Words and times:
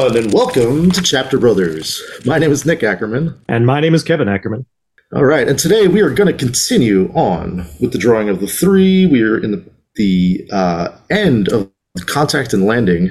everyone, 0.00 0.24
and 0.24 0.32
welcome 0.32 0.90
to 0.90 1.02
Chapter 1.02 1.38
Brothers. 1.38 2.00
My 2.24 2.38
name 2.38 2.50
is 2.50 2.64
Nick 2.64 2.82
Ackerman. 2.82 3.38
And 3.48 3.66
my 3.66 3.80
name 3.80 3.94
is 3.94 4.02
Kevin 4.02 4.28
Ackerman. 4.28 4.64
All 5.14 5.26
right, 5.26 5.46
and 5.46 5.58
today 5.58 5.88
we 5.88 6.00
are 6.00 6.08
going 6.08 6.26
to 6.26 6.44
continue 6.44 7.12
on 7.12 7.66
with 7.80 7.92
the 7.92 7.98
drawing 7.98 8.30
of 8.30 8.40
the 8.40 8.46
three. 8.46 9.04
We 9.04 9.22
are 9.22 9.36
in 9.36 9.50
the, 9.50 9.70
the 9.96 10.48
uh, 10.52 10.96
end 11.10 11.48
of 11.48 11.70
Contact 12.06 12.54
and 12.54 12.64
Landing, 12.64 13.10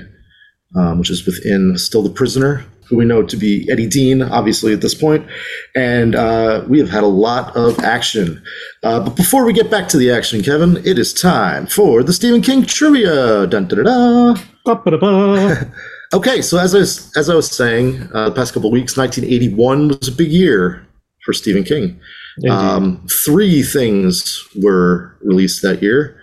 um, 0.75 0.98
which 0.98 1.12
is 1.12 1.27
within 1.27 1.77
Still 1.77 2.02
the 2.02 2.09
Prisoner, 2.09 2.66
who 2.88 2.98
we 2.98 3.05
know 3.05 3.21
to 3.21 3.38
be 3.38 3.70
Eddie 3.71 3.88
Dean, 3.88 4.23
obviously, 4.23 4.73
at 4.73 4.81
this 4.81 4.95
point. 4.95 5.27
And 5.76 6.16
uh, 6.16 6.66
we 6.67 6.80
have 6.80 6.90
had 6.90 7.03
a 7.03 7.08
lot 7.08 7.55
of 7.55 7.77
action. 7.81 8.41
Uh, 8.81 8.99
but 9.02 9.16
before 9.16 9.45
we 9.45 9.53
get 9.53 9.70
back 9.70 9.90
to 9.90 9.98
the 9.98 10.09
action, 10.09 10.41
Kevin, 10.41 10.77
it 10.77 10.98
is 10.98 11.13
time 11.13 11.67
for 11.67 12.02
the 12.02 12.13
Stephen 12.13 12.41
King 12.41 12.66
trivia. 12.66 13.45
Dun, 13.45 13.67
da, 13.67 13.76
da, 13.76 13.84
da. 13.84 15.66
Okay, 16.13 16.41
so 16.41 16.58
as 16.58 16.73
I 16.73 16.80
was, 16.80 17.12
as 17.16 17.30
I 17.30 17.36
was 17.36 17.49
saying, 17.52 18.09
uh, 18.13 18.30
the 18.30 18.36
past 18.36 18.54
couple 18.54 18.70
of 18.70 18.73
weeks, 18.73 18.98
1981 18.98 19.90
was 19.90 20.08
a 20.08 20.12
big 20.12 20.31
year 20.31 20.86
for 21.23 21.34
Stephen 21.34 21.63
King. 21.63 22.00
Um, 22.50 23.05
three 23.26 23.62
things 23.62 24.41
were 24.55 25.16
released 25.22 25.62
that 25.62 25.84
year. 25.84 26.20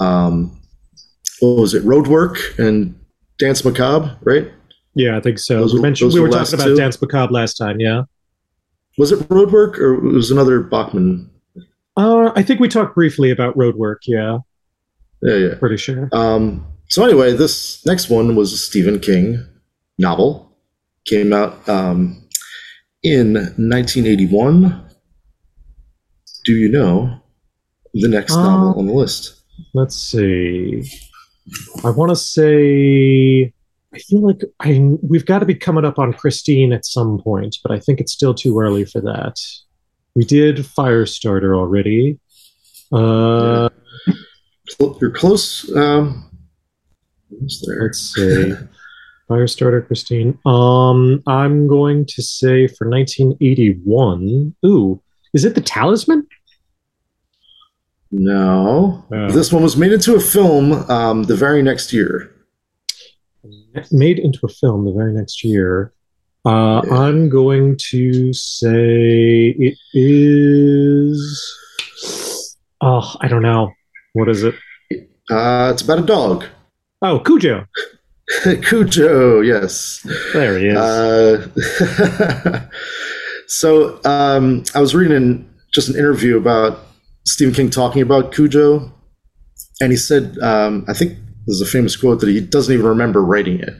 Um, 0.00 0.58
what 1.40 1.58
was 1.60 1.74
it? 1.74 1.84
Roadwork 1.84 2.58
and 2.58 2.98
Danse 3.38 3.64
Macabre, 3.64 4.16
right? 4.22 4.50
yeah, 4.94 5.16
I 5.16 5.20
think 5.20 5.38
so. 5.38 5.60
Those 5.60 5.72
we 5.74 5.78
were- 5.78 5.82
mentioned 5.82 6.12
we 6.12 6.20
were 6.20 6.26
were 6.28 6.32
talking 6.32 6.54
about 6.54 6.64
two? 6.66 6.76
Danse 6.76 7.00
Macabre 7.00 7.32
last 7.32 7.54
time. 7.54 7.80
Yeah, 7.80 8.02
Was 8.98 9.12
it 9.12 9.20
Roadwork 9.28 9.78
or 9.78 9.94
it 9.94 10.12
was 10.12 10.30
another 10.30 10.60
Bachman? 10.60 11.30
uh, 11.96 12.30
I 12.34 12.42
think 12.42 12.58
we 12.60 12.68
talked 12.68 12.94
briefly 12.94 13.30
about 13.30 13.56
Roadwork. 13.56 13.98
Yeah, 14.06 14.38
Yeah, 15.22 15.34
yeah. 15.36 15.54
pretty 15.56 15.76
sure. 15.76 16.08
Um, 16.12 16.66
so 16.88 17.04
anyway, 17.04 17.32
this 17.32 17.84
next 17.86 18.10
one 18.10 18.36
was 18.36 18.52
a 18.52 18.58
Stephen 18.58 19.00
King 19.00 19.44
novel. 19.98 20.56
Came 21.06 21.32
out 21.32 21.68
um, 21.68 22.22
in 23.02 23.34
1981. 23.34 24.88
Do 26.44 26.52
you 26.52 26.68
know 26.68 27.18
the 27.94 28.08
next 28.08 28.32
Uh, 28.34 28.42
novel 28.42 28.78
on 28.80 28.86
the 28.86 28.92
list? 28.92 29.34
Let's 29.74 29.96
see. 29.96 30.82
I 31.84 31.90
want 31.90 32.10
to 32.10 32.16
say. 32.16 33.52
I 33.94 33.98
feel 33.98 34.26
like 34.26 34.42
I 34.60 34.80
we've 35.02 35.26
got 35.26 35.40
to 35.40 35.46
be 35.46 35.54
coming 35.54 35.84
up 35.84 35.98
on 35.98 36.12
Christine 36.14 36.72
at 36.72 36.86
some 36.86 37.20
point, 37.22 37.56
but 37.62 37.72
I 37.72 37.78
think 37.78 38.00
it's 38.00 38.12
still 38.12 38.32
too 38.32 38.58
early 38.58 38.84
for 38.84 39.00
that. 39.02 39.34
We 40.14 40.24
did 40.24 40.56
Firestarter 40.58 41.54
already. 41.56 42.18
Uh, 42.92 43.68
You're 45.00 45.10
close. 45.10 45.74
Um. 45.76 46.28
Let's 47.40 48.14
see. 48.14 48.54
Firestarter, 49.30 49.86
Christine. 49.86 50.38
Um, 50.44 51.22
I'm 51.26 51.66
going 51.66 52.04
to 52.06 52.22
say 52.22 52.66
for 52.66 52.88
1981. 52.88 54.54
Ooh, 54.66 55.00
is 55.32 55.44
it 55.44 55.54
the 55.54 55.60
Talisman? 55.62 56.26
No, 58.10 59.04
Oh. 59.10 59.30
this 59.30 59.52
one 59.52 59.62
was 59.62 59.76
made 59.76 59.92
into 59.92 60.14
a 60.14 60.20
film 60.20 60.72
um, 60.90 61.22
the 61.24 61.36
very 61.36 61.62
next 61.62 61.92
year. 61.92 62.30
Made 63.90 64.18
into 64.18 64.40
a 64.44 64.48
film 64.48 64.84
the 64.84 64.92
very 64.92 65.14
next 65.14 65.42
year. 65.42 65.92
Uh, 66.44 66.82
Yeah. 66.84 66.94
I'm 66.94 67.30
going 67.30 67.76
to 67.90 68.32
say 68.34 69.54
it 69.58 69.78
is. 69.94 71.56
Oh, 72.82 73.14
I 73.20 73.28
don't 73.28 73.42
know. 73.42 73.72
What 74.12 74.28
is 74.28 74.42
it? 74.44 74.54
Uh, 75.30 75.70
it's 75.72 75.80
about 75.82 76.00
a 76.00 76.02
dog, 76.02 76.44
Oh, 77.02 77.18
Cujo. 77.20 77.66
Cujo. 78.62 79.40
Yes. 79.40 80.06
There 80.32 80.58
he 80.58 80.68
is. 80.68 80.76
Uh, 80.76 81.48
so 83.46 84.00
um, 84.04 84.62
I 84.74 84.80
was 84.80 84.94
reading 84.94 85.16
in 85.16 85.50
just 85.74 85.88
an 85.88 85.96
interview 85.96 86.36
about 86.36 86.78
Stephen 87.26 87.54
King 87.54 87.70
talking 87.70 88.02
about 88.02 88.32
Cujo, 88.32 88.92
and 89.80 89.90
he 89.90 89.96
said, 89.96 90.38
um, 90.42 90.84
I 90.88 90.92
think 90.92 91.18
there's 91.46 91.60
a 91.60 91.66
famous 91.66 91.96
quote 91.96 92.20
that 92.20 92.28
he 92.28 92.40
doesn't 92.40 92.72
even 92.72 92.86
remember 92.86 93.22
writing 93.24 93.58
it. 93.60 93.74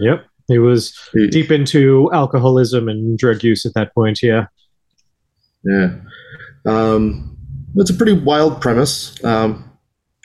yep. 0.00 0.24
He 0.48 0.58
was 0.58 0.96
He- 1.12 1.28
deep 1.28 1.50
into 1.50 2.08
alcoholism 2.12 2.88
and 2.88 3.18
drug 3.18 3.42
use 3.42 3.66
at 3.66 3.74
that 3.74 3.92
point. 3.94 4.22
Yeah. 4.22 4.46
Yeah. 5.64 5.96
Um, 6.64 7.36
it's 7.74 7.90
a 7.90 7.94
pretty 7.94 8.12
wild 8.12 8.60
premise. 8.60 9.22
Um, 9.24 9.65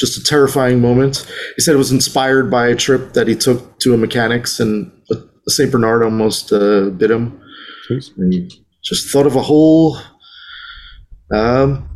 just 0.02 0.18
a 0.18 0.24
terrifying 0.24 0.82
moment. 0.82 1.32
He 1.56 1.62
said 1.62 1.76
it 1.76 1.78
was 1.78 1.92
inspired 1.92 2.50
by 2.50 2.68
a 2.68 2.76
trip 2.76 3.14
that 3.14 3.28
he 3.28 3.36
took 3.36 3.80
to 3.82 3.94
a 3.94 3.98
mechanics 3.98 4.60
and 4.60 4.92
a, 5.12 5.16
a 5.48 5.52
St. 5.52 5.72
Bernard 5.72 6.02
almost 6.02 6.52
uh, 6.52 6.90
bit 6.90 7.12
him. 7.12 7.40
And 8.18 8.34
he 8.34 8.50
just 8.84 9.12
thought 9.12 9.28
of 9.28 9.36
a 9.36 9.42
whole 9.42 9.98
um, 11.32 11.88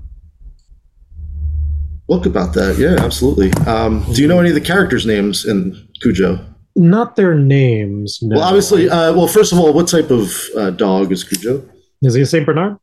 book 2.08 2.28
about 2.28 2.54
that. 2.54 2.78
Yeah, 2.78 3.04
absolutely. 3.04 3.52
Um, 3.66 4.06
do 4.14 4.22
you 4.22 4.28
know 4.28 4.40
any 4.40 4.50
of 4.50 4.56
the 4.56 4.62
characters' 4.62 5.08
names 5.08 5.44
in 5.44 5.76
Cujo? 6.02 6.46
Not 6.76 7.16
their 7.16 7.34
names. 7.34 8.20
No. 8.22 8.36
Well, 8.36 8.46
obviously, 8.46 8.88
uh, 8.88 9.14
well, 9.14 9.28
first 9.28 9.52
of 9.52 9.58
all, 9.60 9.74
what 9.74 9.88
type 9.88 10.12
of 10.12 10.32
uh, 10.56 10.70
dog 10.72 11.12
is 11.12 11.24
Cujo? 11.24 11.68
Is 12.04 12.14
he 12.14 12.22
a 12.22 12.26
Saint 12.26 12.46
Bernard? 12.46 12.78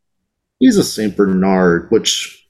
He's 0.58 0.76
a 0.78 0.84
Saint 0.84 1.16
Bernard, 1.16 1.88
which 1.90 2.41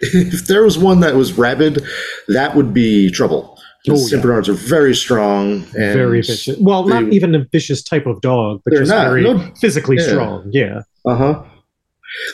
if 0.00 0.46
there 0.46 0.62
was 0.62 0.78
one 0.78 1.00
that 1.00 1.14
was 1.14 1.32
rabid, 1.34 1.84
that 2.28 2.54
would 2.56 2.72
be 2.74 3.10
trouble. 3.10 3.58
Oh, 3.90 4.06
yeah. 4.08 4.20
Bernards 4.20 4.48
are 4.48 4.54
very 4.54 4.94
strong 4.94 5.62
and 5.78 5.94
very 5.94 6.20
vicious. 6.20 6.58
Well, 6.60 6.86
not 6.86 7.04
even 7.04 7.34
a 7.34 7.44
vicious 7.50 7.82
type 7.82 8.04
of 8.06 8.20
dog, 8.20 8.60
but 8.64 8.72
They're 8.72 8.80
just 8.82 8.90
not. 8.90 9.06
very 9.08 9.22
No- 9.22 9.52
physically 9.60 9.96
yeah. 9.96 10.02
strong. 10.06 10.50
Yeah. 10.52 10.80
Uh 11.06 11.14
huh. 11.16 11.44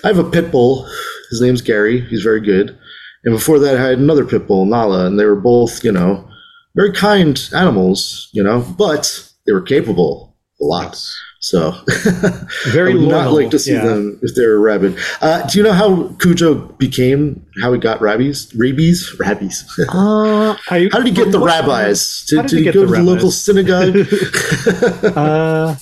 I 0.03 0.09
have 0.09 0.19
a 0.19 0.28
pit 0.28 0.50
bull. 0.50 0.89
His 1.31 1.41
name's 1.41 1.61
Gary. 1.62 2.00
He's 2.00 2.23
very 2.23 2.41
good. 2.41 2.77
And 3.25 3.34
before 3.34 3.59
that, 3.61 3.77
I 3.77 3.81
had 3.83 3.99
another 3.99 4.25
pit 4.25 4.47
bull, 4.47 4.65
Nala, 4.67 5.06
and 5.06 5.19
they 5.19 5.25
were 5.27 5.37
both, 5.41 5.84
you 5.84 5.93
know, 5.93 6.28
very 6.75 6.93
kind 6.93 7.41
animals, 7.55 8.28
you 8.33 8.43
know, 8.43 8.61
but 8.77 9.31
they 9.47 9.53
were 9.53 9.62
capable 9.62 10.37
a 10.61 10.65
lot. 10.65 11.00
So 11.44 11.72
Very 12.72 12.93
I 12.93 12.94
would 12.94 13.06
not 13.09 13.32
like 13.34 13.50
to 13.50 13.59
see 13.59 13.75
yeah. 13.75 13.84
them 13.84 14.19
if 14.22 14.34
they 14.34 14.47
were 14.47 14.59
rabid. 14.59 14.99
Uh, 15.21 15.47
do 15.47 15.59
you 15.59 15.62
know 15.62 15.75
how 15.75 16.09
Cujo 16.15 16.55
became, 16.55 17.44
how 17.60 17.71
he 17.71 17.78
got 17.78 18.00
rabies? 18.00 18.50
Rabies? 18.55 19.15
Rabies. 19.19 19.62
Uh, 19.91 20.56
I, 20.71 20.88
how 20.91 21.00
did 21.00 21.09
he 21.09 21.12
get 21.12 21.32
the 21.32 21.38
rabbis? 21.38 22.25
Did, 22.31 22.47
did 22.47 22.49
did 22.49 22.59
he 22.60 22.65
he, 22.65 22.72
go 22.72 22.87
to 22.87 22.93
the 22.93 23.03
local 23.03 23.31
synagogue? 23.31 23.94
Uh, 25.16 25.77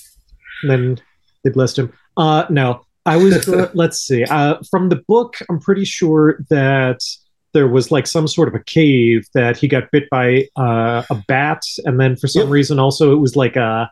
then 0.66 0.98
they 1.44 1.50
blessed 1.50 1.78
him. 1.78 1.92
Uh, 2.16 2.44
no, 2.50 2.84
I 3.06 3.16
was. 3.16 3.44
go- 3.44 3.70
let's 3.74 4.00
see. 4.00 4.24
Uh, 4.24 4.56
from 4.68 4.88
the 4.88 4.96
book, 5.06 5.36
I'm 5.48 5.60
pretty 5.60 5.84
sure 5.84 6.44
that 6.50 6.98
there 7.54 7.68
was 7.68 7.92
like 7.92 8.08
some 8.08 8.26
sort 8.26 8.48
of 8.48 8.54
a 8.54 8.64
cave 8.64 9.26
that 9.34 9.56
he 9.56 9.68
got 9.68 9.90
bit 9.92 10.10
by 10.10 10.48
uh, 10.56 11.04
a 11.08 11.14
bat, 11.28 11.62
and 11.84 12.00
then 12.00 12.16
for 12.16 12.26
some 12.26 12.42
Yep. 12.42 12.50
reason, 12.50 12.78
also 12.80 13.12
it 13.12 13.20
was 13.20 13.36
like 13.36 13.54
a 13.54 13.88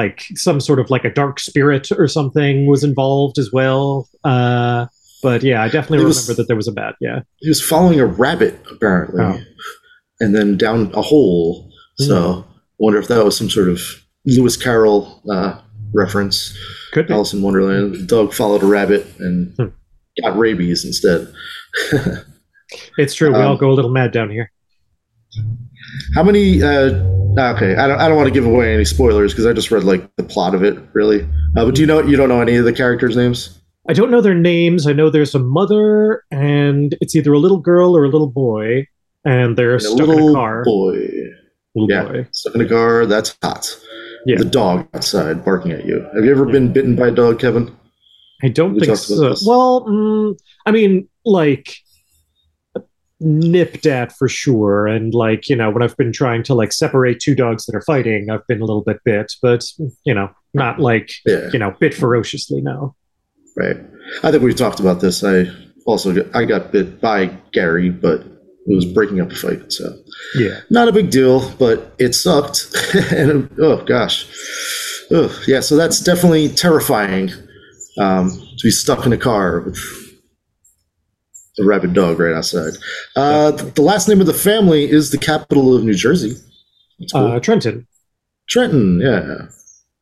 like 0.00 0.18
some 0.34 0.58
sort 0.60 0.78
of 0.82 0.86
like 0.94 1.04
a 1.04 1.12
dark 1.22 1.36
spirit 1.40 1.84
or 2.00 2.06
something 2.08 2.66
was 2.72 2.82
involved 2.84 3.36
as 3.38 3.48
well. 3.52 4.08
Uh, 4.24 4.86
but 5.22 5.42
yeah, 5.42 5.60
I 5.62 5.68
definitely 5.68 6.04
was- 6.04 6.16
remember 6.18 6.34
that 6.40 6.46
there 6.48 6.56
was 6.62 6.68
a 6.68 6.72
bat. 6.80 6.94
Yeah. 7.00 7.20
he 7.42 7.48
was 7.48 7.60
following 7.72 7.98
a 8.00 8.06
rabbit 8.06 8.54
apparently 8.70 9.22
Oh. 9.24 9.38
and 10.20 10.30
then 10.36 10.56
down 10.56 10.80
a 10.94 11.02
hole 11.02 11.70
so 12.08 12.44
I 12.46 12.82
wonder 12.84 13.00
if 13.02 13.08
that 13.08 13.24
was 13.24 13.36
some 13.36 13.50
sort 13.50 13.68
of 13.68 13.80
lewis 14.24 14.56
carroll 14.56 15.00
uh, 15.34 15.52
reference 15.92 16.36
Could 16.92 17.06
be. 17.08 17.14
alice 17.14 17.32
in 17.34 17.42
wonderland 17.42 17.94
the 17.96 18.06
dog 18.16 18.32
followed 18.32 18.62
a 18.62 18.66
rabbit 18.78 19.04
and 19.18 19.52
Hmm. 19.58 19.70
got 20.22 20.38
rabies 20.38 20.84
instead 20.84 21.20
It's 22.98 23.14
true. 23.14 23.30
We 23.32 23.40
Um, 23.40 23.46
all 23.48 23.56
go 23.56 23.70
a 23.70 23.76
little 23.78 23.90
mad 24.00 24.12
down 24.12 24.30
here. 24.30 24.46
how 26.14 26.22
many 26.22 26.62
uh, 26.62 26.90
okay 27.38 27.76
i 27.76 27.86
don't, 27.86 27.98
I 28.00 28.08
don't 28.08 28.16
want 28.16 28.28
to 28.28 28.34
give 28.34 28.46
away 28.46 28.74
any 28.74 28.84
spoilers 28.84 29.32
because 29.32 29.46
i 29.46 29.52
just 29.52 29.70
read 29.70 29.84
like 29.84 30.08
the 30.16 30.22
plot 30.24 30.54
of 30.54 30.62
it 30.62 30.78
really 30.92 31.22
uh, 31.56 31.64
but 31.64 31.74
do 31.74 31.80
you 31.80 31.86
know 31.86 32.02
you 32.02 32.16
don't 32.16 32.28
know 32.28 32.40
any 32.40 32.56
of 32.56 32.64
the 32.64 32.72
characters 32.72 33.16
names 33.16 33.54
I 33.90 33.94
don't 33.94 34.10
know 34.10 34.20
their 34.20 34.34
names. 34.34 34.86
I 34.86 34.92
know 34.92 35.08
there's 35.08 35.34
a 35.34 35.38
mother, 35.38 36.22
and 36.30 36.94
it's 37.00 37.16
either 37.16 37.32
a 37.32 37.38
little 37.38 37.56
girl 37.58 37.96
or 37.96 38.04
a 38.04 38.08
little 38.10 38.28
boy, 38.30 38.86
and 39.24 39.56
they're 39.56 39.76
a 39.76 39.80
stuck 39.80 40.06
in 40.10 40.28
a 40.28 40.32
car. 40.34 40.62
boy 40.62 40.98
Little 41.74 41.88
yeah 41.88 42.02
boy. 42.04 42.26
stuck 42.32 42.54
in 42.54 42.60
a 42.60 42.68
car 42.68 43.06
that's 43.06 43.34
hot 43.42 43.74
Yeah. 44.26 44.36
the 44.36 44.44
dog 44.44 44.86
outside 44.92 45.42
barking 45.42 45.72
at 45.72 45.86
you 45.86 46.06
have 46.14 46.22
you 46.22 46.30
ever 46.30 46.44
been 46.44 46.70
bitten 46.70 46.96
by 46.96 47.08
a 47.08 47.10
dog 47.10 47.40
kevin 47.40 47.74
I 48.42 48.48
don't 48.48 48.74
We 48.74 48.80
think 48.80 48.98
so. 48.98 49.34
Well, 49.46 49.86
mm, 49.88 50.38
I 50.66 50.70
mean, 50.70 51.08
like 51.24 51.74
nipped 53.20 53.86
at 53.86 54.12
for 54.12 54.28
sure, 54.28 54.86
and 54.86 55.12
like 55.14 55.48
you 55.48 55.56
know, 55.56 55.70
when 55.70 55.82
I've 55.82 55.96
been 55.96 56.12
trying 56.12 56.42
to 56.44 56.54
like 56.54 56.72
separate 56.72 57.20
two 57.20 57.34
dogs 57.34 57.66
that 57.66 57.74
are 57.74 57.82
fighting, 57.82 58.30
I've 58.30 58.46
been 58.46 58.60
a 58.60 58.64
little 58.64 58.82
bit 58.82 58.98
bit, 59.04 59.32
but 59.42 59.64
you 60.04 60.14
know, 60.14 60.30
not 60.54 60.78
like 60.80 61.10
yeah 61.26 61.48
you 61.52 61.58
know, 61.58 61.74
bit 61.80 61.94
ferociously. 61.94 62.60
No. 62.60 62.94
Right. 63.56 63.76
I 64.22 64.30
think 64.30 64.42
we 64.42 64.54
talked 64.54 64.78
about 64.80 65.00
this. 65.00 65.24
I 65.24 65.46
also 65.84 66.14
got, 66.14 66.34
I 66.36 66.44
got 66.44 66.70
bit 66.70 67.00
by 67.00 67.26
Gary, 67.52 67.90
but 67.90 68.20
it 68.20 68.74
was 68.74 68.84
breaking 68.84 69.20
up 69.20 69.32
a 69.32 69.34
fight. 69.34 69.72
So 69.72 69.96
Yeah. 70.36 70.60
not 70.70 70.86
a 70.88 70.92
big 70.92 71.10
deal, 71.10 71.50
but 71.58 71.94
it 71.98 72.14
sucked. 72.14 72.68
and 73.10 73.50
oh 73.60 73.84
gosh, 73.84 74.26
oh 75.10 75.42
yeah. 75.48 75.60
So 75.60 75.76
that's 75.76 76.00
definitely 76.00 76.50
terrifying 76.50 77.30
um, 77.98 78.30
to 78.30 78.62
be 78.62 78.70
stuck 78.70 79.06
in 79.06 79.12
a 79.12 79.16
car 79.18 79.60
with 79.62 79.76
a 81.58 81.64
rabid 81.64 81.92
dog 81.94 82.18
right 82.18 82.34
outside. 82.34 82.74
Uh, 83.16 83.52
th- 83.52 83.74
the 83.74 83.82
last 83.82 84.08
name 84.08 84.20
of 84.20 84.26
the 84.26 84.34
family 84.34 84.90
is 84.90 85.10
the 85.10 85.18
capital 85.18 85.74
of 85.74 85.84
New 85.84 85.94
Jersey. 85.94 86.36
Cool. 87.12 87.32
Uh, 87.32 87.40
Trenton. 87.40 87.86
Trenton, 88.48 89.00
yeah. 89.00 89.46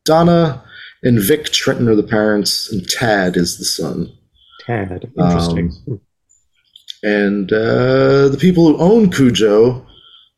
Donna 0.05 0.63
and 1.03 1.19
Vic 1.19 1.45
Trenton 1.45 1.87
are 1.87 1.95
the 1.95 2.03
parents, 2.03 2.71
and 2.71 2.87
Tad 2.87 3.37
is 3.37 3.57
the 3.57 3.65
son. 3.65 4.11
Tad. 4.65 5.11
Interesting. 5.17 5.99
And 7.03 7.51
uh, 7.53 8.29
the 8.29 8.37
people 8.39 8.67
who 8.67 8.77
own 8.77 9.11
Cujo, 9.11 9.85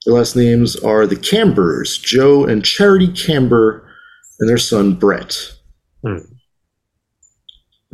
their 0.05 0.15
last 0.15 0.35
names 0.35 0.75
are 0.77 1.07
the 1.07 1.15
Cambers, 1.15 1.97
Joe 1.97 2.45
and 2.45 2.65
Charity 2.65 3.07
Camber, 3.13 3.87
and 4.39 4.49
their 4.49 4.57
son 4.57 4.95
Brett. 4.95 5.53
Hmm. 6.03 6.17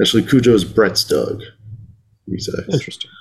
Actually, 0.01 0.23
Cujo 0.23 0.53
is 0.53 0.65
Brett's 0.65 1.03
dog. 1.03 1.41
Interesting. 2.27 3.11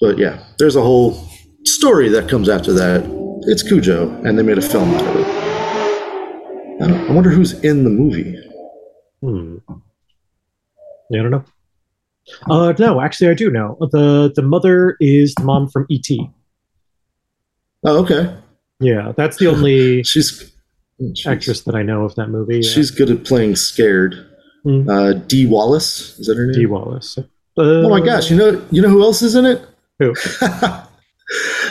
But 0.00 0.18
yeah, 0.18 0.44
there's 0.58 0.76
a 0.76 0.82
whole 0.82 1.26
story 1.64 2.08
that 2.10 2.28
comes 2.28 2.48
after 2.48 2.72
that. 2.74 3.04
It's 3.42 3.62
Cujo, 3.62 4.10
and 4.24 4.38
they 4.38 4.42
made 4.42 4.58
a 4.58 4.62
film 4.62 4.92
out 4.94 5.06
of 5.06 5.16
it. 5.16 5.46
I, 6.82 7.06
I 7.08 7.12
wonder 7.12 7.30
who's 7.30 7.52
in 7.64 7.84
the 7.84 7.90
movie. 7.90 8.36
Hmm. 9.22 9.56
Yeah, 11.10 11.20
I 11.20 11.22
don't 11.22 11.30
know. 11.30 11.44
Uh, 12.50 12.72
no, 12.78 13.00
actually, 13.00 13.30
I 13.30 13.34
do 13.34 13.50
know. 13.50 13.76
The 13.92 14.32
the 14.34 14.42
mother 14.42 14.96
is 15.00 15.34
the 15.36 15.44
mom 15.44 15.68
from 15.68 15.86
ET. 15.90 16.06
Oh, 17.84 18.02
okay. 18.02 18.36
Yeah, 18.80 19.12
that's 19.16 19.36
the 19.36 19.46
only 19.46 20.02
She's, 20.04 20.52
she's 20.98 21.26
actress 21.26 21.62
that 21.62 21.74
I 21.74 21.82
know 21.82 22.04
of 22.04 22.14
that 22.16 22.28
movie. 22.28 22.56
Yeah. 22.56 22.68
She's 22.70 22.90
good 22.90 23.10
at 23.10 23.24
playing 23.24 23.56
scared. 23.56 24.14
Hmm. 24.64 24.88
Uh, 24.90 25.12
Dee 25.12 25.46
Wallace 25.46 26.18
is 26.18 26.26
that 26.26 26.36
her 26.36 26.46
name? 26.46 26.54
Dee 26.54 26.66
Wallace. 26.66 27.18
Uh, 27.58 27.84
Oh 27.86 27.88
my 27.88 28.00
gosh! 28.00 28.30
You 28.30 28.36
know, 28.36 28.66
you 28.70 28.82
know 28.82 28.88
who 28.88 29.02
else 29.02 29.22
is 29.22 29.34
in 29.34 29.46
it? 29.46 29.66
Who? 29.98 30.14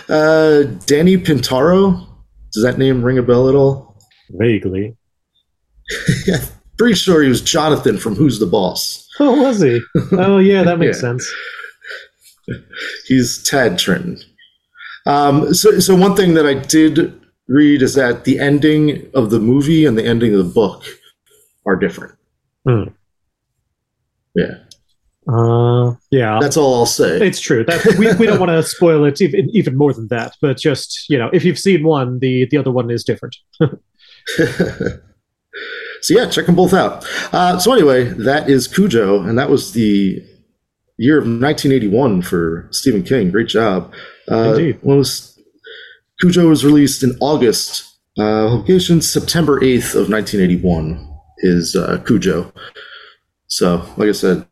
uh, 0.09 0.63
Danny 0.85 1.17
Pintauro. 1.17 2.07
Does 2.53 2.63
that 2.63 2.77
name 2.77 3.03
ring 3.03 3.17
a 3.17 3.23
bell 3.23 3.49
at 3.49 3.55
all? 3.55 3.97
Vaguely. 4.31 4.95
yeah, 6.25 6.43
pretty 6.77 6.95
sure 6.95 7.21
he 7.21 7.29
was 7.29 7.41
Jonathan 7.41 7.97
from 7.97 8.15
Who's 8.15 8.39
the 8.39 8.45
Boss. 8.47 9.01
Oh, 9.19 9.41
was 9.43 9.61
he? 9.61 9.79
Oh, 10.11 10.39
yeah, 10.39 10.63
that 10.63 10.77
makes 10.77 10.97
Yeah. 10.97 11.01
sense. 11.11 11.33
He's 13.07 13.41
Tad 13.43 13.79
Trenton. 13.79 14.19
Um, 15.05 15.53
so, 15.53 15.79
so 15.79 15.95
one 15.95 16.17
thing 16.17 16.33
that 16.33 16.45
I 16.45 16.53
did 16.55 17.17
read 17.47 17.81
is 17.81 17.93
that 17.93 18.25
the 18.25 18.39
ending 18.39 19.09
of 19.13 19.29
the 19.29 19.39
movie 19.39 19.85
and 19.85 19.97
the 19.97 20.03
ending 20.05 20.33
of 20.33 20.39
the 20.45 20.53
book 20.53 20.83
are 21.65 21.77
different. 21.77 22.15
Hmm. 22.67 22.83
Yeah, 24.35 24.55
Uh, 25.27 25.95
yeah, 26.11 26.37
that's 26.39 26.55
all 26.55 26.75
I'll 26.75 26.85
say. 26.85 27.25
it's 27.25 27.39
true. 27.39 27.63
That 27.65 27.83
we, 27.97 28.13
we 28.13 28.27
don't 28.27 28.39
want 28.39 28.51
to 28.51 28.61
spoil 28.63 29.05
it 29.05 29.19
even, 29.21 29.49
even 29.53 29.75
more 29.75 29.93
than 29.93 30.07
that. 30.09 30.35
But 30.41 30.57
just 30.57 31.09
you 31.09 31.17
know, 31.17 31.29
if 31.33 31.43
you've 31.43 31.59
seen 31.59 31.83
one, 31.83 32.19
the 32.19 32.47
the 32.51 32.57
other 32.57 32.71
one 32.71 32.91
is 32.91 33.03
different. 33.03 33.35
so 33.59 33.69
yeah, 36.09 36.29
check 36.29 36.45
them 36.45 36.55
both 36.55 36.73
out. 36.73 37.05
Uh, 37.33 37.57
so 37.57 37.73
anyway, 37.73 38.03
that 38.05 38.49
is 38.49 38.67
Cujo, 38.67 39.21
and 39.21 39.37
that 39.37 39.49
was 39.49 39.73
the 39.73 40.23
year 40.97 41.17
of 41.17 41.23
1981 41.23 42.21
for 42.21 42.67
Stephen 42.71 43.03
King. 43.03 43.31
Great 43.31 43.47
job. 43.47 43.93
Uh, 44.31 44.53
Indeed. 44.53 44.79
When 44.81 44.97
was 44.97 45.35
Cujo 46.19 46.47
was 46.47 46.63
released 46.63 47.03
in 47.03 47.17
August. 47.19 47.91
Uh, 48.17 48.45
location 48.45 49.01
September 49.01 49.59
8th 49.59 49.93
of 49.95 50.09
1981 50.09 51.05
is 51.39 51.75
uh, 51.75 52.01
Cujo. 52.05 52.53
So, 53.47 53.85
like 53.97 54.09
I 54.09 54.13
said, 54.13 54.45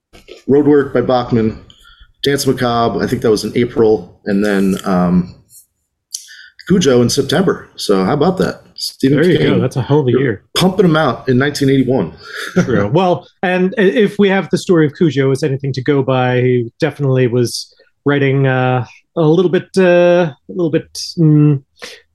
Roadwork 0.47 0.93
by 0.93 1.01
Bachman, 1.01 1.63
Danse 2.23 2.47
Macabre. 2.47 3.03
I 3.03 3.07
think 3.07 3.21
that 3.21 3.31
was 3.31 3.43
in 3.43 3.55
April, 3.57 4.19
and 4.25 4.43
then 4.45 4.75
um, 4.85 5.43
Cujo 6.67 7.01
in 7.01 7.09
September. 7.09 7.69
So, 7.75 8.05
how 8.05 8.13
about 8.13 8.37
that? 8.37 8.61
Stephen 8.75 9.21
There 9.21 9.31
you 9.31 9.37
go. 9.37 9.59
That's 9.59 9.75
a 9.75 9.81
hell 9.81 9.99
of 9.99 10.07
a 10.07 10.11
year. 10.11 10.43
pumping 10.57 10.85
them 10.85 10.95
out 10.95 11.27
in 11.29 11.39
1981. 11.39 12.13
True. 12.65 12.87
well, 12.93 13.27
and 13.41 13.73
if 13.77 14.17
we 14.17 14.29
have 14.29 14.49
the 14.49 14.57
story 14.57 14.85
of 14.85 14.93
Cujo 14.95 15.31
as 15.31 15.43
anything 15.43 15.73
to 15.73 15.81
go 15.81 16.01
by, 16.01 16.41
he 16.41 16.73
definitely 16.79 17.27
was 17.27 17.73
writing 18.05 18.47
uh, 18.47 18.85
a 19.15 19.21
little 19.21 19.51
bit, 19.51 19.69
uh, 19.77 20.33
a 20.33 20.37
little 20.49 20.71
bit, 20.71 20.91
mm, 21.17 21.63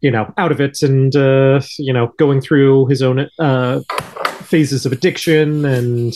you 0.00 0.10
know, 0.10 0.32
out 0.36 0.52
of 0.52 0.60
it, 0.60 0.82
and 0.82 1.14
uh, 1.14 1.60
you 1.78 1.92
know, 1.92 2.12
going 2.18 2.40
through 2.40 2.86
his 2.86 3.02
own 3.02 3.28
uh, 3.38 3.80
phases 4.42 4.84
of 4.84 4.92
addiction, 4.92 5.64
and 5.64 6.14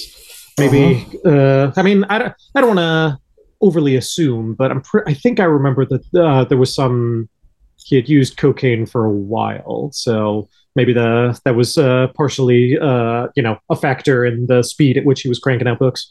maybe. 0.58 1.06
uh 1.24 1.72
I 1.76 1.82
mean, 1.82 2.04
I 2.04 2.18
don't, 2.18 2.34
I 2.54 2.60
don't 2.60 2.76
want 2.76 2.78
to 2.80 3.18
overly 3.60 3.96
assume, 3.96 4.54
but 4.54 4.70
I'm, 4.70 4.82
I 5.06 5.14
think 5.14 5.38
I 5.40 5.44
remember 5.44 5.84
that 5.86 6.04
uh, 6.14 6.44
there 6.44 6.58
was 6.58 6.74
some. 6.74 7.28
He 7.84 7.96
had 7.96 8.08
used 8.08 8.36
cocaine 8.36 8.86
for 8.86 9.04
a 9.04 9.10
while, 9.10 9.90
so 9.92 10.48
maybe 10.76 10.92
the 10.92 11.38
that 11.44 11.56
was 11.56 11.76
uh, 11.76 12.06
partially 12.14 12.78
uh, 12.78 13.26
you 13.34 13.42
know 13.42 13.58
a 13.70 13.76
factor 13.76 14.24
in 14.24 14.46
the 14.46 14.62
speed 14.62 14.96
at 14.96 15.04
which 15.04 15.22
he 15.22 15.28
was 15.28 15.38
cranking 15.40 15.66
out 15.66 15.78
books. 15.80 16.08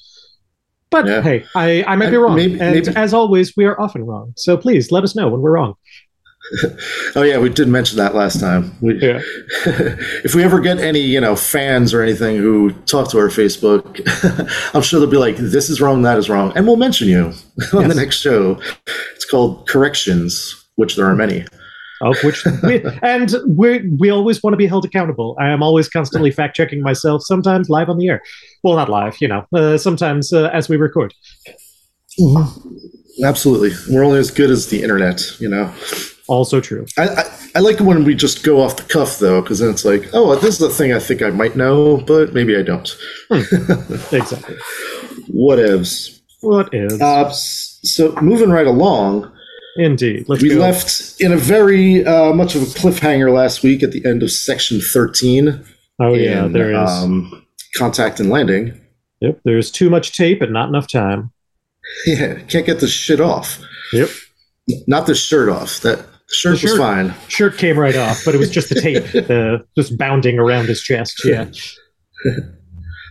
But 0.90 1.08
Yeah. 1.08 1.22
hey, 1.22 1.46
I, 1.56 1.84
I 1.86 1.96
might 1.96 2.10
be 2.10 2.18
wrong, 2.18 2.36
maybe- 2.36 2.60
and 2.60 2.74
maybe- 2.76 2.94
as 2.98 3.14
always, 3.14 3.56
we 3.56 3.64
are 3.64 3.80
often 3.80 4.04
wrong. 4.06 4.34
So 4.36 4.58
please 4.58 4.92
let 4.92 5.06
us 5.06 5.16
know 5.16 5.30
when 5.30 5.40
we're 5.40 5.52
wrong. 5.52 5.76
Oh 7.16 7.24
yeah, 7.24 7.40
we 7.40 7.50
did 7.50 7.68
mention 7.68 7.98
that 7.98 8.16
last 8.16 8.40
time. 8.40 8.76
We, 8.82 9.00
Yeah. 9.02 9.22
if 10.24 10.34
we 10.34 10.44
ever 10.44 10.60
get 10.60 10.80
any, 10.80 11.00
you 11.00 11.20
know, 11.20 11.36
fans 11.36 11.94
or 11.94 12.02
anything 12.02 12.38
who 12.38 12.72
talk 12.86 13.10
to 13.12 13.18
our 13.18 13.28
Facebook, 13.28 14.02
I'm 14.76 14.82
sure 14.82 15.00
they'll 15.00 15.10
be 15.10 15.18
like, 15.18 15.38
"This 15.38 15.70
is 15.70 15.82
wrong, 15.82 16.02
that 16.04 16.18
is 16.18 16.30
wrong," 16.30 16.54
and 16.56 16.66
we'll 16.66 16.78
mention 16.78 17.08
you 17.08 17.34
on 17.74 17.88
the 17.88 17.96
next 17.96 18.18
show. 18.22 18.60
It's 19.16 19.26
called 19.26 19.68
corrections, 19.68 20.56
which 20.76 20.96
there 20.96 21.06
are 21.06 21.16
many. 21.16 21.46
Of 22.02 22.18
which, 22.24 22.44
we, 22.64 22.84
and 23.04 23.36
we 23.48 23.88
we 24.00 24.10
always 24.10 24.42
want 24.42 24.54
to 24.54 24.58
be 24.58 24.66
held 24.66 24.86
accountable. 24.86 25.36
I 25.40 25.50
am 25.50 25.62
always 25.62 25.88
constantly 25.88 26.32
fact 26.32 26.56
checking 26.56 26.82
myself. 26.82 27.22
Sometimes 27.24 27.70
live 27.70 27.90
on 27.90 27.98
the 27.98 28.08
air. 28.08 28.22
Well, 28.64 28.76
not 28.76 28.90
live, 28.90 29.18
you 29.22 29.28
know. 29.28 29.46
Uh, 29.54 29.78
sometimes 29.78 30.34
uh, 30.34 30.50
as 30.52 30.68
we 30.68 30.78
record. 30.78 31.14
Absolutely, 33.24 33.72
we're 33.94 34.04
only 34.04 34.20
as 34.20 34.32
good 34.32 34.50
as 34.50 34.68
the 34.68 34.82
internet, 34.82 35.22
you 35.40 35.48
know. 35.48 35.72
Also 36.32 36.62
true. 36.62 36.86
I, 36.98 37.08
I, 37.10 37.24
I 37.56 37.60
like 37.60 37.80
when 37.82 38.06
we 38.06 38.16
just 38.16 38.44
go 38.44 38.62
off 38.62 38.78
the 38.78 38.84
cuff 38.84 39.20
though, 39.20 39.42
because 39.42 39.60
then 39.60 39.70
it's 39.70 39.84
like, 39.84 40.10
oh, 40.14 40.36
this 40.38 40.56
is 40.56 40.62
a 40.62 40.70
thing 40.70 40.94
I 40.94 41.00
think 41.00 41.22
I 41.22 41.30
might 41.30 41.56
know, 41.58 41.98
but 41.98 42.34
maybe 42.34 42.56
I 42.58 42.62
don't. 42.62 42.90
Exactly. 44.12 44.56
Whatevs. 45.34 46.20
What 46.42 46.74
is? 46.74 47.00
Uh, 47.02 47.30
so 47.32 48.14
moving 48.22 48.50
right 48.50 48.68
along, 48.68 49.32
Indeed. 49.78 50.26
Let's 50.28 50.42
we 50.42 50.50
go. 50.50 50.56
left 50.60 51.16
in 51.20 51.32
a 51.32 51.38
very 51.38 52.06
uh, 52.06 52.34
much 52.34 52.56
of 52.56 52.62
a 52.64 52.66
cliffhanger 52.66 53.32
last 53.34 53.64
week 53.64 53.84
at 53.84 53.92
the 53.92 54.04
end 54.06 54.24
of 54.24 54.32
section 54.32 54.82
13 54.82 55.64
oh 56.00 56.14
yeah, 56.14 56.48
there 56.48 56.72
is. 56.72 56.90
um, 56.90 57.46
contact 57.78 58.20
and 58.20 58.30
landing 58.30 58.80
yep. 59.22 59.40
There's 59.46 59.72
too 59.72 59.90
much 59.90 60.16
tape 60.18 60.42
and 60.42 60.52
not 60.52 60.68
enough 60.70 60.88
time. 60.88 61.32
yeah 62.06 62.40
can't 62.50 62.66
get 62.66 62.80
the 62.80 62.88
shit 62.88 63.20
off 63.22 63.60
Yep. 63.94 64.10
not 64.88 65.06
the 65.08 65.16
shirt 65.16 65.48
off 65.50 65.80
that 65.82 66.06
the 66.32 66.36
shirt, 66.36 66.64
was 66.64 66.78
fine 66.78 67.14
shirt 67.28 67.58
came 67.58 67.78
right 67.78 67.96
off, 67.96 68.24
but 68.26 68.34
it 68.34 68.38
was 68.38 68.50
just 68.50 68.70
the 68.70 68.76
tape, 68.76 69.04
the 69.28 69.66
just 69.78 69.98
bounding 69.98 70.40
around 70.40 70.68
his 70.68 70.82
chest. 70.82 71.22
Yeah. 71.26 71.46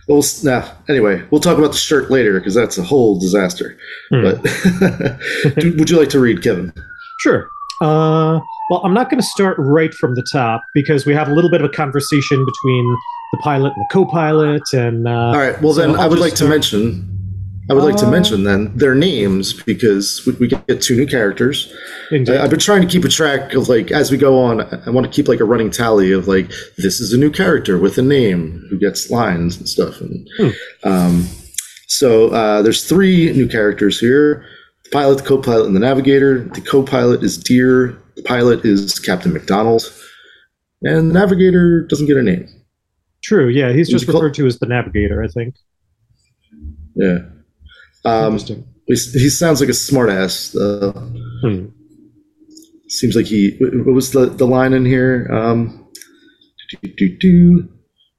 well 0.07 0.23
nah, 0.43 0.67
anyway 0.89 1.23
we'll 1.29 1.41
talk 1.41 1.57
about 1.57 1.71
the 1.71 1.77
shirt 1.77 2.09
later 2.09 2.39
because 2.39 2.55
that's 2.55 2.77
a 2.77 2.83
whole 2.83 3.19
disaster 3.19 3.77
Hmm. 4.09 4.23
but 4.23 4.41
would 5.77 5.89
you 5.89 5.97
like 5.99 6.09
to 6.09 6.19
read 6.19 6.41
kevin 6.41 6.73
Sure. 7.21 7.47
Uh, 7.81 8.39
well, 8.71 8.81
I'm 8.83 8.93
not 8.95 9.09
going 9.11 9.19
to 9.19 9.25
start 9.27 9.55
right 9.59 9.93
from 9.93 10.15
the 10.15 10.25
top 10.31 10.63
because 10.73 11.05
we 11.05 11.13
have 11.13 11.27
a 11.27 11.33
little 11.33 11.51
bit 11.51 11.61
of 11.61 11.69
a 11.69 11.73
conversation 11.73 12.43
between 12.45 12.97
the 13.31 13.37
pilot 13.43 13.73
and 13.75 13.81
the 13.81 13.87
co-pilot, 13.91 14.61
and 14.73 15.07
uh, 15.07 15.11
all 15.11 15.37
right 15.37 15.61
well 15.61 15.73
so 15.73 15.81
then 15.81 15.91
I'll 15.91 16.01
i 16.01 16.07
would 16.07 16.19
like 16.19 16.33
to 16.35 16.47
mention 16.47 17.07
i 17.71 17.73
would 17.73 17.83
like 17.89 17.95
to 17.95 18.05
Uh, 18.05 18.11
mention 18.11 18.43
then 18.43 18.61
their 18.77 18.93
names 18.93 19.53
because 19.63 20.05
we, 20.25 20.33
we 20.41 20.47
get 20.47 20.81
two 20.81 20.95
new 20.97 21.07
characters 21.07 21.71
indeed. 22.11 22.35
I, 22.35 22.43
I've 22.43 22.49
been 22.49 22.59
trying 22.59 22.81
to 22.81 22.87
keep 22.93 23.05
a 23.05 23.09
track 23.19 23.53
of 23.53 23.69
like 23.69 23.91
as 23.91 24.11
we 24.11 24.17
go 24.17 24.33
on. 24.47 24.61
I- 24.61 24.89
want 24.89 25.05
to 25.07 25.13
keep 25.17 25.27
like 25.29 25.39
a 25.39 25.45
running 25.53 25.71
tally 25.71 26.11
of 26.11 26.27
like 26.27 26.47
this 26.77 26.99
is 26.99 27.13
a 27.13 27.17
new 27.17 27.31
character 27.31 27.77
with 27.77 27.97
a 27.97 28.01
name 28.01 28.41
who 28.69 28.77
gets 28.77 29.09
lines 29.09 29.57
and 29.57 29.67
stuff. 29.75 30.01
And 30.01 30.27
Hmm. 30.37 30.49
um, 30.91 31.13
so 31.87 32.09
uh, 32.29 32.61
there's 32.63 32.83
three 32.91 33.31
new 33.39 33.47
characters 33.47 33.95
here: 33.99 34.43
the 34.83 34.89
pilot, 34.91 35.17
the 35.19 35.23
co-pilot, 35.31 35.65
and 35.67 35.75
the 35.75 35.79
navigator. 35.89 36.43
The 36.57 36.61
co-pilot 36.61 37.23
is 37.23 37.37
Deere. 37.37 37.95
The 38.17 38.23
pilot 38.23 38.65
is 38.65 38.99
Captain 38.99 39.31
McDonald, 39.31 39.83
and 40.83 41.09
the 41.09 41.13
navigator 41.21 41.81
doesn't 41.87 42.07
get 42.07 42.17
a 42.17 42.23
name. 42.23 42.45
True. 43.23 43.47
Yeah, 43.49 43.71
he's 43.71 43.87
just 43.89 44.05
called? 44.05 44.23
referred 44.23 44.33
to 44.35 44.45
as 44.47 44.59
the 44.59 44.65
navigator. 44.67 45.23
I 45.23 45.27
think. 45.29 45.55
Yeah. 46.95 47.19
Um, 48.05 48.39
he, 48.87 49.29
sounds 49.29 49.59
like 49.59 49.69
a 49.69 49.73
smartass. 49.73 50.55
Uh, 50.55 50.91
Hmm. 51.41 51.67
seems 52.87 53.15
like 53.15 53.25
he. 53.25 53.57
What 53.59 53.93
was 53.93 54.11
the 54.11 54.27
the 54.27 54.45
line 54.45 54.73
in 54.73 54.85
here? 54.85 55.27
Um, 55.31 55.87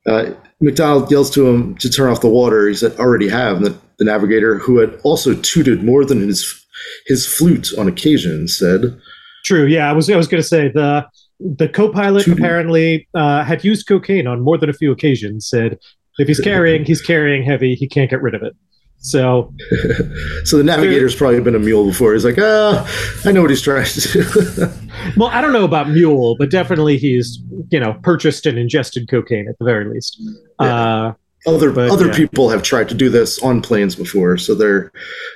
uh, 0.06 0.30
McDonald 0.60 1.10
yells 1.10 1.30
to 1.30 1.48
him 1.48 1.74
to 1.76 1.88
turn 1.90 2.10
off 2.10 2.20
the 2.20 2.28
water. 2.28 2.68
He 2.68 2.74
said, 2.74 2.92
"Already 2.98 3.28
have." 3.28 3.58
And 3.58 3.66
the, 3.66 3.78
the 3.98 4.04
navigator, 4.04 4.58
who 4.58 4.78
had 4.78 4.98
also 5.04 5.34
tooted 5.34 5.84
more 5.84 6.04
than 6.04 6.20
his 6.20 6.64
his 7.06 7.26
flute 7.26 7.72
on 7.78 7.88
occasion, 7.88 8.48
said, 8.48 8.98
True. 9.44 9.66
Yeah, 9.66 9.88
I 9.88 9.92
was 9.92 10.08
I 10.08 10.16
was 10.16 10.28
going 10.28 10.42
to 10.42 10.48
say 10.48 10.68
the 10.68 11.06
the 11.40 11.68
co-pilot 11.68 12.26
apparently 12.28 13.08
uh, 13.14 13.42
had 13.44 13.64
used 13.64 13.88
cocaine 13.88 14.26
on 14.26 14.40
more 14.40 14.56
than 14.56 14.70
a 14.70 14.72
few 14.72 14.92
occasions. 14.92 15.48
Said 15.48 15.78
if 16.18 16.28
he's 16.28 16.40
carrying, 16.40 16.84
he's 16.84 17.02
carrying 17.02 17.42
heavy. 17.42 17.74
He 17.74 17.88
can't 17.88 18.08
get 18.10 18.22
rid 18.22 18.34
of 18.34 18.42
it. 18.42 18.54
So 19.02 19.52
"So 20.44 20.56
the 20.56 20.64
navigator's 20.64 21.14
probably 21.14 21.40
been 21.40 21.54
a 21.54 21.60
mule 21.60 21.86
before." 21.86 22.14
He's 22.14 22.24
like, 22.24 22.38
"Ah, 22.38 22.88
I 23.24 23.32
know 23.32 23.42
what 23.42 23.50
he's 23.50 23.62
trying 23.62 23.84
to 23.84 24.00
do." 24.00 24.68
Well, 25.16 25.30
I 25.30 25.40
don't 25.40 25.52
know 25.52 25.64
about 25.64 25.90
mule, 25.90 26.36
but 26.38 26.48
definitely 26.50 26.96
he's 26.96 27.40
you 27.70 27.80
know 27.80 27.94
purchased 28.02 28.46
and 28.46 28.56
ingested 28.56 29.08
cocaine 29.08 29.48
at 29.48 29.58
the 29.58 29.64
very 29.64 29.84
least. 29.92 30.22
Uh, 30.60 31.12
other 31.44 31.72
But, 31.72 31.90
other 31.90 32.06
yeah. 32.06 32.16
people 32.16 32.50
have 32.50 32.62
tried 32.62 32.88
to 32.90 32.94
do 32.94 33.08
this 33.08 33.42
on 33.42 33.62
planes 33.62 33.96
before, 33.96 34.38
so 34.38 34.54
they're 34.54 34.92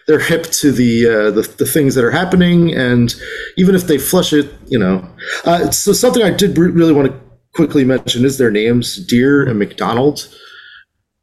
they're 0.06 0.20
hip 0.20 0.44
to 0.44 0.70
the 0.70 1.06
uh, 1.06 1.30
the, 1.32 1.42
the 1.58 1.66
things 1.66 1.96
that 1.96 2.04
are 2.04 2.12
happening, 2.12 2.72
and 2.72 3.14
even 3.56 3.74
if 3.74 3.88
they 3.88 3.98
flush 3.98 4.32
it, 4.32 4.54
you 4.66 4.78
know. 4.78 5.06
Uh, 5.44 5.70
so 5.72 5.92
something 5.92 6.22
I 6.22 6.30
did 6.30 6.56
really 6.56 6.92
want 6.92 7.10
to 7.10 7.20
quickly 7.54 7.84
mention 7.84 8.24
is 8.24 8.38
their 8.38 8.52
names, 8.52 9.04
Deere 9.04 9.42
and 9.42 9.58
McDonald, 9.58 10.28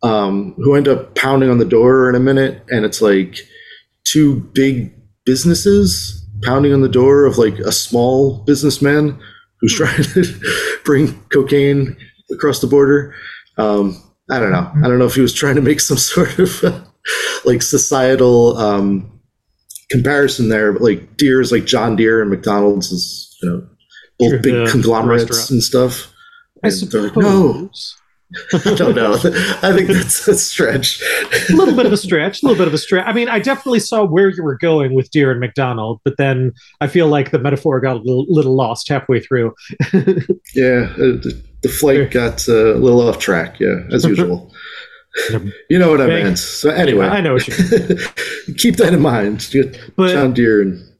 um, 0.03 0.53
who 0.57 0.75
end 0.75 0.87
up 0.87 1.15
pounding 1.15 1.49
on 1.49 1.57
the 1.57 1.65
door 1.65 2.09
in 2.09 2.15
a 2.15 2.19
minute, 2.19 2.61
and 2.69 2.85
it's 2.85 3.01
like 3.01 3.37
two 4.05 4.41
big 4.53 4.93
businesses 5.25 6.19
pounding 6.43 6.73
on 6.73 6.81
the 6.81 6.89
door 6.89 7.25
of 7.25 7.37
like 7.37 7.57
a 7.59 7.71
small 7.71 8.43
businessman 8.43 9.19
who's 9.61 9.73
trying 9.77 10.03
to 10.03 10.23
bring 10.83 11.19
cocaine 11.29 11.95
across 12.31 12.59
the 12.59 12.67
border. 12.67 13.15
Um, 13.57 14.01
I 14.29 14.39
don't 14.39 14.51
know. 14.51 14.69
I 14.83 14.87
don't 14.87 14.99
know 14.99 15.05
if 15.05 15.15
he 15.15 15.21
was 15.21 15.33
trying 15.33 15.55
to 15.55 15.61
make 15.61 15.79
some 15.79 15.97
sort 16.11 16.37
of 16.39 16.63
uh, 16.63 16.81
like 17.45 17.61
societal 17.61 18.57
um, 18.57 19.19
comparison 19.89 20.49
there, 20.49 20.73
but 20.73 20.81
like 20.81 21.17
Deere 21.17 21.39
is 21.41 21.51
like 21.51 21.65
John 21.65 21.95
Deere 21.95 22.21
and 22.21 22.29
McDonald's 22.29 22.91
is 22.91 23.37
you 23.41 23.49
know 23.49 23.67
both 24.19 24.29
Sure, 24.29 24.39
big 24.39 24.69
conglomerates 24.69 25.23
restaurant. 25.25 25.51
and 25.51 25.63
stuff. 25.63 26.13
I 26.63 26.67
And 26.69 26.77
they're 26.91 27.01
like, 27.03 27.15
no, 27.17 27.51
suppose 27.53 27.95
I 28.53 28.73
don't 28.75 28.95
know. 28.95 29.13
I 29.13 29.73
think 29.73 29.87
that's 29.89 30.27
a 30.27 30.35
stretch. 30.35 31.01
a 31.49 31.53
little 31.53 31.75
bit 31.75 31.85
of 31.85 31.93
a 31.93 31.97
stretch, 31.97 32.41
a 32.41 32.45
little 32.45 32.57
bit 32.57 32.67
of 32.67 32.73
a 32.73 32.77
stretch. 32.77 33.05
I 33.07 33.13
mean, 33.13 33.29
I 33.29 33.39
definitely 33.39 33.79
saw 33.79 34.05
where 34.05 34.29
you 34.29 34.43
were 34.43 34.57
going 34.57 34.93
with 34.93 35.11
Deere 35.11 35.31
and 35.31 35.39
McDonald, 35.39 36.01
but 36.03 36.17
then 36.17 36.51
I 36.81 36.87
feel 36.87 37.07
like 37.07 37.31
the 37.31 37.39
metaphor 37.39 37.79
got 37.79 37.97
a 37.97 37.99
little, 37.99 38.25
little 38.27 38.55
lost 38.55 38.89
halfway 38.89 39.19
through. 39.19 39.53
Yeah, 40.55 40.89
uh, 40.93 41.17
the, 41.17 41.41
the 41.61 41.69
flight 41.69 42.11
got 42.11 42.47
uh, 42.47 42.75
a 42.75 42.77
little 42.77 43.07
off 43.07 43.17
track. 43.17 43.59
Yeah, 43.59 43.79
as 43.91 44.05
usual. 44.05 44.53
you 45.69 45.79
know 45.79 45.89
what 45.89 46.01
I 46.01 46.07
meant. 46.07 46.37
So 46.37 46.69
anyway, 46.69 47.07
I 47.07 47.21
know 47.21 47.33
what 47.33 47.47
you 47.47 48.53
keep 48.55 48.75
that 48.77 48.93
in 48.93 49.01
mind. 49.01 49.49
But- 49.95 50.11
John 50.11 50.33
Deere 50.33 50.61
and 50.61 50.92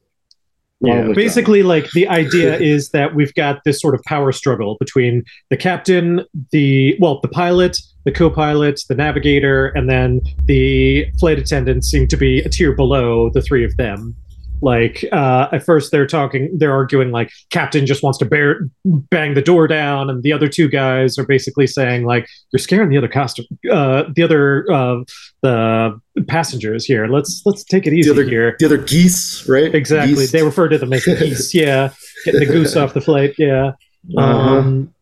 Yeah, 0.84 0.90
Ronald 0.90 1.08
McDonald. 1.10 1.16
basically, 1.16 1.64
like 1.64 1.90
the 1.92 2.08
idea 2.08 2.58
is 2.60 2.90
that 2.90 3.16
we've 3.16 3.34
got 3.34 3.64
this 3.64 3.80
sort 3.80 3.96
of 3.96 4.02
power 4.04 4.32
struggle 4.32 4.76
between 4.80 5.24
the 5.50 5.58
captain, 5.58 6.26
the 6.52 6.96
well, 7.00 7.20
the 7.22 7.30
pilot, 7.30 7.78
the 8.06 8.12
co-pilot, 8.12 8.82
the 8.90 8.96
navigator, 8.96 9.68
and 9.68 9.90
then 9.90 10.22
the 10.46 11.06
flight 11.20 11.40
attendants 11.40 11.90
seem 11.90 12.08
to 12.08 12.18
be 12.18 12.40
a 12.40 12.50
tier 12.50 12.76
below 12.76 13.30
the 13.34 13.42
three 13.42 13.64
of 13.64 13.76
them. 13.78 14.16
Like 14.64 15.04
uh, 15.12 15.50
at 15.52 15.62
first, 15.64 15.92
they're 15.92 16.08
talking, 16.08 16.58
they're 16.58 16.72
arguing 16.72 17.12
like 17.12 17.30
captain 17.50 17.86
just 17.86 18.02
wants 18.02 18.18
to 18.20 18.26
bear, 18.26 18.70
bang 18.86 19.34
the 19.34 19.42
door 19.42 19.68
down, 19.68 20.10
and 20.10 20.24
the 20.24 20.32
other 20.32 20.48
two 20.48 20.70
guys 20.70 21.18
are 21.18 21.26
basically 21.26 21.68
saying 21.68 22.06
like 22.06 22.30
you're 22.54 22.62
scaring 22.62 22.90
the 22.90 22.98
other 22.98 23.10
costume, 23.10 23.46
uh, 23.70 24.06
the 24.16 24.24
other 24.24 24.66
uh, 24.72 25.04
the 25.42 26.00
passengers 26.30 26.86
here. 26.86 27.08
Let's 27.08 27.42
let's 27.46 27.66
take 27.66 27.86
it 27.88 27.94
easy 27.94 28.10
the 28.10 28.22
other 28.22 28.30
here. 28.30 28.56
the 28.58 28.66
other 28.66 28.78
geese, 28.78 29.46
right? 29.50 29.76
Exactly. 29.76 30.16
Geese. 30.16 30.32
They 30.32 30.44
refer 30.44 30.70
to 30.70 30.78
them 30.78 30.94
as 30.94 31.04
geese. 31.20 31.54
Yeah. 31.54 31.92
Getting 32.24 32.40
the 32.40 32.46
goose 32.46 32.78
off 32.78 32.94
the 32.94 33.02
flight. 33.02 33.36
Yeah. 33.38 33.74
Uh-huh. 34.18 34.22
Um, 34.24 34.94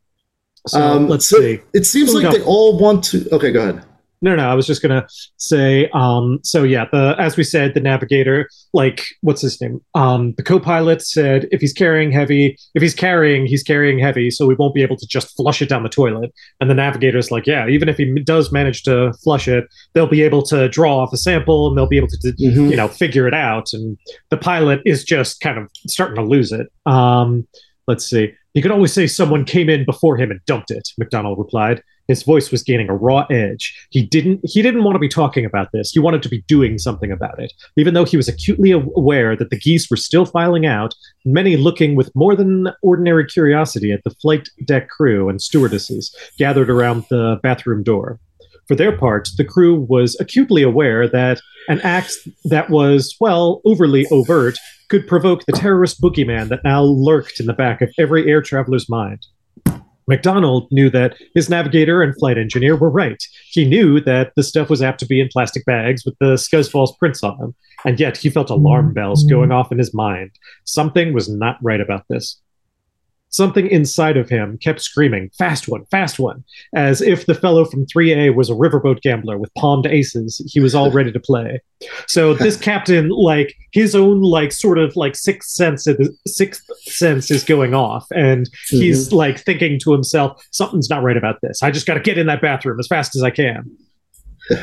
so 0.65 0.82
Um, 0.82 1.08
let's 1.08 1.27
so 1.27 1.39
see. 1.39 1.60
It 1.75 1.86
seems 1.86 2.15
like 2.15 2.32
they 2.32 2.44
all 2.44 2.80
want 2.80 3.03
to. 3.06 3.27
Okay, 3.32 3.51
go 3.51 3.62
ahead. 3.62 3.84
No, 4.23 4.35
no, 4.35 4.47
I 4.47 4.53
was 4.53 4.67
just 4.67 4.81
gonna 4.83 5.07
say. 5.37 5.89
Um, 5.93 6.39
so 6.43 6.61
yeah, 6.63 6.85
the 6.91 7.15
as 7.17 7.37
we 7.37 7.43
said, 7.43 7.73
the 7.73 7.79
navigator, 7.79 8.47
like, 8.71 9.03
what's 9.21 9.41
his 9.41 9.59
name? 9.59 9.81
Um, 9.95 10.33
the 10.37 10.43
co-pilot 10.43 11.01
said 11.01 11.47
if 11.51 11.59
he's 11.59 11.73
carrying 11.73 12.11
heavy, 12.11 12.55
if 12.75 12.83
he's 12.83 12.93
carrying, 12.93 13.47
he's 13.47 13.63
carrying 13.63 13.97
heavy, 13.97 14.29
so 14.29 14.45
we 14.45 14.53
won't 14.53 14.75
be 14.75 14.83
able 14.83 14.97
to 14.97 15.07
just 15.07 15.35
flush 15.35 15.61
it 15.61 15.69
down 15.69 15.81
the 15.81 15.89
toilet. 15.89 16.31
And 16.59 16.69
the 16.69 16.75
navigator's 16.75 17.31
like, 17.31 17.47
yeah, 17.47 17.67
even 17.67 17.89
if 17.89 17.97
he 17.97 18.21
does 18.23 18.51
manage 18.51 18.83
to 18.83 19.11
flush 19.23 19.47
it, 19.47 19.65
they'll 19.93 20.05
be 20.07 20.21
able 20.21 20.43
to 20.43 20.69
draw 20.69 20.99
off 20.99 21.11
a 21.13 21.17
sample 21.17 21.67
and 21.69 21.75
they'll 21.77 21.87
be 21.87 21.97
able 21.97 22.07
to 22.09 22.17
Mhm. 22.39 22.69
you 22.69 22.75
know 22.77 22.87
figure 22.87 23.27
it 23.27 23.33
out 23.33 23.73
and 23.73 23.97
the 24.29 24.37
pilot 24.37 24.81
is 24.85 25.03
just 25.03 25.41
kind 25.41 25.57
of 25.57 25.67
starting 25.87 26.15
to 26.15 26.21
lose 26.23 26.51
it 26.51 26.67
um 26.85 27.45
let's 27.87 28.05
see 28.05 28.31
you 28.53 28.61
could 28.61 28.71
always 28.71 28.93
say 28.93 29.05
someone 29.07 29.43
came 29.45 29.69
in 29.69 29.83
before 29.85 30.15
him 30.17 30.31
and 30.31 30.39
dumped 30.45 30.71
it 30.71 30.87
mcdonald 30.97 31.37
replied 31.37 31.81
his 32.08 32.24
voice 32.24 32.51
was 32.51 32.63
gaining 32.63 32.89
a 32.89 32.96
raw 32.96 33.25
edge. 33.29 33.88
He 33.89 34.05
didn't 34.05 34.41
he 34.43 34.62
didn't 34.62 34.84
want 34.84 34.96
to 34.96 35.00
be 35.00 35.08
talking 35.08 35.46
about 35.46 35.72
this. 35.72 35.91
He 35.91 36.00
wanted 36.00 36.24
to 36.24 36.29
be 36.29 36.41
doing 36.48 36.77
something 36.77 37.12
about 37.12 37.39
it. 37.39 37.53
Even 37.77 37.93
though 37.93 38.05
he 38.05 38.17
was 38.17 38.27
acutely 38.27 38.72
aware 38.72 39.36
that 39.36 39.50
the 39.50 39.60
geese 39.60 39.89
were 39.89 39.98
still 39.98 40.25
filing 40.25 40.65
out 40.65 40.93
many 41.25 41.58
looking 41.58 41.96
with 41.96 42.13
more 42.15 42.36
than 42.36 42.70
ordinary 42.81 43.25
curiosity 43.25 43.91
at 43.91 44.03
the 44.03 44.15
flight 44.22 44.50
deck 44.65 44.89
crew 44.89 45.29
and 45.29 45.41
stewardesses 45.41 46.15
gathered 46.38 46.70
around 46.70 47.05
the 47.10 47.39
bathroom 47.43 47.84
door. 47.84 48.20
For 48.67 48.75
their 48.75 48.98
part 48.98 49.29
the 49.38 49.46
crew 49.46 49.75
was 49.75 50.17
acutely 50.20 50.63
aware 50.63 51.08
that 51.08 51.41
an 51.67 51.81
act 51.81 52.13
that 52.46 52.70
was, 52.70 53.15
well, 53.20 53.62
overly 53.65 54.05
overt 54.12 54.58
could 54.89 55.08
provoke 55.08 55.46
the 55.46 55.53
terrorist 55.53 56.01
boogeyman 56.01 56.50
that 56.50 56.63
now 56.63 56.84
lurked 56.84 57.39
in 57.39 57.46
the 57.46 57.53
back 57.53 57.81
of 57.81 57.89
every 57.98 58.29
air 58.29 58.41
traveler's 58.41 58.89
mind. 58.89 59.25
McDonald 60.08 60.67
knew 60.72 60.89
that 60.89 61.15
his 61.36 61.50
navigator 61.50 62.01
and 62.01 62.17
flight 62.17 62.38
engineer 62.38 62.75
were 62.75 62.89
right. 62.89 63.22
He 63.51 63.65
knew 63.65 64.00
that 64.01 64.34
the 64.36 64.43
stuff 64.43 64.70
was 64.70 64.81
apt 64.81 65.00
to 65.01 65.05
be 65.05 65.22
in 65.22 65.29
plastic 65.31 65.65
bags 65.65 66.03
with 66.05 66.15
the 66.20 66.36
Scuzzballs 66.36 66.98
prints 66.98 67.24
on 67.24 67.38
them, 67.38 67.55
and 67.86 68.00
yet 68.00 68.17
he 68.17 68.29
felt 68.29 68.50
alarm 68.50 68.88
mm-hmm. 68.88 68.93
bells 68.93 69.24
going 69.25 69.51
off 69.51 69.72
in 69.72 69.77
his 69.77 69.93
mind. 69.93 70.31
Something 70.65 71.13
was 71.13 71.29
not 71.29 71.58
right 71.62 71.81
about 71.81 72.05
this. 72.10 72.41
Something 73.31 73.67
inside 73.67 74.17
of 74.17 74.29
him 74.29 74.57
kept 74.57 74.81
screaming, 74.81 75.29
Fast 75.38 75.67
one, 75.67 75.85
fast 75.85 76.19
one, 76.19 76.43
as 76.75 77.01
if 77.01 77.25
the 77.25 77.33
fellow 77.33 77.63
from 77.65 77.85
3A 77.85 78.35
was 78.35 78.50
a 78.50 78.53
riverboat 78.53 79.01
gambler 79.01 79.38
with 79.38 79.53
palmed 79.55 79.88
aces 79.88 80.41
he 80.51 80.59
was 80.59 80.75
all 80.75 80.91
ready 80.91 81.11
to 81.13 81.19
play. 81.19 81.61
So 82.07 82.33
this 82.33 82.57
captain, 82.69 83.07
like 83.09 83.55
his 83.71 83.95
own, 83.95 84.21
like 84.21 84.51
sort 84.51 84.77
of 84.77 84.95
like 84.95 85.15
sixth 85.15 85.50
sense, 85.51 85.88
sixth 86.27 86.63
sense 86.81 87.31
is 87.31 87.43
going 87.43 87.73
off, 87.73 88.05
and 88.13 88.50
he's 88.69 89.11
like 89.13 89.39
thinking 89.39 89.79
to 89.79 89.91
himself, 89.93 90.45
"Something's 90.51 90.89
not 90.89 91.01
right 91.01 91.17
about 91.17 91.39
this. 91.41 91.63
I 91.63 91.71
just 91.71 91.88
got 91.88 91.93
to 91.95 92.00
get 92.01 92.17
in 92.17 92.27
that 92.27 92.41
bathroom 92.41 92.79
as 92.79 92.88
fast 92.88 93.15
as 93.15 93.23
I 93.23 93.29
can." 93.31 93.69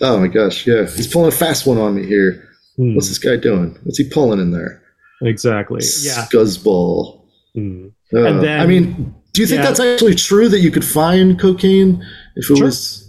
Oh 0.00 0.20
my 0.20 0.26
gosh, 0.26 0.66
yeah, 0.66 0.82
he's 0.86 1.06
pulling 1.06 1.28
a 1.28 1.34
fast 1.34 1.66
one 1.66 1.78
on 1.78 1.94
me 1.94 2.04
here. 2.04 2.46
Hmm, 2.76 2.94
What's 2.94 3.08
this 3.08 3.18
guy 3.18 3.36
doing? 3.36 3.78
What's 3.84 3.96
he 3.96 4.08
pulling 4.08 4.40
in 4.40 4.50
there? 4.50 4.82
exactly. 5.22 5.80
Yeah. 6.02 6.26
Scuzzball. 6.26 7.22
Hmm. 7.56 7.86
Uh, 8.14 8.22
And 8.24 8.42
then- 8.42 8.60
I 8.60 8.66
mean, 8.66 9.14
do 9.32 9.40
you 9.40 9.46
think 9.46 9.60
yeah. 9.60 9.66
that's 9.66 9.80
actually 9.80 10.14
true 10.14 10.48
that 10.48 10.60
you 10.60 10.70
could 10.70 10.84
find 10.84 11.38
cocaine 11.38 12.04
if 12.36 12.50
it 12.50 12.56
Sure. 12.56 12.66
was? 12.66 13.02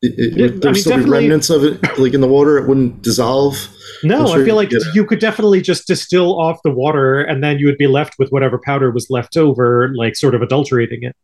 It, 0.00 0.14
it, 0.18 0.36
Yeah, 0.36 0.42
would 0.46 0.62
there 0.62 0.70
I 0.70 0.72
mean, 0.72 0.82
still 0.82 1.04
be 1.04 1.04
remnants 1.08 1.48
of 1.50 1.62
it, 1.64 1.80
like 1.98 2.12
in 2.14 2.20
the 2.20 2.26
water. 2.28 2.58
It 2.58 2.66
wouldn't 2.66 3.02
dissolve. 3.02 3.68
No, 4.02 4.22
I'm 4.22 4.26
sure 4.26 4.42
I 4.42 4.44
feel 4.44 4.56
like 4.56 4.72
you 4.72 4.78
could- 4.78 4.94
you 4.96 5.04
could 5.04 5.20
definitely 5.20 5.60
just 5.60 5.86
distill 5.86 6.40
off 6.40 6.58
the 6.64 6.72
water, 6.72 7.20
and 7.20 7.44
then 7.44 7.58
you 7.60 7.66
would 7.66 7.78
be 7.78 7.86
left 7.86 8.14
with 8.18 8.30
whatever 8.30 8.58
powder 8.58 8.90
was 8.90 9.06
left 9.10 9.36
over, 9.36 9.92
like 9.94 10.16
sort 10.16 10.34
of 10.34 10.42
adulterating 10.42 11.02
it. 11.04 11.14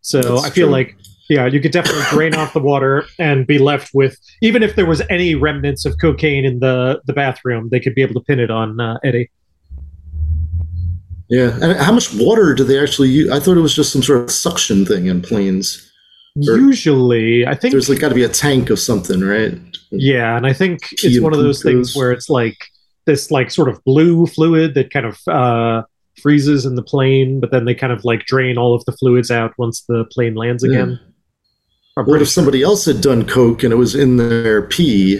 So 0.00 0.20
That's 0.20 0.44
I 0.46 0.50
feel 0.50 0.66
true. 0.66 0.72
like, 0.72 0.96
yeah, 1.30 1.46
you 1.46 1.60
could 1.60 1.70
definitely 1.70 2.02
drain 2.10 2.34
off 2.34 2.52
the 2.52 2.60
water 2.60 3.04
and 3.20 3.46
be 3.46 3.58
left 3.58 3.90
with, 3.94 4.18
even 4.42 4.62
if 4.64 4.74
there 4.74 4.84
was 4.86 5.00
any 5.08 5.34
remnants 5.36 5.84
of 5.86 5.98
cocaine 6.00 6.44
in 6.44 6.58
the 6.58 7.00
the 7.06 7.12
bathroom, 7.12 7.68
they 7.70 7.78
could 7.80 7.94
be 7.94 8.02
able 8.02 8.14
to 8.14 8.20
pin 8.26 8.40
it 8.40 8.50
on 8.50 8.80
uh, 8.80 8.98
Eddie. 9.04 9.30
Yeah, 11.34 11.58
and 11.60 11.76
how 11.78 11.92
much 11.92 12.14
water 12.14 12.54
do 12.54 12.62
they 12.62 12.78
actually 12.80 13.08
use? 13.08 13.30
I 13.30 13.40
thought 13.40 13.56
it 13.56 13.60
was 13.60 13.74
just 13.74 13.92
some 13.92 14.02
sort 14.02 14.20
of 14.20 14.30
suction 14.30 14.84
thing 14.86 15.06
in 15.06 15.20
planes. 15.20 15.90
Or- 16.48 16.56
Usually, 16.56 17.44
I 17.46 17.54
think 17.54 17.72
There's 17.72 17.88
like 17.88 17.98
got 17.98 18.10
to 18.10 18.14
be 18.14 18.22
a 18.22 18.28
tank 18.28 18.70
of 18.70 18.78
something, 18.78 19.20
right? 19.20 19.58
Yeah, 19.90 20.36
and 20.36 20.46
I 20.46 20.52
think 20.52 20.82
Pee 20.90 21.08
it's 21.08 21.20
one 21.20 21.32
of 21.32 21.40
those 21.40 21.62
things 21.62 21.96
where 21.96 22.12
it's 22.12 22.28
like 22.28 22.56
this 23.06 23.30
like 23.30 23.50
sort 23.50 23.68
of 23.68 23.82
blue 23.84 24.26
fluid 24.26 24.74
that 24.74 24.92
kind 24.92 25.06
of 25.06 25.18
uh 25.28 25.82
freezes 26.22 26.64
in 26.64 26.76
the 26.76 26.82
plane, 26.82 27.40
but 27.40 27.50
then 27.50 27.64
they 27.64 27.74
kind 27.74 27.92
of 27.92 28.04
like 28.04 28.24
drain 28.26 28.56
all 28.56 28.74
of 28.74 28.84
the 28.84 28.92
fluids 28.92 29.30
out 29.30 29.52
once 29.58 29.84
the 29.88 30.04
plane 30.12 30.34
lands 30.36 30.62
again. 30.62 31.00
I'm 31.96 32.06
What 32.06 32.22
if 32.22 32.28
somebody 32.28 32.62
else 32.62 32.84
had 32.84 33.00
done 33.00 33.26
coke 33.26 33.62
and 33.64 33.72
it 33.72 33.76
was 33.76 33.94
in 33.94 34.16
their 34.16 34.62
pee? 34.62 35.18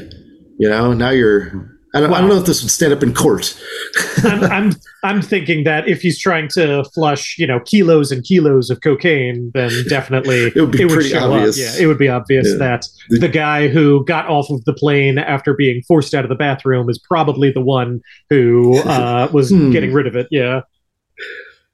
You 0.59 0.69
know, 0.69 0.93
now 0.93 1.11
you're 1.11 1.74
I 1.95 2.01
don't, 2.01 2.13
I 2.13 2.21
don't 2.21 2.29
know 2.29 2.39
if 2.39 2.45
this 2.47 2.61
would 2.63 2.71
stand 2.73 2.93
up 2.93 3.03
in 3.05 3.15
court. 3.15 3.57
I'm, 4.25 4.43
I'm 4.45 4.73
I'm 5.05 5.23
thinking 5.23 5.63
that 5.65 5.87
if 5.89 6.01
he's 6.03 6.19
trying 6.19 6.49
to 6.55 6.83
flush, 6.95 7.37
you 7.39 7.47
know, 7.47 7.61
kilos 7.61 8.11
and 8.11 8.25
kilos 8.25 8.69
of 8.69 8.81
cocaine, 8.81 9.51
then 9.55 9.71
definitely 9.89 10.47
It 10.57 10.61
would 10.61 10.73
be 10.73 10.87
pretty 10.87 11.11
show 11.11 11.31
obvious. 11.33 11.57
Up. 11.57 11.77
Yeah, 11.79 11.85
it 11.85 11.87
would 11.87 11.99
be 11.99 12.09
obvious 12.09 12.49
Yeah. 12.51 12.57
that 12.59 12.87
the 13.11 13.29
guy 13.29 13.69
who 13.69 14.05
got 14.07 14.27
off 14.29 14.51
of 14.51 14.65
the 14.65 14.73
plane 14.73 15.19
after 15.19 15.55
being 15.55 15.83
forced 15.87 16.15
out 16.15 16.25
of 16.25 16.31
the 16.31 16.35
bathroom 16.35 16.91
is 16.91 16.99
probably 16.99 17.53
the 17.53 17.61
one 17.61 18.01
who 18.29 18.77
uh, 18.81 19.29
was 19.33 19.51
Hmm. 19.51 19.71
getting 19.71 19.93
rid 19.93 20.07
of 20.09 20.17
it. 20.17 20.27
Yeah, 20.33 20.63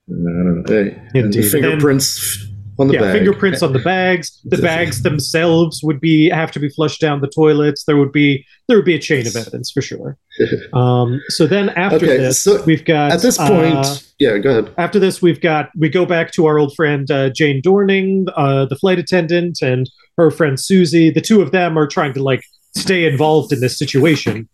I 0.09 0.12
don't 0.12 0.62
know. 0.62 0.62
Hey, 0.67 1.00
the 1.15 1.19
Indeed. 1.21 1.50
fingerprints 1.50 2.47
on 2.81 2.89
the 2.89 2.95
yeah. 2.95 3.01
bag. 3.01 3.13
Fingerprints 3.13 3.63
on 3.63 3.73
the 3.73 3.79
bags. 3.79 4.41
The 4.45 4.59
bags 4.59 5.03
themselves 5.03 5.83
would 5.83 6.01
be 6.01 6.31
have 6.31 6.51
to 6.53 6.59
be 6.59 6.69
flushed 6.69 7.01
down 7.01 7.21
the 7.21 7.29
toilets. 7.29 7.85
There 7.85 7.97
would 7.97 8.13
be 8.13 8.47
there 8.69 8.77
would 8.77 8.87
be 8.87 8.95
a 8.95 8.99
chain 8.99 9.27
of 9.27 9.37
evidence 9.37 9.71
for 9.71 9.83
sure. 9.83 10.17
Um, 10.73 11.21
so 11.29 11.47
then 11.47 11.69
after 11.71 11.97
Okay, 11.97 12.17
this, 12.17 12.41
so 12.41 12.63
we've 12.63 12.85
got 12.85 13.13
At 13.13 13.21
this 13.21 13.37
point, 13.37 13.75
uh, 13.75 13.97
yeah, 14.19 14.39
go 14.39 14.51
ahead. 14.51 14.75
after 14.79 14.99
this, 14.99 15.21
we've 15.21 15.41
got 15.41 15.69
we 15.77 15.89
go 15.89 16.07
back 16.07 16.33
to 16.33 16.47
our 16.47 16.59
old 16.59 16.75
friend 16.75 17.11
uh, 17.11 17.29
Jane 17.31 17.61
Dorning, 17.61 18.27
uh, 18.37 18.65
the 18.67 18.77
flight 18.77 18.99
attendant, 18.99 19.61
and 19.61 19.91
her 20.17 20.31
friend 20.31 20.59
Susie. 20.59 21.11
The 21.11 21.21
two 21.21 21.43
of 21.43 21.51
them 21.51 21.77
are 21.77 21.87
trying 21.87 22.15
to 22.15 22.23
like 22.23 22.43
stay 22.75 23.05
involved 23.05 23.53
in 23.53 23.61
this 23.61 23.77
situation. 23.79 24.49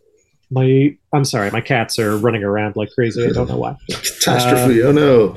My, 0.50 0.96
I'm 1.12 1.24
sorry, 1.24 1.50
my 1.50 1.60
cats 1.60 1.98
are 1.98 2.16
running 2.16 2.44
around 2.44 2.76
like 2.76 2.90
crazy. 2.94 3.26
I 3.26 3.30
don't 3.32 3.48
know 3.48 3.56
why. 3.56 3.76
Catastrophe. 3.90 4.82
oh 4.82 4.92
no. 4.92 5.36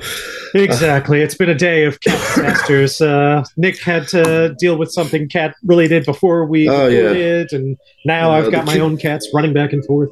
Exactly, 0.54 1.20
it's 1.20 1.34
been 1.34 1.48
a 1.50 1.54
day 1.54 1.84
of 1.84 2.00
cat 2.00 2.18
disasters. 2.36 3.00
Uh, 3.00 3.44
Nick 3.56 3.80
had 3.80 4.06
to 4.08 4.54
deal 4.58 4.76
with 4.78 4.90
something 4.92 5.28
cat 5.28 5.54
related 5.64 6.04
before 6.04 6.44
we 6.46 6.68
Oh, 6.68 6.86
yeah. 6.88 7.44
and 7.50 7.76
now 8.04 8.30
Uh, 8.30 8.34
I've 8.38 8.52
got 8.52 8.66
my 8.66 8.74
kid- 8.74 8.82
own 8.82 8.96
cats 8.96 9.28
running 9.34 9.52
back 9.52 9.72
and 9.72 9.84
forth. 9.84 10.10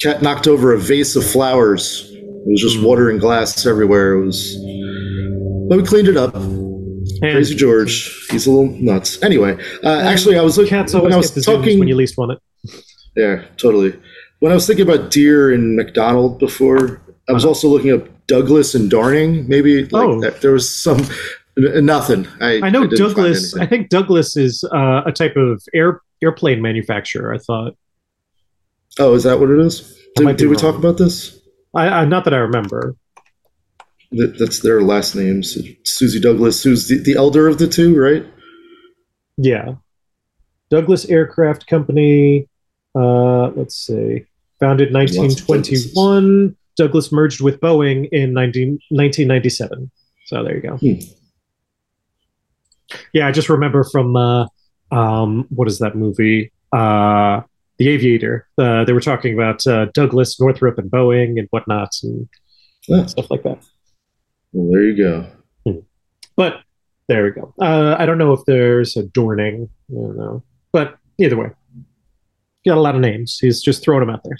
Cat 0.00 0.22
knocked 0.22 0.46
over 0.46 0.72
a 0.72 0.78
vase 0.78 1.16
of 1.16 1.24
flowers. 1.24 2.06
It 2.12 2.46
was 2.46 2.60
just 2.62 2.82
water 2.82 3.10
and 3.10 3.20
glass 3.20 3.66
everywhere. 3.66 4.14
It 4.14 4.24
was. 4.26 4.56
But 5.68 5.76
we 5.78 5.84
cleaned 5.84 6.08
it 6.08 6.16
up. 6.16 6.34
And 6.34 7.20
Crazy 7.20 7.54
George. 7.54 8.10
He's 8.30 8.46
a 8.46 8.50
little 8.50 8.74
nuts. 8.80 9.22
Anyway, 9.22 9.58
uh, 9.84 10.00
actually, 10.00 10.38
I 10.38 10.42
was 10.42 10.56
looking 10.56 10.70
Cats 10.70 10.94
when 10.94 11.12
I 11.12 11.16
was 11.16 11.30
get 11.30 11.34
the 11.34 11.42
talking. 11.42 11.78
when 11.78 11.88
you 11.88 11.96
least 11.96 12.16
want 12.16 12.32
it. 12.32 12.38
Yeah, 13.20 13.44
totally. 13.58 13.92
When 14.38 14.50
I 14.50 14.54
was 14.54 14.66
thinking 14.66 14.88
about 14.88 15.10
Deere 15.10 15.52
and 15.52 15.76
McDonald 15.76 16.38
before, 16.38 17.02
I 17.28 17.32
was 17.32 17.44
also 17.44 17.68
looking 17.68 17.92
up 17.92 18.08
Douglas 18.26 18.74
and 18.74 18.90
Dorning. 18.90 19.46
Maybe 19.46 19.84
like 19.84 20.08
Oh. 20.08 20.20
that, 20.22 20.40
there 20.40 20.52
was 20.52 20.66
some 20.74 21.06
nothing. 21.56 22.26
I, 22.40 22.60
I 22.62 22.70
know 22.70 22.86
didn't 22.86 22.98
Douglas. 23.08 23.54
I 23.56 23.66
think 23.66 23.90
Douglas 23.90 24.38
is 24.38 24.64
uh, 24.72 25.02
a 25.04 25.12
type 25.12 25.36
of 25.36 25.62
air 25.74 26.00
airplane 26.22 26.62
manufacturer. 26.62 27.34
I 27.34 27.38
thought. 27.38 27.74
Oh, 28.98 29.14
is 29.14 29.24
that 29.24 29.38
what 29.38 29.50
it 29.50 29.58
is? 29.58 29.96
I 30.18 30.24
Did, 30.24 30.36
did 30.38 30.48
we 30.48 30.56
talk 30.56 30.76
about 30.76 30.96
this? 30.96 31.38
I, 31.74 31.88
I 31.88 32.04
not 32.06 32.24
that 32.24 32.32
I 32.34 32.38
remember. 32.38 32.96
That, 34.12 34.38
that's 34.38 34.60
their 34.60 34.80
last 34.80 35.14
names. 35.14 35.56
Susie 35.84 36.18
Douglas, 36.20 36.62
who's 36.62 36.88
the, 36.88 36.98
the 36.98 37.14
elder 37.14 37.46
of 37.46 37.58
the 37.58 37.68
two, 37.68 37.96
right? 38.00 38.24
Yeah, 39.36 39.74
Douglas 40.70 41.04
Aircraft 41.04 41.66
Company. 41.66 42.48
Uh, 42.94 43.48
let's 43.50 43.74
see, 43.76 44.24
founded 44.58 44.92
1921. 44.92 46.56
Douglas 46.76 47.12
merged 47.12 47.40
with 47.40 47.60
Boeing 47.60 48.08
in 48.10 48.32
19, 48.32 48.78
1997. 48.90 49.90
So 50.26 50.42
there 50.44 50.56
you 50.56 50.62
go. 50.62 50.76
Hmm. 50.76 51.00
Yeah, 53.12 53.28
I 53.28 53.32
just 53.32 53.48
remember 53.48 53.84
from 53.84 54.16
uh, 54.16 54.46
um, 54.90 55.46
what 55.50 55.68
is 55.68 55.78
that 55.78 55.94
movie? 55.96 56.52
Uh, 56.72 57.42
the 57.78 57.88
Aviator. 57.88 58.46
Uh, 58.58 58.84
they 58.84 58.92
were 58.92 59.00
talking 59.00 59.34
about 59.34 59.66
uh, 59.66 59.86
Douglas, 59.94 60.40
Northrop, 60.40 60.78
and 60.78 60.90
Boeing 60.90 61.38
and 61.38 61.46
whatnot, 61.50 61.90
and 62.02 62.28
Ah, 62.92 63.06
stuff 63.06 63.30
like 63.30 63.42
that. 63.44 63.58
well, 64.52 64.72
there 64.72 64.82
you 64.82 64.96
go. 64.96 65.26
But 66.36 66.62
there 67.08 67.24
we 67.24 67.30
go. 67.30 67.54
Uh, 67.60 67.94
I 67.98 68.06
don't 68.06 68.18
know 68.18 68.32
if 68.32 68.40
there's 68.46 68.96
a 68.96 69.02
Dorning. 69.04 69.68
I 69.90 69.94
don't 69.94 70.16
know. 70.16 70.42
But 70.72 70.96
either 71.18 71.36
way, 71.36 71.50
got 72.66 72.78
a 72.78 72.80
lot 72.80 72.94
of 72.94 73.00
names. 73.00 73.38
He's 73.40 73.62
just 73.62 73.82
throwing 73.82 74.00
them 74.00 74.10
out 74.10 74.22
there. 74.24 74.36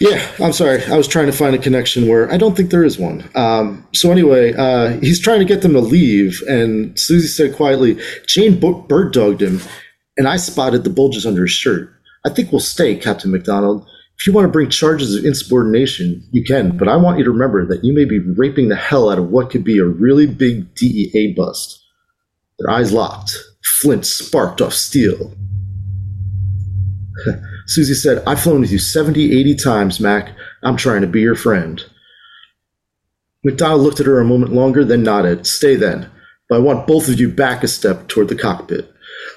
Yeah, 0.00 0.26
I'm 0.40 0.52
sorry. 0.52 0.84
I 0.86 0.96
was 0.96 1.06
trying 1.06 1.26
to 1.26 1.32
find 1.32 1.54
a 1.54 1.58
connection 1.58 2.08
where 2.08 2.30
I 2.32 2.36
don't 2.36 2.56
think 2.56 2.70
there 2.70 2.82
is 2.82 2.98
one. 2.98 3.28
Um, 3.36 3.86
so 3.92 4.10
anyway, 4.10 4.52
uh, 4.54 4.98
he's 4.98 5.20
trying 5.20 5.38
to 5.38 5.44
get 5.44 5.62
them 5.62 5.74
to 5.74 5.80
leave, 5.80 6.42
and 6.48 6.98
Susie 6.98 7.28
said 7.28 7.54
quietly, 7.54 8.00
"Jane 8.26 8.58
b- 8.58 8.82
bird 8.88 9.12
dogged 9.12 9.40
him, 9.40 9.60
and 10.16 10.26
I 10.26 10.38
spotted 10.38 10.82
the 10.82 10.90
bulges 10.90 11.24
under 11.24 11.42
his 11.42 11.52
shirt. 11.52 11.92
I 12.24 12.30
think 12.30 12.50
we'll 12.50 12.60
stay, 12.60 12.96
Captain 12.96 13.30
McDonald. 13.30 13.86
If 14.18 14.26
you 14.26 14.32
want 14.32 14.44
to 14.44 14.50
bring 14.52 14.70
charges 14.70 15.14
of 15.14 15.24
insubordination, 15.24 16.22
you 16.32 16.42
can, 16.42 16.76
but 16.76 16.88
I 16.88 16.96
want 16.96 17.18
you 17.18 17.24
to 17.24 17.30
remember 17.30 17.64
that 17.66 17.84
you 17.84 17.92
may 17.92 18.04
be 18.04 18.18
raping 18.18 18.68
the 18.68 18.76
hell 18.76 19.08
out 19.08 19.18
of 19.18 19.30
what 19.30 19.50
could 19.50 19.64
be 19.64 19.78
a 19.78 19.84
really 19.84 20.26
big 20.26 20.74
DEA 20.74 21.34
bust." 21.36 21.80
Their 22.58 22.70
eyes 22.70 22.92
locked. 22.92 23.36
Flint 23.80 24.04
sparked 24.04 24.60
off 24.60 24.74
steel. 24.74 25.32
Susie 27.66 27.94
said, 27.94 28.22
I've 28.26 28.40
flown 28.40 28.60
with 28.60 28.70
you 28.70 28.78
70, 28.78 29.38
80 29.38 29.54
times, 29.56 30.00
Mac. 30.00 30.30
I'm 30.62 30.76
trying 30.76 31.00
to 31.02 31.06
be 31.06 31.20
your 31.20 31.34
friend. 31.34 31.82
McDonald 33.44 33.82
looked 33.82 34.00
at 34.00 34.06
her 34.06 34.20
a 34.20 34.24
moment 34.24 34.52
longer, 34.52 34.84
then 34.84 35.02
nodded. 35.02 35.46
Stay 35.46 35.74
then. 35.76 36.10
But 36.48 36.56
I 36.56 36.58
want 36.60 36.86
both 36.86 37.08
of 37.08 37.18
you 37.18 37.28
back 37.28 37.62
a 37.62 37.68
step 37.68 38.08
toward 38.08 38.28
the 38.28 38.36
cockpit. 38.36 38.91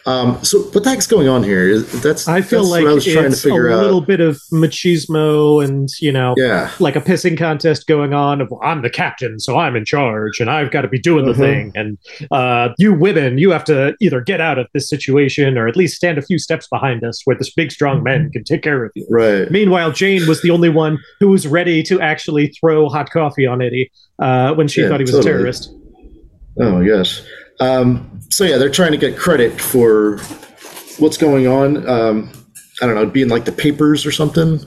Um, 0.07 0.43
so 0.43 0.59
what 0.59 0.83
the 0.83 0.89
heck's 0.91 1.07
going 1.07 1.27
on 1.27 1.43
here? 1.43 1.79
That's 1.79 2.27
I 2.27 2.41
feel 2.41 2.59
that's 2.61 2.71
like 2.71 2.85
I 2.85 2.93
was 2.93 3.03
trying 3.05 3.15
to 3.23 3.25
it's 3.29 3.39
a 3.39 3.49
figure 3.49 3.75
little 3.75 4.01
bit 4.01 4.19
of 4.19 4.39
machismo 4.53 5.63
and, 5.63 5.89
you 5.99 6.11
know, 6.11 6.35
Yeah. 6.37 6.69
like 6.79 6.95
a 6.95 7.01
pissing 7.01 7.35
contest 7.37 7.87
going 7.87 8.13
on 8.13 8.39
of, 8.39 8.51
well, 8.51 8.59
I'm 8.63 8.81
the 8.83 8.89
captain, 8.89 9.39
so 9.39 9.57
I'm 9.57 9.75
in 9.75 9.83
charge 9.83 10.39
and 10.39 10.49
I've 10.49 10.69
got 10.69 10.81
to 10.81 10.87
be 10.87 10.99
doing 10.99 11.25
the 11.25 11.33
Mhm. 11.33 11.37
thing. 11.37 11.71
And 11.75 11.97
uh, 12.31 12.69
you 12.77 12.93
women, 12.93 13.37
you 13.39 13.49
have 13.51 13.63
to 13.65 13.95
either 13.99 14.21
get 14.21 14.39
out 14.41 14.59
of 14.59 14.67
this 14.73 14.87
situation 14.87 15.57
or 15.57 15.67
at 15.67 15.75
least 15.75 15.95
stand 15.95 16.17
a 16.17 16.21
few 16.21 16.37
steps 16.37 16.67
behind 16.67 17.03
us 17.03 17.21
where 17.25 17.35
this 17.35 17.51
big, 17.51 17.71
strong 17.71 18.03
man 18.03 18.29
can 18.31 18.43
take 18.43 18.61
care 18.61 18.85
of 18.85 18.91
you. 18.95 19.07
Right. 19.09 19.49
Meanwhile, 19.49 19.91
Jane 19.93 20.27
was 20.27 20.41
the 20.43 20.51
only 20.51 20.69
one 20.69 20.99
who 21.19 21.29
was 21.29 21.47
ready 21.47 21.81
to 21.83 21.99
actually 21.99 22.53
throw 22.59 22.89
hot 22.89 23.09
coffee 23.09 23.47
on 23.47 23.61
Eddie 23.61 23.91
uh, 24.19 24.53
when 24.53 24.67
she 24.67 24.81
Yeah, 24.81 24.89
thought 24.89 24.99
he 24.99 25.03
was 25.03 25.11
totally. 25.11 25.31
a 25.31 25.35
terrorist. 25.37 25.73
Oh 26.59 26.79
yes. 26.81 27.21
Um, 27.59 28.14
so 28.29 28.43
yeah, 28.43 28.57
they're 28.57 28.69
trying 28.69 28.91
to 28.91 28.97
get 28.97 29.17
credit 29.17 29.59
for 29.59 30.17
what's 30.99 31.17
going 31.17 31.47
on. 31.47 31.87
Um, 31.87 32.31
I 32.81 32.85
don't 32.85 32.95
know, 32.95 33.05
being 33.05 33.29
like 33.29 33.45
the 33.45 33.51
papers 33.51 34.05
or 34.05 34.11
something. 34.11 34.59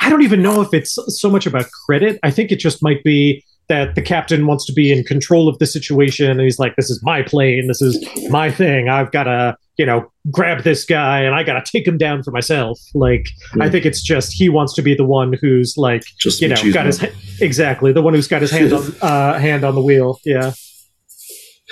I 0.00 0.08
don't 0.08 0.22
even 0.22 0.40
know 0.42 0.62
if 0.62 0.72
it's 0.72 0.98
so 1.08 1.28
much 1.28 1.46
about 1.46 1.66
credit. 1.86 2.18
I 2.22 2.30
think 2.30 2.50
it 2.50 2.56
just 2.58 2.82
might 2.82 3.04
be 3.04 3.44
that 3.68 3.94
the 3.94 4.02
captain 4.02 4.46
wants 4.46 4.64
to 4.66 4.72
be 4.72 4.90
in 4.90 5.04
control 5.04 5.48
of 5.48 5.58
the 5.60 5.66
situation 5.66 6.28
and 6.30 6.40
he's 6.40 6.58
like 6.58 6.74
this 6.74 6.90
is 6.90 7.00
my 7.04 7.22
plane 7.22 7.68
this 7.68 7.80
is 7.80 8.04
my 8.28 8.50
thing 8.50 8.88
i've 8.88 9.12
got 9.12 9.24
to 9.24 9.56
you 9.76 9.86
know 9.86 10.10
grab 10.28 10.64
this 10.64 10.84
guy 10.84 11.20
and 11.20 11.36
i 11.36 11.44
got 11.44 11.52
to 11.64 11.70
take 11.70 11.86
him 11.86 11.96
down 11.96 12.20
for 12.24 12.32
myself 12.32 12.80
like 12.94 13.28
i 13.60 13.66
Hmm. 13.66 13.70
think 13.70 13.86
it's 13.86 14.02
just 14.02 14.32
he 14.32 14.48
wants 14.48 14.74
to 14.74 14.82
be 14.82 14.92
the 14.96 15.04
one 15.04 15.34
who's 15.40 15.74
like 15.76 16.02
Just 16.18 16.40
you 16.40 16.48
know 16.48 16.56
got 16.72 16.86
his 16.86 17.00
exactly 17.40 17.92
the 17.92 18.02
one 18.02 18.12
who's 18.12 18.26
got 18.26 18.42
his 18.42 18.50
hand 18.50 18.72
on 18.72 18.92
uh 19.02 19.38
hand 19.38 19.62
on 19.62 19.76
the 19.76 19.82
wheel 19.82 20.18
yeah 20.24 20.50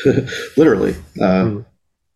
literally 0.57 0.95
uh, 1.21 1.45
Hmm. 1.45 1.61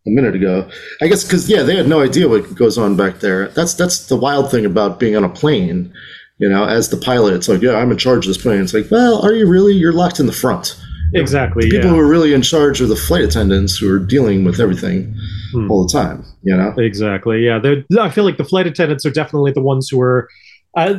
a 0.07 0.11
minute 0.11 0.35
ago. 0.35 0.69
I 1.01 1.07
guess 1.09 1.25
because 1.25 1.49
yeah, 1.49 1.63
they 1.63 1.77
had 1.77 1.89
no 1.89 2.01
idea 2.03 2.29
what 2.29 2.55
goes 2.55 2.79
on 2.79 2.97
back 2.97 3.21
there. 3.21 3.49
That's 3.49 3.75
that's 3.75 4.07
the 4.07 4.17
wild 4.17 4.51
thing 4.51 4.65
about 4.67 4.99
being 5.01 5.17
on 5.17 5.25
a 5.25 5.29
plane. 5.29 5.93
You 6.39 6.49
know, 6.49 6.65
as 6.65 6.89
the 6.89 6.97
pilot, 6.97 7.35
it's 7.35 7.49
like, 7.49 7.63
yeah, 7.63 7.75
I'm 7.77 7.93
in 7.93 7.99
charge 7.99 8.27
of 8.27 8.29
this 8.35 8.43
plane. 8.43 8.61
It's 8.63 8.75
like, 8.75 8.91
well, 8.91 9.25
are 9.25 9.33
you 9.33 9.47
really? 9.47 9.75
You're 9.75 9.93
locked 9.93 10.19
in 10.19 10.27
the 10.27 10.33
front. 10.33 10.77
exactly 11.15 11.65
People 11.71 11.91
yeah 11.91 11.95
who 11.95 11.99
are 12.01 12.07
really 12.09 12.33
in 12.35 12.43
charge 12.43 12.81
are 12.81 12.87
the 12.87 12.97
flight 12.97 13.23
attendants 13.23 13.77
who 13.77 13.93
are 13.93 13.99
dealing 13.99 14.45
with 14.45 14.59
everything 14.61 15.15
Hmm. 15.53 15.71
all 15.71 15.87
the 15.87 15.93
time. 15.93 16.25
You 16.43 16.57
know, 16.57 16.75
Exactly. 16.79 17.45
Yeah. 17.45 17.59
They're, 17.61 17.85
I 18.01 18.09
feel 18.11 18.25
like 18.25 18.39
the 18.39 18.45
flight 18.45 18.67
attendants 18.67 19.05
are 19.07 19.11
definitely 19.11 19.53
the 19.53 19.61
ones 19.63 19.89
who 19.91 20.01
are. 20.01 20.29
I, 20.77 20.99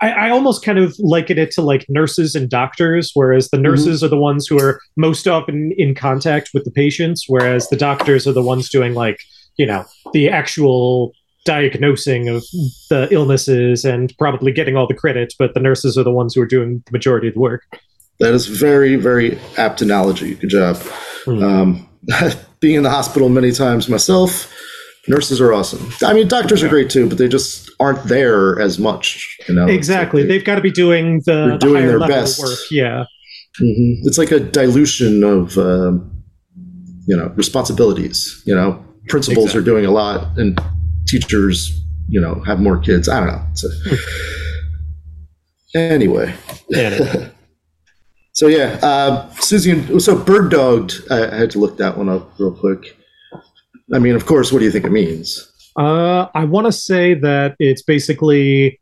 I 0.00 0.10
I 0.10 0.30
almost 0.30 0.64
kind 0.64 0.78
of 0.78 0.94
liken 0.98 1.38
it 1.38 1.50
to 1.52 1.62
like 1.62 1.86
nurses 1.88 2.34
and 2.34 2.48
doctors, 2.48 3.10
whereas 3.14 3.50
the 3.50 3.58
nurses 3.58 4.02
are 4.04 4.08
the 4.08 4.16
ones 4.16 4.46
who 4.46 4.58
are 4.60 4.80
most 4.96 5.26
often 5.26 5.72
in 5.76 5.94
contact 5.94 6.50
with 6.54 6.64
the 6.64 6.70
patients, 6.70 7.24
whereas 7.28 7.68
the 7.68 7.76
doctors 7.76 8.26
are 8.26 8.32
the 8.32 8.42
ones 8.42 8.68
doing 8.68 8.94
like, 8.94 9.20
you 9.56 9.66
know, 9.66 9.84
the 10.12 10.28
actual 10.28 11.12
diagnosing 11.44 12.28
of 12.28 12.44
the 12.90 13.08
illnesses 13.10 13.84
and 13.84 14.12
probably 14.18 14.52
getting 14.52 14.76
all 14.76 14.86
the 14.86 14.94
credit, 14.94 15.32
but 15.38 15.54
the 15.54 15.60
nurses 15.60 15.96
are 15.96 16.04
the 16.04 16.12
ones 16.12 16.34
who 16.34 16.42
are 16.42 16.46
doing 16.46 16.82
the 16.86 16.92
majority 16.92 17.28
of 17.28 17.34
the 17.34 17.40
work. 17.40 17.62
that 18.20 18.34
is 18.34 18.46
very 18.46 18.96
very 18.96 19.38
apt 19.56 19.82
analogy. 19.82 20.34
Good 20.34 20.50
job. 20.50 20.76
Hmm. 21.24 21.42
Um, 21.42 21.88
being 22.60 22.76
in 22.76 22.82
the 22.82 22.90
hospital 22.90 23.28
many 23.28 23.52
times 23.52 23.88
myself. 23.88 24.52
Nurses 25.08 25.40
are 25.40 25.52
awesome. 25.52 25.90
I 26.04 26.12
mean, 26.12 26.28
doctors 26.28 26.62
are 26.62 26.68
great 26.68 26.90
too, 26.90 27.08
but 27.08 27.18
they 27.18 27.28
just 27.28 27.70
aren't 27.80 28.04
there 28.04 28.60
as 28.60 28.78
much. 28.78 29.36
You 29.48 29.54
know, 29.54 29.66
Exactly. 29.66 30.20
like 30.22 30.28
they- 30.28 30.34
They've 30.38 30.44
got 30.44 30.56
to 30.56 30.60
be 30.60 30.70
doing 30.70 31.22
the, 31.26 31.32
They're 31.32 31.50
the 31.52 31.58
doing 31.58 31.86
their 31.86 31.98
best. 32.00 32.40
work. 32.40 32.58
Yeah. 32.70 33.04
Mhm. 33.60 34.00
It's 34.04 34.18
like 34.18 34.30
a 34.30 34.40
dilution 34.40 35.24
of, 35.24 35.56
um, 35.58 36.10
you 37.06 37.16
know, 37.16 37.32
responsibilities. 37.36 38.42
You 38.44 38.54
know, 38.54 38.84
principals 39.08 39.46
Exactly. 39.46 39.60
are 39.60 39.64
doing 39.64 39.84
a 39.86 39.90
lot, 39.90 40.36
and 40.38 40.60
teachers 41.06 41.74
you 42.10 42.18
know, 42.18 42.42
have 42.46 42.58
more 42.58 42.78
kids. 42.78 43.06
I 43.06 43.20
don't 43.20 43.28
know. 43.28 43.42
So, 43.52 43.68
anyway. 45.74 46.34
Anyway. 46.74 47.30
So 48.34 48.46
yeah, 48.46 48.78
uh, 48.84 49.28
Susie. 49.40 49.72
And, 49.72 50.00
so 50.00 50.16
bird 50.16 50.52
dogged. 50.52 51.02
I, 51.10 51.26
I 51.28 51.34
had 51.38 51.50
to 51.50 51.58
look 51.58 51.76
that 51.78 51.98
one 51.98 52.08
up 52.08 52.38
real 52.38 52.52
quick. 52.52 52.96
I 53.92 53.98
mean, 53.98 54.14
of 54.14 54.26
course. 54.26 54.52
What 54.52 54.58
do 54.60 54.64
you 54.64 54.70
think 54.70 54.84
it 54.84 54.92
means? 54.92 55.52
Uh, 55.76 56.26
I 56.34 56.44
want 56.44 56.66
to 56.66 56.72
say 56.72 57.14
that 57.14 57.54
it's 57.58 57.82
basically, 57.82 58.80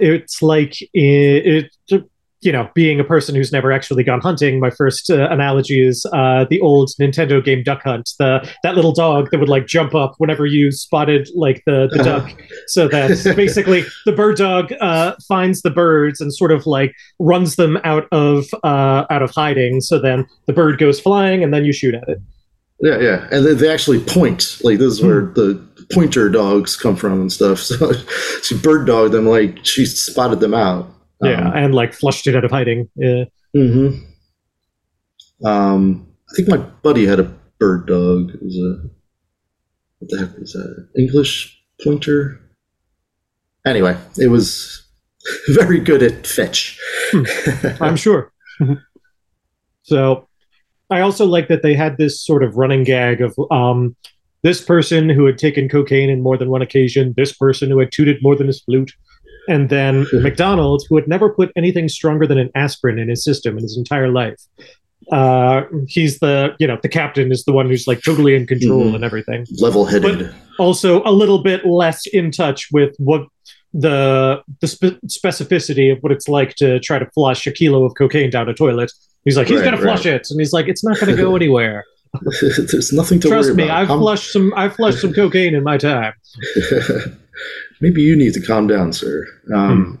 it's 0.00 0.42
like 0.42 0.80
it, 0.94 1.70
it, 1.88 2.04
you 2.44 2.52
know, 2.52 2.68
being 2.74 3.00
a 3.00 3.04
person 3.04 3.34
who's 3.34 3.50
never 3.52 3.72
actually 3.72 4.04
gone 4.04 4.20
hunting. 4.20 4.60
My 4.60 4.70
first 4.70 5.10
uh, 5.10 5.28
analogy 5.30 5.84
is 5.84 6.06
uh, 6.12 6.44
the 6.50 6.60
old 6.60 6.90
Nintendo 7.00 7.42
game 7.42 7.62
Duck 7.62 7.82
Hunt. 7.82 8.10
The 8.18 8.48
that 8.62 8.74
little 8.74 8.92
dog 8.92 9.30
that 9.30 9.40
would 9.40 9.48
like 9.48 9.66
jump 9.66 9.94
up 9.94 10.14
whenever 10.18 10.44
you 10.44 10.70
spotted 10.70 11.28
like 11.34 11.62
the 11.64 11.88
the 11.90 12.02
duck. 12.04 12.30
So 12.66 12.86
that 12.88 13.32
basically 13.36 13.84
the 14.04 14.12
bird 14.12 14.36
dog 14.36 14.72
uh, 14.80 15.14
finds 15.26 15.62
the 15.62 15.70
birds 15.70 16.20
and 16.20 16.32
sort 16.32 16.52
of 16.52 16.66
like 16.66 16.94
runs 17.18 17.56
them 17.56 17.78
out 17.82 18.06
of 18.12 18.46
uh, 18.62 19.06
out 19.10 19.22
of 19.22 19.30
hiding. 19.30 19.80
So 19.80 19.98
then 19.98 20.26
the 20.46 20.52
bird 20.52 20.78
goes 20.78 21.00
flying 21.00 21.42
and 21.42 21.52
then 21.52 21.64
you 21.64 21.72
shoot 21.72 21.94
at 21.94 22.08
it. 22.08 22.18
Yeah, 22.80 22.98
yeah, 22.98 23.28
and 23.30 23.46
they, 23.46 23.54
they 23.54 23.72
actually 23.72 24.00
point. 24.00 24.58
Like 24.62 24.78
this 24.78 24.94
is 24.94 25.02
where 25.02 25.22
the 25.22 25.62
pointer 25.92 26.28
dogs 26.28 26.76
come 26.76 26.96
from 26.96 27.20
and 27.20 27.32
stuff. 27.32 27.58
So 27.64 27.92
she 28.42 28.58
bird 28.58 28.86
dogged 28.86 29.12
them 29.12 29.26
like 29.26 29.64
she 29.64 29.86
spotted 29.86 30.40
them 30.40 30.54
out. 30.54 30.88
Yeah, 31.22 31.48
Um, 31.48 31.52
and 31.56 31.74
like 31.74 31.92
flushed 31.94 32.26
it 32.26 32.34
out 32.36 32.44
of 32.44 32.50
hiding. 32.50 32.88
Yeah. 32.96 33.24
hmm 33.54 33.90
Um, 35.44 36.06
I 36.30 36.34
think 36.36 36.48
my 36.48 36.56
buddy 36.58 37.06
had 37.06 37.20
a 37.20 37.32
bird 37.58 37.86
dog. 37.86 38.30
It 38.34 38.42
was 38.42 38.56
a 38.56 38.88
what 40.00 40.10
the 40.10 40.18
heck 40.26 40.38
was 40.38 40.52
that? 40.52 40.88
English 40.98 41.62
pointer. 41.82 42.40
Anyway, 43.64 43.96
it 44.18 44.28
was 44.28 44.82
very 45.48 45.78
good 45.80 46.02
at 46.02 46.26
fetch. 46.26 46.78
I'm 47.80 47.96
sure. 47.96 48.32
so 49.82 50.28
I 50.90 51.00
also 51.00 51.24
like 51.26 51.48
that 51.48 51.62
they 51.62 51.74
had 51.74 51.96
this 51.96 52.20
sort 52.20 52.42
of 52.42 52.56
running 52.56 52.84
gag 52.84 53.20
of 53.20 53.34
um, 53.50 53.96
this 54.42 54.62
person 54.62 55.08
who 55.08 55.24
had 55.24 55.38
taken 55.38 55.68
cocaine 55.68 56.10
in 56.10 56.22
more 56.22 56.36
than 56.36 56.50
one 56.50 56.62
occasion, 56.62 57.14
this 57.16 57.32
person 57.32 57.70
who 57.70 57.78
had 57.78 57.90
tooted 57.90 58.18
more 58.22 58.36
than 58.36 58.46
his 58.46 58.60
flute, 58.60 58.92
and 59.48 59.70
then 59.70 60.06
McDonald, 60.12 60.84
who 60.88 60.96
had 60.96 61.08
never 61.08 61.30
put 61.30 61.50
anything 61.56 61.88
stronger 61.88 62.26
than 62.26 62.38
an 62.38 62.50
aspirin 62.54 62.98
in 62.98 63.08
his 63.08 63.24
system 63.24 63.56
in 63.56 63.62
his 63.62 63.76
entire 63.78 64.10
life. 64.10 64.36
Uh, 65.12 65.62
he's 65.86 66.18
the, 66.20 66.54
you 66.58 66.66
know, 66.66 66.78
the 66.82 66.88
captain 66.88 67.30
is 67.30 67.44
the 67.44 67.52
one 67.52 67.68
who's 67.68 67.86
like 67.86 68.02
totally 68.02 68.34
in 68.34 68.46
control 68.46 68.84
Mhm. 68.84 68.94
and 68.94 69.04
everything. 69.04 69.46
Level-headed. 69.58 70.34
Also, 70.58 71.02
a 71.04 71.12
little 71.12 71.42
bit 71.42 71.66
less 71.66 72.06
in 72.06 72.30
touch 72.30 72.68
with 72.72 72.94
what 72.98 73.26
the 73.74 74.40
the 74.60 74.66
spe- 74.68 75.00
specificity 75.08 75.90
of 75.92 75.98
what 76.00 76.12
it's 76.12 76.28
like 76.28 76.54
to 76.54 76.78
try 76.80 76.98
to 76.98 77.06
flush 77.12 77.46
a 77.46 77.50
kilo 77.52 77.84
of 77.84 77.92
cocaine 77.98 78.30
down 78.30 78.48
a 78.48 78.54
toilet. 78.54 78.90
He's 79.24 79.36
like, 79.36 79.46
he's 79.48 79.58
Right, 79.60 79.64
gonna 79.66 79.78
flush 79.78 80.04
it, 80.06 80.26
and 80.30 80.38
he's 80.40 80.52
like, 80.52 80.68
it's 80.68 80.84
not 80.84 80.98
gonna 81.00 81.16
go 81.16 81.34
anywhere. 81.40 81.84
There's 82.40 82.92
nothing 82.92 83.18
to 83.20 83.28
Trust 83.28 83.48
worry 83.48 83.56
me, 83.56 83.64
about. 83.64 83.76
I've 83.82 83.90
I'm- 83.90 83.98
flushed 84.00 84.32
some. 84.32 84.52
I've 84.56 84.74
flushed 84.76 85.00
some 85.00 85.12
cocaine 85.12 85.54
in 85.54 85.64
my 85.64 85.78
time. 85.78 86.12
Maybe 87.80 88.02
you 88.02 88.14
need 88.16 88.34
to 88.34 88.40
calm 88.40 88.66
down, 88.68 88.92
sir. 88.92 89.26
Um, 89.52 89.98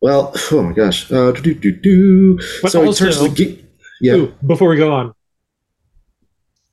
Well, 0.00 0.32
oh 0.52 0.62
my 0.62 0.72
gosh. 0.72 1.10
Uh, 1.12 1.32
do, 1.32 1.52
do, 1.54 1.70
do. 1.72 2.38
But 2.62 2.72
So 2.72 2.84
also- 2.84 3.04
turns 3.04 3.18
to 3.18 3.28
the 3.28 3.34
gate. 3.34 3.64
Yeah. 4.00 4.14
Ooh, 4.14 4.34
before 4.46 4.68
we 4.68 4.76
go 4.76 4.92
on, 4.92 5.12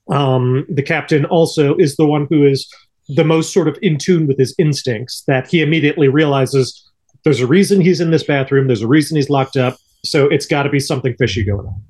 um, 0.10 0.65
the 0.69 0.82
captain 0.82 1.25
also 1.25 1.75
is 1.75 1.95
the 1.95 2.05
one 2.05 2.25
who 2.29 2.43
is 2.45 2.67
the 3.10 3.23
most 3.23 3.53
sort 3.53 3.67
of 3.67 3.77
in 3.82 3.97
tune 3.97 4.25
with 4.25 4.38
his 4.39 4.55
instincts. 4.58 5.23
That 5.27 5.47
he 5.47 5.62
immediately 5.62 6.08
realizes 6.08 6.82
there's 7.23 7.39
a 7.41 7.45
reason 7.47 7.82
he's 7.82 8.01
in 8.01 8.10
this 8.12 8.23
bathroom. 8.23 8.67
There's 8.67 8.82
a 8.82 8.88
reason 8.88 9.15
he's 9.17 9.29
locked 9.29 9.58
up. 9.58 9.77
So 10.05 10.27
it's 10.27 10.45
got 10.45 10.63
to 10.63 10.69
be 10.69 10.79
something 10.79 11.15
fishy 11.19 11.43
going 11.43 11.67
on. 11.67 11.81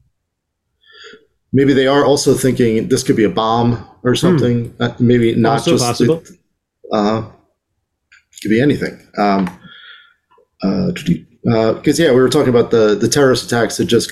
Maybe 1.51 1.73
they 1.73 1.87
are 1.87 2.05
also 2.05 2.33
thinking 2.35 2.89
this 2.89 3.03
could 3.03 3.15
be 3.15 3.23
a 3.23 3.29
bomb 3.29 3.83
or 4.03 4.15
something. 4.15 4.73
Uh, 4.79 4.93
maybe 4.99 5.35
not 5.35 5.49
Hmm. 5.65 5.71
Also 5.71 5.71
just. 5.71 5.83
possible. 5.83 6.23
Uh, 6.91 7.21
could 8.41 8.49
be 8.49 8.61
anything. 8.61 8.99
Um, 9.17 9.59
uh, 10.63 10.91
because 10.91 11.99
yeah, 11.99 12.09
we 12.11 12.19
were 12.19 12.29
talking 12.29 12.49
about 12.49 12.71
the 12.71 12.95
the 12.95 13.07
terrorist 13.07 13.45
attacks 13.45 13.77
that 13.77 13.85
just 13.85 14.11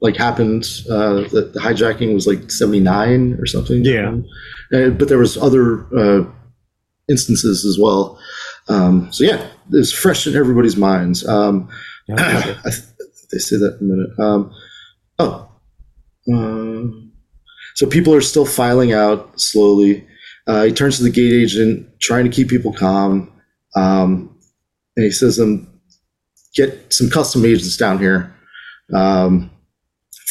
like 0.00 0.16
happened. 0.16 0.64
Uh, 0.90 1.22
the, 1.32 1.50
the 1.54 1.60
hijacking 1.60 2.14
was 2.14 2.26
like 2.26 2.50
seventy 2.50 2.80
nine 2.80 3.34
or 3.40 3.46
something. 3.46 3.84
Yeah. 3.84 4.16
Uh, 4.72 4.90
but 4.90 5.08
there 5.08 5.18
was 5.18 5.36
other 5.38 5.86
uh, 5.96 6.24
instances 7.08 7.64
as 7.64 7.78
well. 7.80 8.18
Um, 8.68 9.10
so 9.12 9.24
yeah, 9.24 9.46
it's 9.72 9.92
fresh 9.92 10.26
in 10.26 10.36
everybody's 10.36 10.76
minds. 10.76 11.26
Um, 11.26 11.68
I 12.16 12.42
th- 12.42 12.82
they 13.30 13.38
say 13.38 13.56
that 13.56 13.78
in 13.80 13.90
a 13.90 13.94
minute. 13.94 14.18
Um, 14.18 14.52
oh, 15.18 15.50
um, 16.32 17.12
so 17.74 17.86
people 17.86 18.14
are 18.14 18.20
still 18.20 18.46
filing 18.46 18.92
out 18.92 19.40
slowly. 19.40 20.06
Uh, 20.46 20.64
he 20.64 20.72
turns 20.72 20.96
to 20.96 21.02
the 21.02 21.10
gate 21.10 21.32
agent, 21.32 21.86
trying 22.00 22.24
to 22.24 22.30
keep 22.30 22.48
people 22.48 22.72
calm, 22.72 23.30
um, 23.76 24.34
and 24.96 25.04
he 25.04 25.10
says, 25.10 25.38
"Um, 25.38 25.68
get 26.54 26.92
some 26.92 27.10
custom 27.10 27.44
agents 27.44 27.76
down 27.76 27.98
here, 27.98 28.34
um, 28.94 29.50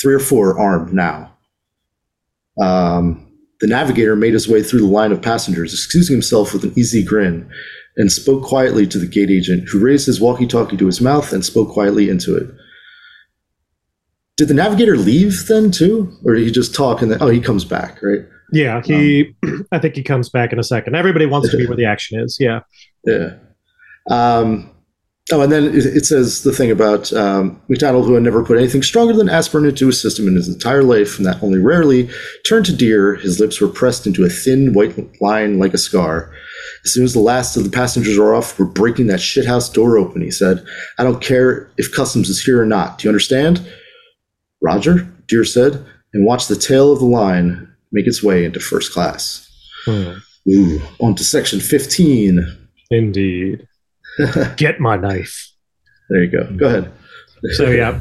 three 0.01 0.13
or 0.13 0.19
four 0.19 0.57
armed 0.59 0.93
now." 0.93 1.33
Um, 2.59 3.23
the 3.59 3.67
navigator 3.67 4.15
made 4.15 4.33
his 4.33 4.47
way 4.47 4.63
through 4.63 4.81
the 4.81 4.87
line 4.87 5.11
of 5.11 5.21
passengers, 5.21 5.73
excusing 5.73 6.15
himself 6.15 6.53
with 6.53 6.63
an 6.63 6.73
easy 6.75 7.03
grin, 7.03 7.49
and 7.95 8.11
spoke 8.11 8.43
quietly 8.43 8.85
to 8.87 8.99
the 8.99 9.07
gate 9.07 9.31
agent, 9.31 9.67
who 9.69 9.79
raised 9.79 10.05
his 10.05 10.21
walkie-talkie 10.21 10.77
to 10.77 10.85
his 10.85 11.01
mouth 11.01 11.33
and 11.33 11.45
spoke 11.45 11.69
quietly 11.69 12.09
into 12.09 12.35
it. 12.35 12.47
Did 14.37 14.47
the 14.47 14.53
navigator 14.53 14.97
leave 14.97 15.47
then 15.47 15.71
too, 15.71 16.15
or 16.23 16.35
did 16.35 16.45
he 16.45 16.51
just 16.51 16.75
talk 16.75 17.01
and 17.01 17.11
then? 17.11 17.17
Oh, 17.21 17.27
he 17.27 17.41
comes 17.41 17.65
back, 17.65 18.01
right? 18.03 18.21
Yeah, 18.53 18.81
he. 18.83 19.35
I 19.71 19.79
think 19.79 19.95
he 19.95 20.03
comes 20.03 20.29
back 20.29 20.53
in 20.53 20.59
a 20.59 20.63
second. 20.63 20.95
Everybody 20.95 21.25
wants 21.25 21.49
to 21.49 21.57
be 21.57 21.65
where 21.65 21.75
the 21.75 21.85
action 21.85 22.19
is. 22.19 22.37
Yeah. 22.39 22.61
Yeah. 23.03 23.31
Um, 24.09 24.69
oh, 25.31 25.41
and 25.41 25.51
then 25.51 25.65
it, 25.65 25.85
it 25.85 26.05
says 26.05 26.43
the 26.43 26.53
thing 26.53 26.69
about 26.69 27.11
um, 27.13 27.59
McDonald, 27.67 28.05
who 28.05 28.13
had 28.13 28.21
never 28.21 28.45
put 28.45 28.59
anything 28.59 28.83
stronger 28.83 29.11
than 29.11 29.27
aspirin 29.27 29.65
into 29.65 29.87
his 29.87 29.99
system 29.99 30.27
in 30.27 30.35
his 30.35 30.47
entire 30.47 30.83
life, 30.83 31.17
and 31.17 31.25
that 31.25 31.41
only 31.41 31.59
rarely 31.59 32.07
turned 32.47 32.67
to 32.67 32.75
Deere. 32.75 33.15
His 33.15 33.39
lips 33.39 33.59
were 33.59 33.67
pressed 33.67 34.05
into 34.05 34.23
a 34.23 34.29
thin 34.29 34.73
white 34.73 34.95
line 35.19 35.57
like 35.57 35.73
a 35.73 35.79
scar. 35.79 36.31
As 36.85 36.93
soon 36.93 37.03
as 37.03 37.13
the 37.13 37.19
last 37.19 37.57
of 37.57 37.63
the 37.63 37.71
passengers 37.71 38.17
were 38.19 38.35
off, 38.35 38.57
we're 38.59 38.65
breaking 38.65 39.07
that 39.07 39.19
shithouse 39.19 39.73
door 39.73 39.97
open. 39.97 40.21
He 40.21 40.31
said, 40.31 40.63
"I 40.99 41.03
don't 41.03 41.21
care 41.21 41.71
if 41.77 41.91
customs 41.91 42.29
is 42.29 42.41
here 42.41 42.61
or 42.61 42.67
not. 42.67 42.99
Do 42.99 43.07
you 43.07 43.09
understand?" 43.09 43.67
Roger, 44.61 45.07
Deere 45.27 45.43
said, 45.43 45.85
and 46.13 46.25
watched 46.25 46.49
the 46.49 46.55
tail 46.55 46.91
of 46.91 46.99
the 46.99 47.05
line 47.05 47.71
make 47.91 48.07
its 48.07 48.23
way 48.23 48.45
into 48.45 48.59
first 48.59 48.91
class. 48.91 49.47
Hmm. 49.85 50.13
Ooh, 50.49 50.81
on 50.99 51.15
to 51.15 51.23
section 51.23 51.59
15. 51.59 52.45
Indeed. 52.91 53.67
Get 54.57 54.79
my 54.79 54.95
knife. 54.95 55.51
There 56.09 56.23
you 56.23 56.31
go. 56.31 56.49
Go 56.55 56.67
ahead. 56.67 56.91
So 57.53 57.69
yeah. 57.69 57.99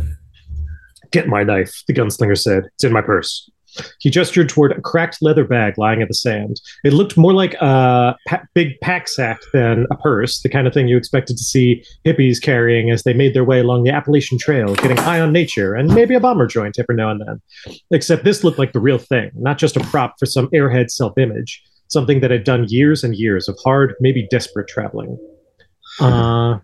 Get 1.11 1.29
my 1.29 1.43
knife, 1.43 1.83
the 1.87 1.95
gunslinger 1.95 2.39
said. 2.39 2.65
It's 2.75 2.85
in 2.85 2.93
my 2.93 3.03
purse. 3.03 3.51
He 3.99 4.11
gestured 4.11 4.49
toward 4.49 4.73
a 4.73 4.81
cracked 4.81 5.19
leather 5.21 5.45
bag 5.45 5.79
lying 5.79 6.01
in 6.01 6.09
the 6.09 6.15
sand. 6.15 6.61
It 6.85 6.93
looked 6.93 7.17
more 7.17 7.33
like 7.33 7.55
a 7.55 8.17
pa- 8.27 8.43
big 8.55 8.81
pack 8.81 9.09
sack 9.09 9.41
than 9.53 9.87
a 9.91 9.97
purse, 9.97 10.41
the 10.41 10.49
kind 10.49 10.67
of 10.67 10.75
thing 10.75 10.89
you 10.89 10.97
expected 10.97 11.37
to 11.37 11.45
see 11.45 11.85
hippies 12.05 12.41
carrying 12.41 12.91
as 12.91 13.03
they 13.03 13.13
made 13.13 13.35
their 13.35 13.45
way 13.45 13.61
along 13.61 13.85
the 13.85 13.91
Appalachian 13.91 14.39
Trail, 14.39 14.75
getting 14.77 14.97
high 14.97 15.21
on 15.21 15.33
nature 15.33 15.75
and 15.75 15.95
maybe 15.95 16.15
a 16.15 16.21
bomber 16.21 16.47
joint 16.47 16.79
every 16.79 16.97
now 16.97 17.11
and 17.11 17.21
then. 17.21 17.77
Except 17.91 18.25
this 18.25 18.45
looked 18.45 18.59
like 18.59 18.73
the 18.73 18.81
real 18.81 18.99
thing, 18.99 19.31
not 19.35 19.59
just 19.59 19.77
a 19.77 19.81
prop 19.81 20.19
for 20.19 20.27
some 20.27 20.49
airhead 20.49 20.91
self 20.91 21.17
image, 21.19 21.63
something 21.89 22.21
that 22.21 22.31
had 22.31 22.45
done 22.45 22.67
years 22.69 23.05
and 23.05 23.15
years 23.15 23.49
of 23.49 23.59
hard, 23.63 23.95
maybe 24.01 24.27
desperate 24.31 24.69
traveling. 24.69 25.19
Uh, 26.01 26.59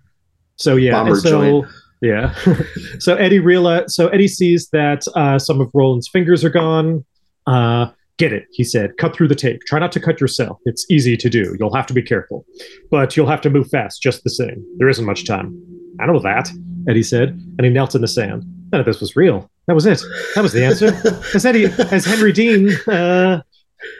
so 0.56 0.76
yeah, 0.76 0.92
Bomber 0.92 1.16
so 1.16 1.30
joint. 1.30 1.66
Yeah. 2.02 2.34
so 2.98 3.14
Eddie 3.14 3.38
realize 3.38 3.94
so 3.94 4.08
Eddie 4.08 4.28
sees 4.28 4.68
that 4.70 5.04
uh, 5.14 5.38
some 5.38 5.60
of 5.60 5.70
Roland's 5.72 6.08
fingers 6.08 6.44
are 6.44 6.50
gone. 6.50 7.04
Uh, 7.46 7.86
get 8.18 8.32
it, 8.32 8.46
he 8.52 8.64
said. 8.64 8.96
Cut 8.98 9.14
through 9.14 9.28
the 9.28 9.34
tape. 9.34 9.60
Try 9.66 9.78
not 9.78 9.92
to 9.92 10.00
cut 10.00 10.20
yourself. 10.20 10.58
It's 10.64 10.84
easy 10.90 11.16
to 11.16 11.30
do. 11.30 11.56
You'll 11.58 11.74
have 11.74 11.86
to 11.86 11.94
be 11.94 12.02
careful, 12.02 12.44
but 12.90 13.16
you'll 13.16 13.28
have 13.28 13.40
to 13.42 13.50
move 13.50 13.68
fast 13.70 14.02
just 14.02 14.24
the 14.24 14.30
same. 14.30 14.64
There 14.76 14.88
isn't 14.88 15.06
much 15.06 15.24
time. 15.24 15.56
I 16.00 16.06
know 16.06 16.18
that, 16.18 16.50
Eddie 16.88 17.02
said, 17.02 17.30
and 17.30 17.64
he 17.64 17.70
knelt 17.70 17.94
in 17.94 18.00
the 18.00 18.08
sand. 18.08 18.44
None 18.72 18.80
of 18.80 18.86
this 18.86 19.00
was 19.00 19.16
real. 19.16 19.50
That 19.66 19.74
was 19.74 19.86
it. 19.86 20.02
That 20.34 20.42
was 20.42 20.52
the 20.52 20.64
answer. 20.64 20.86
As 21.34 21.46
Eddie, 21.46 21.66
as 21.66 22.04
Henry 22.04 22.32
Dean, 22.32 22.72
uh, 22.88 23.42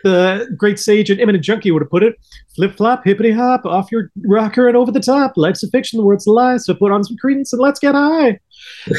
the 0.05 0.49
great 0.57 0.79
sage 0.79 1.11
and 1.11 1.21
eminent 1.21 1.45
junkie 1.45 1.71
would 1.71 1.83
have 1.83 1.91
put 1.91 2.03
it, 2.03 2.17
flip 2.55 2.77
flop, 2.77 3.05
hippity 3.05 3.33
hop, 3.33 3.65
off 3.65 3.91
your 3.93 4.11
rocker 4.27 4.69
and 4.69 4.77
over 4.77 4.91
the 4.91 5.01
top. 5.01 5.33
Life's 5.37 5.63
a 5.63 5.69
fiction, 5.69 5.99
the 5.99 6.05
world's 6.05 6.27
a 6.27 6.33
lie, 6.33 6.57
so 6.57 6.75
put 6.75 6.93
on 6.93 7.05
some 7.05 7.17
Creedence 7.23 7.53
and 7.53 7.61
let's 7.61 7.81
get 7.81 7.95
high. 7.95 8.39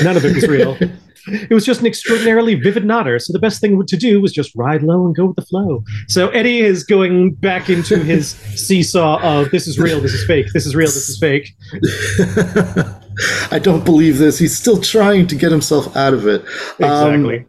None 0.04 0.18
of 0.18 0.26
it 0.26 0.36
was 0.36 0.48
real. 0.48 0.78
it 1.28 1.54
was 1.54 1.66
just 1.66 1.82
an 1.82 1.88
extraordinarily 1.88 2.56
vivid 2.56 2.86
nodder. 2.86 3.20
So 3.20 3.32
the 3.34 3.40
best 3.40 3.62
thing 3.62 3.84
to 3.86 3.98
do 3.98 4.22
was 4.22 4.32
just 4.32 4.54
ride 4.56 4.84
low 4.84 5.06
and 5.06 5.16
go 5.16 5.26
with 5.26 5.36
the 5.36 5.46
flow. 5.46 5.84
So 6.08 6.30
Eddie 6.30 6.62
is 6.62 6.84
going 6.84 7.36
back 7.36 7.70
into 7.70 7.98
his 8.00 8.32
seesaw 8.32 9.20
of 9.22 9.52
this 9.52 9.68
is 9.68 9.80
real, 9.80 10.02
this 10.02 10.14
is 10.14 10.26
fake, 10.26 10.48
this 10.54 10.66
is 10.66 10.76
real, 10.76 10.88
this 10.88 11.10
is 11.10 11.20
fake. 11.20 11.50
I 13.52 13.60
don't 13.60 13.86
believe 13.86 14.18
this. 14.18 14.40
He's 14.40 14.58
still 14.58 14.82
trying 14.82 15.28
to 15.28 15.36
get 15.36 15.52
himself 15.52 15.96
out 15.96 16.14
of 16.14 16.28
it. 16.28 16.42
Exactly. 16.80 17.40
Um, 17.40 17.46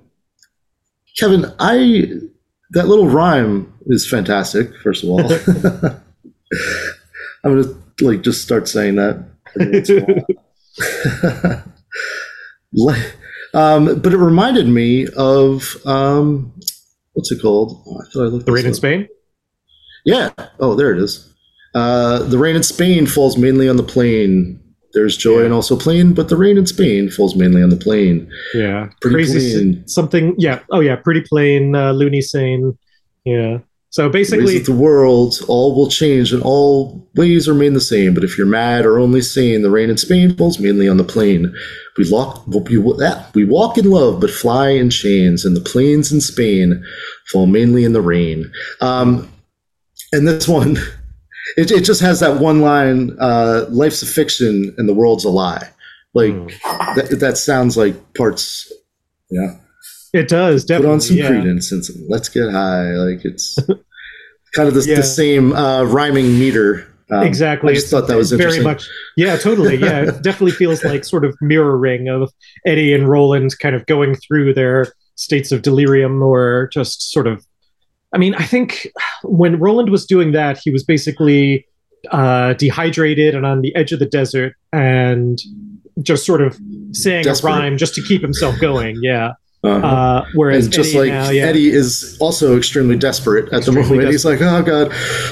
Kevin, 1.16 1.52
I 1.58 2.20
that 2.74 2.88
little 2.88 3.08
rhyme 3.08 3.72
is 3.86 4.08
fantastic. 4.08 4.74
First 4.82 5.04
of 5.04 5.10
all, 5.10 5.20
I'm 7.44 7.62
gonna 7.62 7.74
like 8.00 8.22
just 8.22 8.42
start 8.42 8.68
saying 8.68 8.96
that. 8.96 9.24
um, 13.54 14.00
but 14.00 14.12
it 14.12 14.18
reminded 14.18 14.66
me 14.66 15.06
of 15.16 15.76
um, 15.86 16.52
what's 17.12 17.30
it 17.30 17.40
called? 17.40 17.80
Oh, 17.86 18.00
I 18.00 18.04
thought 18.10 18.22
I 18.22 18.26
looked 18.26 18.46
the 18.46 18.52
rain 18.52 18.66
in 18.66 18.74
Spain. 18.74 19.08
Yeah. 20.04 20.30
Oh, 20.60 20.74
there 20.74 20.92
it 20.92 20.98
is. 20.98 21.32
Uh, 21.74 22.22
the 22.24 22.38
rain 22.38 22.56
in 22.56 22.62
Spain 22.62 23.06
falls 23.06 23.36
mainly 23.36 23.68
on 23.68 23.76
the 23.76 23.82
plain. 23.82 24.60
There's 24.94 25.16
joy 25.16 25.40
yeah. 25.40 25.46
and 25.46 25.54
also 25.54 25.76
plain, 25.76 26.14
but 26.14 26.28
the 26.28 26.36
rain 26.36 26.56
in 26.56 26.66
Spain 26.66 27.10
falls 27.10 27.34
mainly 27.34 27.62
on 27.62 27.70
the 27.70 27.76
plain. 27.76 28.30
Yeah, 28.54 28.88
pretty 29.00 29.16
crazy 29.16 29.52
plain. 29.52 29.88
something. 29.88 30.34
Yeah. 30.38 30.60
Oh 30.70 30.80
yeah, 30.80 30.96
pretty 30.96 31.22
plain. 31.22 31.74
Uh, 31.74 31.92
loony 31.92 32.20
sane. 32.22 32.78
Yeah. 33.24 33.58
So 33.94 34.08
basically, 34.08 34.58
the 34.58 34.72
world, 34.72 35.36
all 35.46 35.72
will 35.72 35.88
change 35.88 36.32
and 36.32 36.42
all 36.42 37.08
ways 37.14 37.48
remain 37.48 37.74
the 37.74 37.80
same. 37.80 38.12
But 38.12 38.24
if 38.24 38.36
you're 38.36 38.44
mad 38.44 38.84
or 38.84 38.98
only 38.98 39.20
sane, 39.20 39.62
the 39.62 39.70
rain 39.70 39.88
in 39.88 39.96
Spain 39.96 40.36
falls 40.36 40.58
mainly 40.58 40.88
on 40.88 40.96
the 40.96 41.04
plain. 41.04 41.54
We, 41.96 42.02
lock, 42.06 42.44
we, 42.48 42.76
we 42.76 43.44
walk 43.44 43.78
in 43.78 43.88
love, 43.88 44.18
but 44.20 44.30
fly 44.30 44.70
in 44.70 44.90
chains, 44.90 45.44
and 45.44 45.56
the 45.56 45.60
plains 45.60 46.10
in 46.10 46.20
Spain 46.20 46.84
fall 47.30 47.46
mainly 47.46 47.84
in 47.84 47.92
the 47.92 48.00
rain. 48.00 48.50
Um, 48.80 49.32
and 50.12 50.26
this 50.26 50.48
one, 50.48 50.76
it, 51.56 51.70
it 51.70 51.84
just 51.84 52.00
has 52.00 52.20
that 52.20 52.40
one 52.40 52.60
line 52.60 53.16
uh, 53.20 53.66
life's 53.68 54.02
a 54.02 54.06
fiction 54.06 54.74
and 54.78 54.88
the 54.88 54.94
world's 54.94 55.24
a 55.24 55.30
lie. 55.30 55.70
Like, 56.14 56.32
mm. 56.32 56.94
that, 56.94 57.18
that 57.20 57.38
sounds 57.38 57.76
like 57.76 58.14
parts, 58.14 58.72
yeah. 59.30 59.56
It 60.14 60.28
does 60.28 60.64
definitely. 60.64 60.86
Put 60.86 60.92
on 60.92 61.00
some 61.00 61.16
yeah. 61.16 61.30
Creedence 61.30 61.72
and 61.72 61.84
some, 61.84 61.96
let's 62.08 62.28
get 62.28 62.48
high. 62.48 62.92
Like 62.92 63.24
it's 63.24 63.58
kind 64.54 64.68
of 64.68 64.74
the, 64.74 64.84
yeah. 64.88 64.94
the 64.94 65.02
same 65.02 65.52
uh, 65.52 65.82
rhyming 65.82 66.38
meter. 66.38 66.88
Um, 67.10 67.24
exactly. 67.24 67.72
I 67.72 67.74
just 67.74 67.86
it's 67.86 67.90
thought 67.90 68.06
that 68.06 68.16
was 68.16 68.30
very 68.30 68.60
much. 68.60 68.88
Yeah, 69.16 69.36
totally. 69.36 69.74
Yeah, 69.76 70.02
it 70.02 70.22
definitely 70.22 70.52
feels 70.52 70.84
like 70.84 71.04
sort 71.04 71.24
of 71.24 71.36
mirroring 71.40 72.08
of 72.08 72.32
Eddie 72.64 72.94
and 72.94 73.08
Roland 73.08 73.58
kind 73.58 73.74
of 73.74 73.84
going 73.86 74.14
through 74.14 74.54
their 74.54 74.94
states 75.16 75.50
of 75.50 75.62
delirium 75.62 76.22
or 76.22 76.68
just 76.72 77.10
sort 77.10 77.26
of. 77.26 77.44
I 78.14 78.18
mean, 78.18 78.34
I 78.36 78.44
think 78.44 78.88
when 79.22 79.58
Roland 79.58 79.90
was 79.90 80.06
doing 80.06 80.32
that, 80.32 80.56
he 80.56 80.70
was 80.70 80.84
basically 80.84 81.66
uh, 82.10 82.54
dehydrated 82.54 83.34
and 83.34 83.44
on 83.44 83.60
the 83.60 83.74
edge 83.74 83.92
of 83.92 83.98
the 83.98 84.06
desert 84.06 84.54
and 84.72 85.38
just 86.02 86.24
sort 86.24 86.40
of 86.40 86.58
saying 86.92 87.24
Desperate. 87.24 87.50
a 87.50 87.54
rhyme 87.54 87.76
just 87.76 87.94
to 87.94 88.02
keep 88.02 88.22
himself 88.22 88.58
going. 88.60 88.98
Yeah. 89.02 89.32
Uh-huh. 89.64 89.86
Uh, 89.86 90.26
whereas 90.34 90.66
and 90.66 90.74
just 90.74 90.90
Eddie 90.94 90.98
like 90.98 91.08
now, 91.08 91.30
yeah. 91.30 91.44
Eddie 91.44 91.70
is 91.70 92.18
also 92.20 92.56
extremely 92.56 92.98
desperate 92.98 93.46
at 93.46 93.60
extremely 93.60 93.82
the 93.82 93.88
moment. 93.88 94.12
Desperate. 94.12 94.12
He's 94.12 94.24
like, 94.26 94.40
"Oh 94.42 94.62
God, 94.62 94.88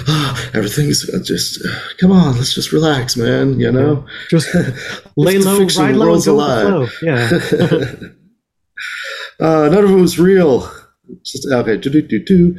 oh, 0.08 0.50
everything's 0.54 1.04
just 1.22 1.62
come 1.98 2.12
on, 2.12 2.36
let's 2.38 2.54
just 2.54 2.72
relax, 2.72 3.14
man. 3.14 3.60
You 3.60 3.70
know, 3.70 4.06
just 4.30 4.48
lay 5.18 5.36
low, 5.36 5.58
fiction, 5.58 5.82
ride 5.82 5.96
low, 5.96 6.18
go 6.18 6.32
alive. 6.32 6.98
Yeah, 7.02 7.28
uh, 9.38 9.68
none 9.68 9.84
of 9.84 9.90
it 9.90 9.96
was 9.96 10.18
real. 10.18 10.66
Just 11.24 11.46
okay, 11.50 11.76
do 11.76 11.90
do 11.90 12.02
do 12.02 12.18
do. 12.18 12.58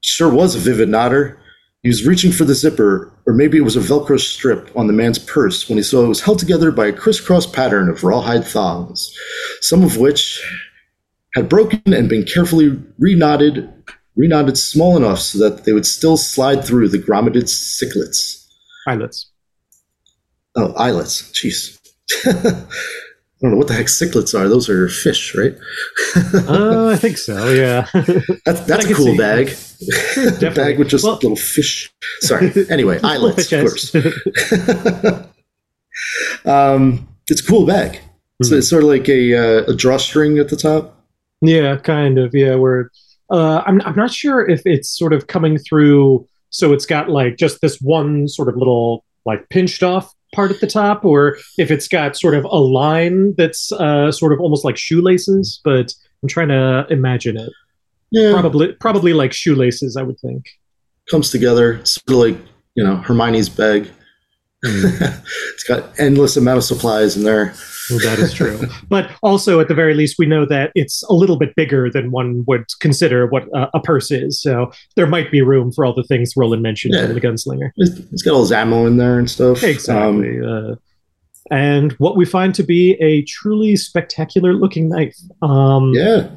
Sure 0.00 0.32
was 0.32 0.54
a 0.54 0.58
vivid 0.58 0.88
nodder. 0.88 1.38
He 1.82 1.88
was 1.88 2.06
reaching 2.06 2.32
for 2.32 2.44
the 2.44 2.54
zipper, 2.54 3.12
or 3.26 3.32
maybe 3.32 3.56
it 3.56 3.62
was 3.62 3.76
a 3.76 3.80
Velcro 3.80 4.18
strip 4.18 4.70
on 4.76 4.88
the 4.88 4.92
man's 4.92 5.18
purse 5.18 5.68
when 5.68 5.78
he 5.78 5.82
saw 5.82 6.04
it 6.04 6.08
was 6.08 6.20
held 6.20 6.38
together 6.38 6.72
by 6.72 6.86
a 6.88 6.92
crisscross 6.92 7.46
pattern 7.46 7.88
of 7.88 8.02
rawhide 8.02 8.44
thongs, 8.44 9.16
some 9.60 9.84
of 9.84 9.96
which 9.96 10.42
had 11.34 11.48
broken 11.48 11.80
and 11.86 12.08
been 12.08 12.24
carefully 12.24 12.70
reknotted, 13.00 13.72
reknotted 14.18 14.56
small 14.56 14.96
enough 14.96 15.20
so 15.20 15.38
that 15.38 15.64
they 15.64 15.72
would 15.72 15.86
still 15.86 16.16
slide 16.16 16.64
through 16.64 16.88
the 16.88 16.98
grommeted 16.98 17.44
cichlets. 17.44 18.44
Eyelets. 18.86 19.30
Oh, 20.56 20.72
eyelets. 20.72 21.30
Jeez. 21.32 21.78
I 23.40 23.46
don't 23.46 23.52
know 23.52 23.58
what 23.58 23.68
the 23.68 23.74
heck 23.74 23.86
cichlets 23.86 24.36
are. 24.36 24.48
Those 24.48 24.68
are 24.68 24.88
fish, 24.88 25.32
right? 25.36 25.56
uh, 26.48 26.88
I 26.88 26.96
think 26.96 27.18
so. 27.18 27.52
Yeah. 27.52 27.86
that's 28.44 28.62
that's 28.62 28.84
a 28.84 28.94
cool 28.94 29.16
bag. 29.16 29.56
bag 30.56 30.76
with 30.76 30.88
just 30.88 31.04
well, 31.04 31.14
little 31.14 31.36
fish. 31.36 31.88
Sorry. 32.20 32.52
Anyway, 32.68 32.98
eyelets, 33.04 33.52
of 33.52 33.60
course. 33.60 33.94
um, 36.44 37.06
it's 37.30 37.40
a 37.40 37.46
cool 37.46 37.64
bag. 37.64 37.92
Mm-hmm. 37.92 38.44
So 38.44 38.56
it's 38.56 38.68
sort 38.68 38.82
of 38.82 38.88
like 38.88 39.08
a, 39.08 39.34
uh, 39.34 39.70
a 39.70 39.74
drawstring 39.74 40.38
at 40.38 40.48
the 40.48 40.56
top. 40.56 41.00
Yeah, 41.40 41.76
kind 41.76 42.18
of. 42.18 42.34
Yeah, 42.34 42.56
where 42.56 42.90
uh, 43.30 43.62
I'm 43.64 43.80
I'm 43.82 43.94
not 43.94 44.10
sure 44.10 44.48
if 44.48 44.62
it's 44.64 44.98
sort 44.98 45.12
of 45.12 45.28
coming 45.28 45.58
through. 45.58 46.26
So 46.50 46.72
it's 46.72 46.86
got 46.86 47.08
like 47.08 47.36
just 47.36 47.60
this 47.60 47.80
one 47.80 48.26
sort 48.26 48.48
of 48.48 48.56
little 48.56 49.04
like 49.24 49.48
pinched 49.48 49.84
off 49.84 50.12
part 50.34 50.50
at 50.50 50.60
the 50.60 50.66
top, 50.66 51.04
or 51.04 51.38
if 51.56 51.70
it's 51.70 51.88
got 51.88 52.16
sort 52.16 52.34
of 52.34 52.44
a 52.44 52.58
line 52.58 53.34
that's 53.36 53.72
uh, 53.72 54.12
sort 54.12 54.32
of 54.32 54.40
almost 54.40 54.64
like 54.64 54.76
shoelaces. 54.76 55.60
But 55.64 55.92
I'm 56.22 56.28
trying 56.28 56.48
to 56.48 56.86
imagine 56.90 57.36
it. 57.36 57.50
Yeah, 58.10 58.32
probably 58.32 58.72
probably 58.72 59.12
like 59.12 59.32
shoelaces. 59.32 59.96
I 59.96 60.02
would 60.02 60.18
think 60.20 60.48
comes 61.10 61.30
together, 61.30 61.84
sort 61.84 62.10
of 62.10 62.16
like 62.16 62.48
you 62.74 62.84
know 62.84 62.96
Hermione's 62.96 63.48
bag. 63.48 63.90
Mm. 64.64 65.24
it's 65.54 65.64
got 65.64 65.98
endless 65.98 66.36
amount 66.36 66.58
of 66.58 66.64
supplies 66.64 67.16
in 67.16 67.24
there. 67.24 67.54
Well, 67.90 67.98
that 68.00 68.18
is 68.18 68.32
true. 68.32 68.60
but 68.88 69.10
also, 69.22 69.60
at 69.60 69.68
the 69.68 69.74
very 69.74 69.94
least, 69.94 70.16
we 70.18 70.26
know 70.26 70.44
that 70.46 70.72
it's 70.74 71.02
a 71.04 71.12
little 71.12 71.38
bit 71.38 71.54
bigger 71.54 71.90
than 71.90 72.10
one 72.10 72.44
would 72.46 72.66
consider 72.80 73.26
what 73.26 73.44
a, 73.54 73.68
a 73.74 73.80
purse 73.80 74.10
is. 74.10 74.40
So 74.40 74.72
there 74.96 75.06
might 75.06 75.30
be 75.30 75.42
room 75.42 75.72
for 75.72 75.84
all 75.84 75.94
the 75.94 76.04
things 76.04 76.34
Roland 76.36 76.62
mentioned 76.62 76.94
yeah. 76.94 77.04
in 77.04 77.14
the 77.14 77.20
gunslinger. 77.20 77.70
It's, 77.76 77.98
it's 78.12 78.22
got 78.22 78.34
all 78.34 78.40
his 78.40 78.52
ammo 78.52 78.86
in 78.86 78.96
there 78.96 79.18
and 79.18 79.30
stuff. 79.30 79.62
Exactly. 79.62 80.40
Um, 80.40 80.72
uh, 80.72 80.74
and 81.50 81.92
what 81.92 82.16
we 82.16 82.24
find 82.24 82.54
to 82.56 82.62
be 82.62 82.92
a 83.00 83.22
truly 83.22 83.76
spectacular 83.76 84.54
looking 84.54 84.88
knife. 84.88 85.16
Um, 85.42 85.92
yeah. 85.94 86.28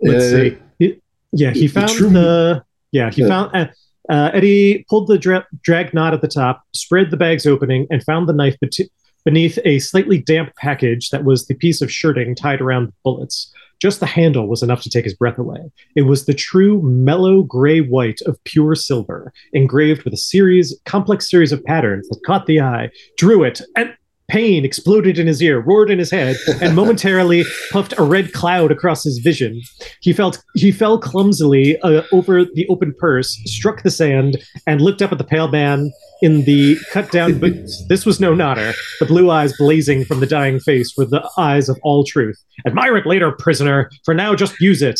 Let's 0.00 0.24
uh, 0.24 0.30
see. 0.30 0.58
It, 0.80 1.02
yeah, 1.32 1.50
he 1.50 1.68
found 1.68 1.90
the. 1.90 2.64
Yeah, 2.90 3.10
he 3.10 3.22
yeah. 3.22 3.28
found. 3.28 3.56
Uh, 3.56 3.66
uh, 4.08 4.30
Eddie 4.34 4.84
pulled 4.88 5.08
the 5.08 5.16
dra- 5.16 5.46
drag 5.62 5.94
knot 5.94 6.12
at 6.12 6.20
the 6.20 6.28
top, 6.28 6.62
spread 6.74 7.10
the 7.10 7.16
bag's 7.16 7.46
opening, 7.46 7.86
and 7.90 8.02
found 8.02 8.28
the 8.28 8.32
knife 8.32 8.56
bet- 8.60 8.88
beneath 9.24 9.58
a 9.64 9.78
slightly 9.78 10.18
damp 10.18 10.54
package 10.56 11.10
that 11.10 11.24
was 11.24 11.46
the 11.46 11.54
piece 11.54 11.80
of 11.80 11.92
shirting 11.92 12.34
tied 12.34 12.60
around 12.60 12.88
the 12.88 12.92
bullets. 13.04 13.52
Just 13.80 13.98
the 13.98 14.06
handle 14.06 14.46
was 14.46 14.62
enough 14.62 14.82
to 14.82 14.90
take 14.90 15.04
his 15.04 15.14
breath 15.14 15.38
away. 15.38 15.58
It 15.96 16.02
was 16.02 16.24
the 16.24 16.34
true 16.34 16.80
mellow 16.82 17.42
gray 17.42 17.80
white 17.80 18.20
of 18.26 18.42
pure 18.44 18.76
silver, 18.76 19.32
engraved 19.52 20.04
with 20.04 20.14
a 20.14 20.18
series, 20.18 20.78
complex 20.84 21.28
series 21.28 21.50
of 21.50 21.64
patterns 21.64 22.08
that 22.08 22.22
caught 22.24 22.46
the 22.46 22.60
eye, 22.60 22.90
drew 23.16 23.42
it, 23.42 23.60
and 23.76 23.92
Pain 24.32 24.64
exploded 24.64 25.18
in 25.18 25.26
his 25.26 25.42
ear, 25.42 25.60
roared 25.60 25.90
in 25.90 25.98
his 25.98 26.10
head, 26.10 26.36
and 26.62 26.74
momentarily 26.76 27.44
puffed 27.70 27.92
a 27.98 28.02
red 28.02 28.32
cloud 28.32 28.72
across 28.72 29.04
his 29.04 29.18
vision. 29.18 29.60
He 30.00 30.14
felt 30.14 30.42
he 30.54 30.72
fell 30.72 30.98
clumsily 30.98 31.78
uh, 31.82 32.04
over 32.12 32.46
the 32.46 32.66
open 32.70 32.94
purse, 32.98 33.38
struck 33.44 33.82
the 33.82 33.90
sand, 33.90 34.38
and 34.66 34.80
looked 34.80 35.02
up 35.02 35.12
at 35.12 35.18
the 35.18 35.24
pale 35.24 35.48
man 35.48 35.92
in 36.22 36.44
the 36.44 36.78
cut 36.90 37.10
down 37.10 37.38
boots. 37.40 37.84
This 37.88 38.06
was 38.06 38.20
no 38.20 38.34
nodder. 38.34 38.72
The 39.00 39.06
blue 39.06 39.30
eyes 39.30 39.54
blazing 39.58 40.06
from 40.06 40.20
the 40.20 40.26
dying 40.26 40.60
face 40.60 40.96
were 40.96 41.04
the 41.04 41.28
eyes 41.36 41.68
of 41.68 41.78
all 41.82 42.02
truth. 42.02 42.42
Admire 42.66 42.96
it 42.96 43.04
later, 43.04 43.32
prisoner. 43.32 43.90
For 44.02 44.14
now, 44.14 44.34
just 44.34 44.58
use 44.60 44.80
it. 44.80 44.98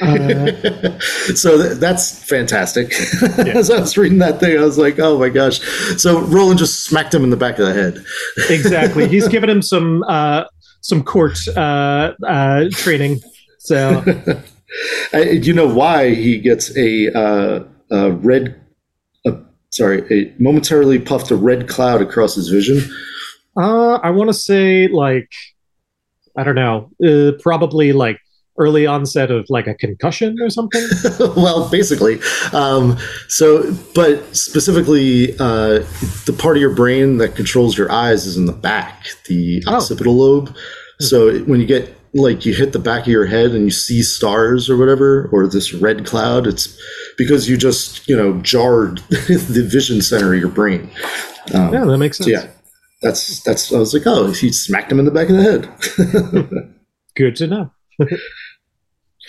Uh, 0.00 0.98
so 1.34 1.62
th- 1.62 1.78
that's 1.78 2.24
fantastic. 2.24 2.92
Yeah. 3.38 3.44
As 3.56 3.70
I 3.70 3.80
was 3.80 3.96
reading 3.96 4.18
that 4.18 4.40
thing, 4.40 4.58
I 4.58 4.62
was 4.62 4.78
like, 4.78 4.98
"Oh 4.98 5.18
my 5.18 5.28
gosh!" 5.28 5.60
So 5.98 6.20
Roland 6.20 6.58
just 6.58 6.84
smacked 6.84 7.14
him 7.14 7.24
in 7.24 7.30
the 7.30 7.36
back 7.36 7.58
of 7.58 7.66
the 7.66 7.74
head. 7.74 8.04
exactly. 8.50 9.08
He's 9.08 9.28
given 9.28 9.48
him 9.48 9.62
some 9.62 10.02
uh, 10.04 10.44
some 10.80 11.02
Cort 11.02 11.38
uh, 11.56 12.12
uh 12.26 12.64
training. 12.72 13.20
So, 13.58 14.02
do 15.12 15.40
you 15.40 15.52
know 15.52 15.72
why 15.72 16.14
he 16.14 16.38
gets 16.38 16.76
a, 16.76 17.16
uh, 17.16 17.64
a 17.90 18.10
red? 18.10 18.58
sorry, 19.70 20.02
a 20.10 20.32
momentarily 20.38 20.98
puffed 20.98 21.30
a 21.30 21.36
red 21.36 21.68
cloud 21.68 22.02
across 22.02 22.34
his 22.34 22.48
vision. 22.48 22.78
Uh, 23.56 23.94
I 23.94 24.10
want 24.10 24.28
to 24.28 24.34
say 24.34 24.88
like 24.88 25.30
I 26.36 26.44
don't 26.44 26.54
know, 26.54 26.90
uh, 27.04 27.32
probably 27.40 27.92
like 27.92 28.18
early 28.58 28.86
onset 28.86 29.30
of 29.30 29.46
like 29.48 29.66
a 29.66 29.74
concussion 29.74 30.36
or 30.40 30.50
something? 30.50 30.86
well, 31.36 31.68
basically. 31.68 32.20
Um, 32.52 32.98
so, 33.28 33.74
but 33.94 34.36
specifically, 34.36 35.34
uh, 35.38 35.80
the 36.26 36.36
part 36.38 36.56
of 36.56 36.60
your 36.60 36.74
brain 36.74 37.18
that 37.18 37.34
controls 37.36 37.76
your 37.76 37.90
eyes 37.90 38.26
is 38.26 38.36
in 38.36 38.46
the 38.46 38.52
back, 38.52 39.06
the 39.26 39.62
oh. 39.66 39.76
occipital 39.76 40.16
lobe. 40.16 40.54
So 41.00 41.38
when 41.40 41.60
you 41.60 41.66
get 41.66 41.96
like 42.14 42.44
you 42.44 42.54
hit 42.54 42.72
the 42.72 42.78
back 42.78 43.02
of 43.02 43.08
your 43.08 43.26
head 43.26 43.52
and 43.52 43.64
you 43.64 43.70
see 43.70 44.02
stars 44.02 44.68
or 44.68 44.76
whatever, 44.76 45.28
or 45.32 45.46
this 45.46 45.72
red 45.72 46.04
cloud, 46.04 46.46
it's 46.46 46.78
because 47.16 47.48
you 47.48 47.56
just 47.56 48.06
you 48.08 48.16
know 48.16 48.38
jarred 48.42 48.98
the 49.08 49.66
vision 49.68 50.02
center 50.02 50.34
of 50.34 50.40
your 50.40 50.50
brain. 50.50 50.90
Um, 51.54 51.72
Yeah, 51.72 51.84
that 51.84 51.98
makes 51.98 52.18
sense. 52.18 52.26
so 52.26 52.30
yeah, 52.30 52.50
that's 53.00 53.42
that's. 53.42 53.72
I 53.72 53.78
was 53.78 53.94
like, 53.94 54.06
oh, 54.06 54.30
he 54.32 54.52
smacked 54.52 54.92
him 54.92 54.98
in 54.98 55.04
the 55.04 55.10
back 55.10 55.28
of 55.28 55.36
the 55.36 55.42
head. 55.42 56.74
Good 57.16 57.36
to 57.36 57.46
know. 57.46 57.70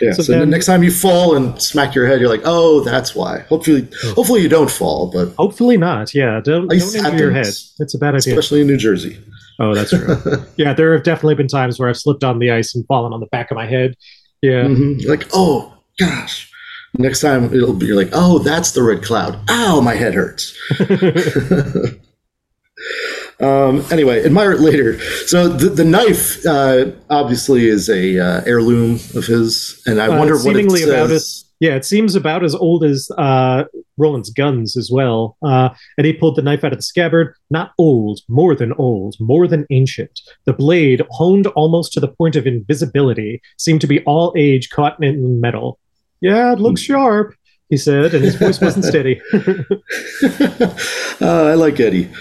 Yeah. 0.03 0.13
So 0.13 0.23
So, 0.23 0.31
then- 0.31 0.41
the 0.41 0.45
next 0.47 0.65
time 0.65 0.83
you 0.83 0.91
fall 0.91 1.35
and 1.35 1.61
smack 1.61 1.95
your 1.95 2.05
head, 2.07 2.19
you're 2.19 2.29
like, 2.29 2.41
oh, 2.45 2.81
that's 2.81 3.15
why. 3.15 3.39
Hopefully, 3.49 3.87
hopefully 4.15 4.41
you 4.41 4.49
don't 4.49 4.69
fall, 4.71 5.09
but 5.11 5.33
Hopefully 5.35 5.77
not. 5.77 6.13
Yeah, 6.13 6.39
don't, 6.43 6.67
don't 6.67 6.95
injure 6.95 7.17
your 7.17 7.31
head. 7.31 7.47
It's 7.79 7.93
a 7.93 7.97
bad 7.97 8.15
idea. 8.15 8.33
especially 8.33 8.61
in 8.61 8.67
New 8.67 8.77
Jersey. 8.77 9.17
Oh, 9.59 9.73
that's 9.75 9.91
true. 9.91 10.17
yeah, 10.57 10.73
there 10.73 10.93
have 10.93 11.03
definitely 11.03 11.35
been 11.35 11.47
times 11.47 11.79
where 11.79 11.87
I've 11.89 11.97
slipped 11.97 12.23
on 12.23 12.39
the 12.39 12.51
ice 12.51 12.73
and 12.75 12.85
fallen 12.87 13.13
on 13.13 13.19
the 13.19 13.27
back 13.27 13.51
of 13.51 13.55
my 13.55 13.65
head. 13.67 13.95
Yeah. 14.41 14.63
Mhm. 14.63 15.05
Like, 15.07 15.27
oh 15.33 15.73
gosh. 15.99 16.49
Next 16.97 17.21
time 17.21 17.45
it'll 17.53 17.73
be 17.73 17.85
you're 17.87 17.95
like, 17.95 18.09
oh, 18.13 18.39
that's 18.39 18.71
the 18.71 18.83
red 18.83 19.03
cloud. 19.03 19.39
Ow, 19.49 19.79
my 19.81 19.95
head 19.95 20.13
hurts. 20.13 20.53
um, 23.39 23.83
anyway, 23.91 24.23
admire 24.25 24.51
it 24.51 24.59
later. 24.59 24.99
So 25.27 25.47
the, 25.47 25.69
the 25.69 25.83
knife 25.85 26.45
uh, 26.45 26.91
obviously 27.09 27.67
is 27.67 27.89
a 27.89 28.19
uh, 28.19 28.41
heirloom 28.45 28.95
of 29.15 29.25
his, 29.25 29.81
and 29.85 30.01
I 30.01 30.07
Uh, 30.07 30.17
wonder 30.17 30.37
what 30.37 30.55
it 30.55 30.69
says. 30.71 30.87
about 30.87 31.11
as 31.11 31.45
yeah, 31.59 31.75
it 31.75 31.85
seems 31.85 32.13
about 32.15 32.43
as 32.43 32.53
old 32.55 32.83
as 32.83 33.09
uh, 33.17 33.63
Roland's 33.95 34.29
guns 34.31 34.75
as 34.75 34.89
well. 34.91 35.37
Uh, 35.41 35.69
and 35.97 36.05
he 36.05 36.11
pulled 36.11 36.35
the 36.35 36.41
knife 36.41 36.65
out 36.65 36.73
of 36.73 36.77
the 36.79 36.83
scabbard. 36.83 37.35
Not 37.51 37.71
old, 37.77 38.19
more 38.27 38.53
than 38.53 38.73
old, 38.73 39.15
more 39.21 39.47
than 39.47 39.65
ancient. 39.69 40.19
The 40.43 40.51
blade, 40.51 41.01
honed 41.11 41.47
almost 41.47 41.93
to 41.93 42.01
the 42.01 42.09
point 42.09 42.35
of 42.35 42.45
invisibility, 42.45 43.41
seemed 43.57 43.79
to 43.79 43.87
be 43.87 44.03
all 44.03 44.33
age 44.35 44.71
caught 44.71 45.01
in 45.01 45.39
metal. 45.39 45.79
Yeah, 46.19 46.51
it 46.51 46.59
looks 46.59 46.81
sharp, 46.81 47.33
he 47.73 47.77
said, 47.77 48.13
and 48.13 48.23
his 48.23 48.35
voice 48.35 48.61
wasn't 48.61 48.85
steady. 48.85 49.19
uh, 51.19 51.45
I 51.45 51.55
like 51.55 51.79
Eddie. 51.79 52.11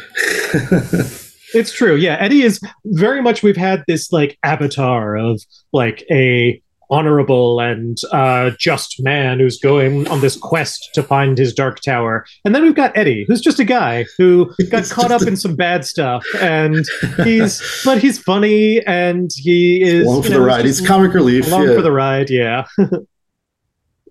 It's 1.55 1.71
true. 1.71 1.97
Yeah, 1.97 2.17
Eddie 2.19 2.45
is 2.45 2.59
very 2.87 3.21
much. 3.21 3.43
We've 3.43 3.59
had 3.59 3.85
this 3.87 4.11
like 4.11 4.39
avatar 4.43 5.19
of 5.19 5.43
like 5.75 6.03
a 6.11 6.63
honorable 6.89 7.61
and 7.61 7.99
uh, 8.11 8.53
just 8.59 9.03
man 9.03 9.39
who's 9.39 9.59
going 9.59 10.09
on 10.09 10.23
this 10.23 10.35
quest 10.35 10.89
to 10.95 11.03
find 11.03 11.37
his 11.37 11.53
dark 11.53 11.81
tower, 11.81 12.25
and 12.47 12.55
then 12.55 12.63
we've 12.63 12.75
got 12.75 12.97
Eddie, 12.97 13.27
who's 13.29 13.43
just 13.43 13.59
a 13.59 13.65
guy 13.65 14.07
who 14.17 14.51
got 14.71 14.89
caught 14.89 15.11
up 15.11 15.21
in 15.21 15.37
some 15.37 15.55
bad 15.55 15.85
stuff, 15.85 16.25
and 16.41 16.87
he's 17.23 17.61
but 17.85 17.99
he's 17.99 18.19
funny 18.19 18.81
and 18.87 19.31
he 19.37 19.83
is 19.83 20.07
along 20.07 20.23
for 20.23 20.29
you 20.29 20.35
the 20.37 20.41
ride. 20.41 20.65
He's 20.65 20.81
comic 20.81 21.13
relief. 21.13 21.49
along 21.49 21.69
yeah. 21.69 21.75
for 21.75 21.83
the 21.83 21.93
ride. 21.93 22.31
Yeah. 22.31 22.65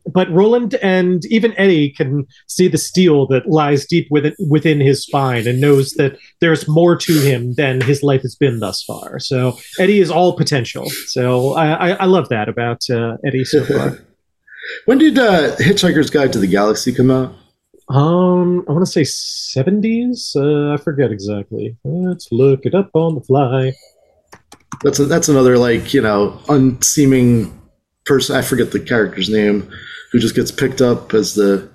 But 0.06 0.32
Roland 0.32 0.76
and 0.76 1.26
even 1.26 1.54
Eddie 1.58 1.92
can 1.92 2.26
see 2.48 2.68
the 2.68 2.78
steel 2.78 3.28
that 3.28 3.48
lies 3.48 3.86
deep 3.86 4.08
within, 4.10 4.36
within 4.50 4.80
his 4.80 5.04
spine 5.04 5.48
and 5.48 5.62
knows 5.62 5.92
that 5.94 6.18
there's 6.40 6.68
more 6.68 6.96
to 6.96 7.14
him 7.20 7.54
than 7.54 7.82
his 7.82 8.04
life 8.04 8.22
has 8.22 8.36
been 8.36 8.60
thus 8.60 8.84
far. 8.84 9.20
So 9.20 9.58
Eddie 9.80 10.00
is 10.00 10.12
all 10.12 10.36
potential. 10.36 10.90
So 11.08 11.54
I, 11.54 11.68
I, 11.68 11.90
I 11.92 12.06
love 12.06 12.30
that 12.30 12.50
about 12.50 12.90
uh, 12.90 13.18
Eddie 13.26 13.46
so 13.46 13.64
far. 13.66 14.00
when 14.86 14.98
did 14.98 15.18
uh, 15.18 15.56
Hitchhiker's 15.58 16.10
Guide 16.10 16.34
to 16.34 16.40
the 16.40 16.48
Galaxy 16.48 16.94
come 16.94 17.12
out? 17.12 17.34
Um, 17.90 18.64
I 18.70 18.72
want 18.72 18.86
to 18.86 18.92
say 18.92 19.02
70s. 19.02 20.36
Uh, 20.36 20.74
I 20.74 20.78
forget 20.78 21.12
exactly. 21.12 21.76
Let's 21.84 22.32
look 22.32 22.66
it 22.66 22.74
up 22.74 22.90
on 22.94 23.16
the 23.16 23.22
fly. 23.22 23.74
That's 24.84 25.00
a, 25.00 25.06
that's 25.06 25.30
another 25.30 25.58
like 25.58 25.94
you 25.94 26.02
know 26.02 26.40
unseeming 26.50 27.61
person. 28.06 28.36
I 28.36 28.42
forget 28.42 28.72
the 28.72 28.80
character's 28.80 29.30
name, 29.30 29.70
who 30.12 30.20
just 30.20 30.36
gets 30.36 30.52
picked 30.52 30.82
up 30.82 31.14
as 31.14 31.36
the 31.36 31.70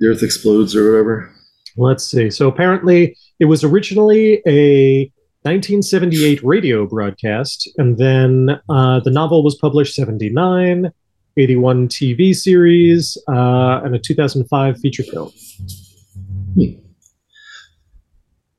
the 0.00 0.08
Earth 0.08 0.22
explodes 0.22 0.76
or 0.76 0.90
whatever. 0.90 1.30
Let's 1.76 2.04
see. 2.04 2.30
So 2.30 2.48
apparently, 2.48 3.16
it 3.40 3.46
was 3.46 3.64
originally 3.64 4.42
a 4.46 5.10
1978 5.42 6.42
radio 6.42 6.86
broadcast, 6.86 7.70
and 7.78 7.98
then 7.98 8.60
uh, 8.68 9.00
the 9.00 9.10
novel 9.10 9.42
was 9.44 9.56
published 9.56 9.94
79, 9.94 10.90
81 11.36 11.88
TV 11.88 12.34
series, 12.34 13.16
uh, 13.28 13.80
and 13.84 13.94
a 13.94 13.98
2005 13.98 14.78
feature 14.78 15.04
film. 15.04 15.30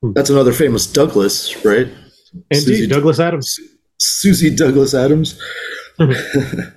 That's 0.01 0.29
another 0.29 0.53
famous 0.53 0.87
Douglas, 0.87 1.63
right? 1.65 1.87
Indeed, 2.51 2.65
Susie- 2.65 2.87
Douglas 2.87 3.19
Adams. 3.19 3.59
Susie 3.97 4.55
Douglas 4.55 4.93
Adams. 4.93 5.37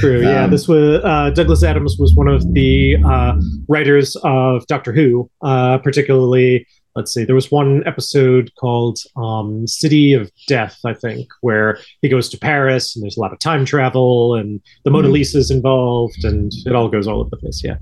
True. 0.00 0.20
Yeah, 0.22 0.44
Um, 0.44 0.50
this 0.50 0.68
was 0.68 1.00
uh, 1.02 1.30
Douglas 1.30 1.62
Adams 1.64 1.96
was 1.98 2.14
one 2.14 2.28
of 2.28 2.42
the 2.52 2.96
uh, 3.04 3.34
writers 3.68 4.16
of 4.22 4.66
Doctor 4.66 4.92
Who. 4.92 5.30
Uh, 5.42 5.78
particularly, 5.78 6.66
let's 6.94 7.12
see, 7.14 7.24
there 7.24 7.34
was 7.34 7.50
one 7.50 7.82
episode 7.86 8.50
called 8.60 8.98
um, 9.16 9.66
"City 9.66 10.12
of 10.12 10.30
Death," 10.46 10.78
I 10.84 10.92
think, 10.92 11.26
where 11.40 11.78
he 12.02 12.10
goes 12.10 12.28
to 12.30 12.38
Paris 12.38 12.94
and 12.94 13.02
there's 13.02 13.16
a 13.16 13.20
lot 13.20 13.32
of 13.32 13.38
time 13.38 13.64
travel 13.64 14.34
and 14.34 14.60
the 14.84 14.90
Mona 14.90 15.08
Mhm. 15.08 15.12
Lisa's 15.12 15.50
involved 15.50 16.22
and 16.24 16.52
it 16.66 16.74
all 16.74 16.88
goes 16.88 17.06
all 17.06 17.20
over 17.20 17.30
the 17.30 17.38
place. 17.38 17.62
Yeah. 17.64 17.76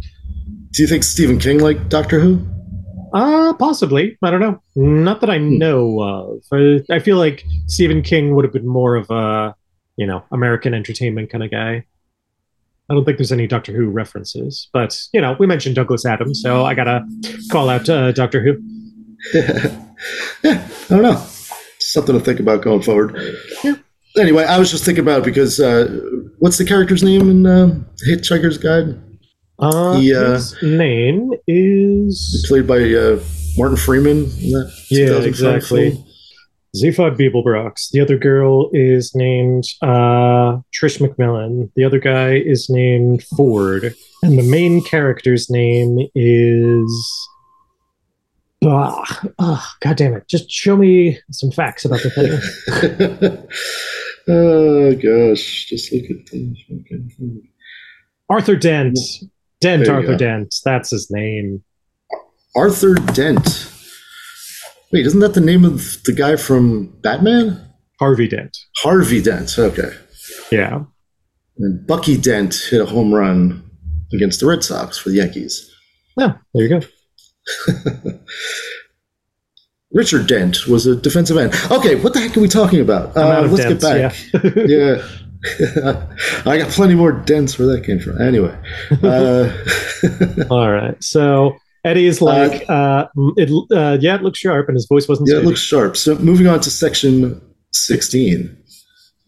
Do 0.72 0.82
you 0.82 0.88
think 0.88 1.02
Stephen 1.02 1.40
King 1.40 1.58
liked 1.58 1.88
Doctor 1.88 2.20
Who? 2.20 2.40
Uh, 3.12 3.52
possibly. 3.54 4.16
I 4.22 4.30
don't 4.30 4.38
know. 4.40 4.62
Not 4.76 5.20
that 5.22 5.30
I 5.30 5.38
know 5.38 6.00
of. 6.00 6.42
I, 6.52 6.80
I 6.94 7.00
feel 7.00 7.16
like 7.16 7.44
Stephen 7.66 8.02
King 8.02 8.36
would 8.36 8.44
have 8.44 8.52
been 8.52 8.68
more 8.68 8.94
of 8.94 9.10
a, 9.10 9.56
you 10.00 10.06
know, 10.06 10.24
American 10.32 10.72
entertainment 10.72 11.28
kind 11.28 11.44
of 11.44 11.50
guy. 11.50 11.84
I 12.88 12.94
don't 12.94 13.04
think 13.04 13.18
there's 13.18 13.30
any 13.32 13.46
Doctor 13.46 13.72
Who 13.72 13.90
references, 13.90 14.70
but 14.72 14.98
you 15.12 15.20
know, 15.20 15.36
we 15.38 15.46
mentioned 15.46 15.74
Douglas 15.76 16.06
Adams, 16.06 16.40
so 16.42 16.64
I 16.64 16.72
gotta 16.72 17.06
call 17.52 17.68
out 17.68 17.86
uh, 17.86 18.10
Doctor 18.12 18.42
Who. 18.42 18.56
yeah, 19.34 19.78
I 20.44 20.86
don't 20.88 21.02
know. 21.02 21.22
Something 21.80 22.18
to 22.18 22.24
think 22.24 22.40
about 22.40 22.62
going 22.62 22.80
forward. 22.80 23.14
Yeah. 23.62 23.74
Anyway, 24.16 24.44
I 24.44 24.58
was 24.58 24.70
just 24.70 24.86
thinking 24.86 25.04
about 25.04 25.20
it 25.20 25.24
because 25.26 25.60
uh, 25.60 26.00
what's 26.38 26.56
the 26.56 26.64
character's 26.64 27.02
name 27.02 27.28
in 27.28 27.46
uh, 27.46 27.78
Hitchhiker's 28.08 28.56
Guide? 28.56 28.98
Uh, 29.58 29.98
He, 29.98 30.14
uh, 30.14 30.32
his 30.32 30.56
name 30.62 31.32
is 31.46 32.44
Played 32.48 32.66
by 32.66 32.78
uh, 32.94 33.20
Martin 33.58 33.76
Freeman. 33.76 34.26
Yeah, 34.38 35.18
exactly. 35.20 35.90
film. 35.90 36.06
Zaphod 36.76 37.16
Beeblebrox. 37.16 37.90
The 37.90 38.00
other 38.00 38.16
girl 38.16 38.70
is 38.72 39.14
named 39.14 39.64
uh, 39.82 40.58
Trish 40.72 41.00
McMillan. 41.00 41.70
The 41.74 41.84
other 41.84 41.98
guy 41.98 42.34
is 42.34 42.70
named 42.70 43.24
Ford. 43.24 43.94
And 44.22 44.38
the 44.38 44.48
main 44.48 44.82
character's 44.82 45.50
name 45.50 46.08
is. 46.14 47.28
Ah, 48.64 49.22
ah, 49.38 49.74
God 49.80 49.96
damn 49.96 50.14
it. 50.14 50.28
Just 50.28 50.50
show 50.50 50.76
me 50.76 51.18
some 51.30 51.50
facts 51.50 51.84
about 51.84 52.02
the 52.02 52.10
thing. 52.10 53.46
oh 54.28 54.94
gosh, 54.94 55.66
just 55.66 55.92
look 55.92 56.04
at 56.04 56.26
this. 56.26 56.58
Okay. 56.70 57.42
Arthur 58.28 58.56
Dent. 58.56 58.98
Dent, 59.60 59.88
Arthur 59.88 60.08
go. 60.08 60.18
Dent. 60.18 60.54
That's 60.64 60.90
his 60.90 61.10
name. 61.10 61.64
Arthur 62.54 62.94
Dent. 62.94 63.72
Wait, 64.92 65.06
isn't 65.06 65.20
that 65.20 65.34
the 65.34 65.40
name 65.40 65.64
of 65.64 65.98
the 66.04 66.12
guy 66.12 66.36
from 66.36 66.86
Batman? 67.00 67.60
Harvey 68.00 68.26
Dent. 68.28 68.56
Harvey 68.78 69.22
Dent. 69.22 69.56
Okay. 69.58 69.92
Yeah. 70.50 70.84
And 71.58 71.86
Bucky 71.86 72.16
Dent 72.16 72.54
hit 72.70 72.80
a 72.80 72.86
home 72.86 73.12
run 73.14 73.62
against 74.12 74.40
the 74.40 74.46
Red 74.46 74.64
Sox 74.64 74.98
for 74.98 75.10
the 75.10 75.16
Yankees. 75.16 75.70
Yeah, 76.16 76.34
there 76.54 76.64
you 76.66 76.80
go. 76.80 76.80
Richard 79.92 80.26
Dent 80.28 80.66
was 80.66 80.86
a 80.86 80.94
defensive 80.94 81.36
end. 81.36 81.52
Okay, 81.70 81.96
what 81.96 82.12
the 82.12 82.20
heck 82.20 82.36
are 82.36 82.40
we 82.40 82.48
talking 82.48 82.80
about? 82.80 83.16
I'm 83.16 83.24
out 83.26 83.42
Uh, 83.42 83.44
of 83.46 83.52
let's 83.52 83.80
dents, 83.82 84.30
get 84.32 84.42
back. 84.42 84.66
Yeah. 84.68 85.06
I 86.50 86.58
got 86.58 86.70
plenty 86.70 86.94
more 86.94 87.12
dents 87.12 87.58
where 87.58 87.66
that 87.68 87.84
came 87.84 87.98
from. 87.98 88.20
Anyway. 88.20 88.54
Uh, 89.02 89.50
All 90.50 90.70
right. 90.70 91.02
So 91.02 91.56
Eddie 91.84 92.06
is 92.06 92.20
like, 92.20 92.68
uh, 92.68 93.06
it, 93.36 93.50
uh, 93.72 93.96
yeah, 94.00 94.16
it 94.16 94.22
looks 94.22 94.38
sharp, 94.38 94.68
and 94.68 94.76
his 94.76 94.86
voice 94.86 95.08
wasn't. 95.08 95.28
yeah, 95.30 95.38
it 95.38 95.44
looks 95.44 95.60
sharp. 95.60 95.96
So 95.96 96.14
moving 96.16 96.46
on 96.46 96.60
to 96.60 96.70
section 96.70 97.40
16. 97.72 98.56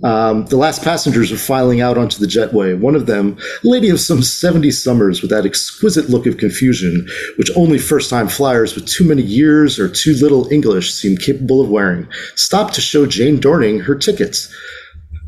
Um, 0.04 0.46
the 0.46 0.56
last 0.56 0.82
passengers 0.82 1.30
are 1.30 1.36
filing 1.36 1.80
out 1.80 1.96
onto 1.96 2.18
the 2.18 2.26
jetway. 2.26 2.76
One 2.78 2.96
of 2.96 3.06
them, 3.06 3.38
a 3.64 3.68
lady 3.68 3.88
of 3.88 4.00
some 4.00 4.20
70 4.20 4.72
summers 4.72 5.22
with 5.22 5.30
that 5.30 5.46
exquisite 5.46 6.10
look 6.10 6.26
of 6.26 6.38
confusion, 6.38 7.06
which 7.36 7.50
only 7.54 7.78
first 7.78 8.10
time 8.10 8.26
flyers 8.26 8.74
with 8.74 8.86
too 8.86 9.06
many 9.06 9.22
years 9.22 9.78
or 9.78 9.88
too 9.88 10.14
little 10.14 10.50
English 10.52 10.92
seem 10.92 11.16
capable 11.16 11.60
of 11.60 11.70
wearing, 11.70 12.08
stopped 12.34 12.74
to 12.74 12.80
show 12.80 13.06
Jane 13.06 13.38
Dorning 13.38 13.80
her 13.82 13.94
tickets. 13.94 14.52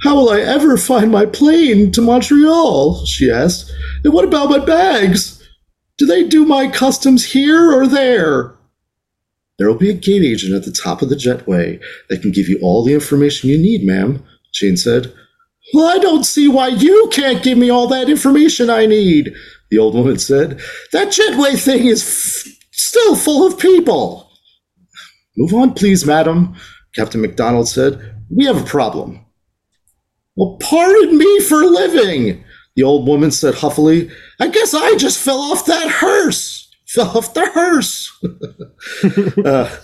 How 0.03 0.17
will 0.17 0.31
I 0.31 0.41
ever 0.41 0.77
find 0.77 1.11
my 1.13 1.25
plane 1.25 1.93
to 1.93 2.03
Montreal? 2.03 3.07
she 3.07 3.31
asked. 3.31 3.71
And 4.03 4.13
what 4.13 4.25
about 4.25 4.51
my 4.51 4.59
bags? 4.59 5.41
Do 5.99 6.07
they 6.07 6.27
do 6.27 6.45
my 6.45 6.69
customs 6.69 7.25
here 7.25 7.73
or 7.73 7.87
there? 7.87 8.55
There 9.59 9.69
will 9.69 9.79
be 9.79 9.91
a 9.91 9.95
gate 9.95 10.23
agent 10.25 10.55
at 10.55 10.65
the 10.65 10.73
top 10.73 11.03
of 11.03 11.09
the 11.09 11.15
jetway 11.15 11.81
that 12.09 12.23
can 12.23 12.33
give 12.33 12.49
you 12.49 12.59
all 12.61 12.85
the 12.85 12.95
information 12.95 13.49
you 13.51 13.59
need, 13.59 13.85
ma'am, 13.85 14.25
Jane 14.53 14.77
said. 14.77 15.13
Well, 15.73 15.87
I 15.87 15.99
don't 15.99 16.25
see 16.25 16.49
why 16.49 16.69
you 16.69 17.09
can't 17.13 17.43
give 17.43 17.57
me 17.57 17.71
all 17.71 17.87
that 17.89 18.11
information 18.11 18.69
I 18.69 18.87
need, 18.87 19.33
the 19.71 19.79
old 19.79 19.95
woman 19.95 20.19
said. 20.19 20.61
That 20.93 21.09
jetway 21.09 21.59
thing 21.59 21.87
is 21.87 22.03
f- 22.03 22.53
still 22.73 23.15
full 23.15 23.47
of 23.47 23.59
people. 23.59 24.29
Move 25.37 25.55
on, 25.55 25.75
please, 25.75 26.05
madam, 26.05 26.55
Captain 26.95 27.21
McDonald 27.21 27.69
said. 27.69 28.15
We 28.31 28.45
have 28.47 28.61
a 28.61 28.67
problem. 28.67 29.25
Well, 30.37 30.57
pardon 30.61 31.17
me 31.17 31.41
for 31.41 31.65
living, 31.65 32.45
the 32.77 32.83
old 32.83 33.07
woman 33.07 33.31
said 33.31 33.55
huffily. 33.55 34.11
I 34.41 34.49
guess 34.49 34.75
I 34.75 34.97
just 34.97 35.19
fell 35.19 35.39
off 35.39 35.67
that 35.67 35.91
hearse. 35.91 36.63
Fell 36.87 37.19
off 37.19 37.35
the 37.35 37.47
hearse. 37.47 38.13
uh, 39.45 39.77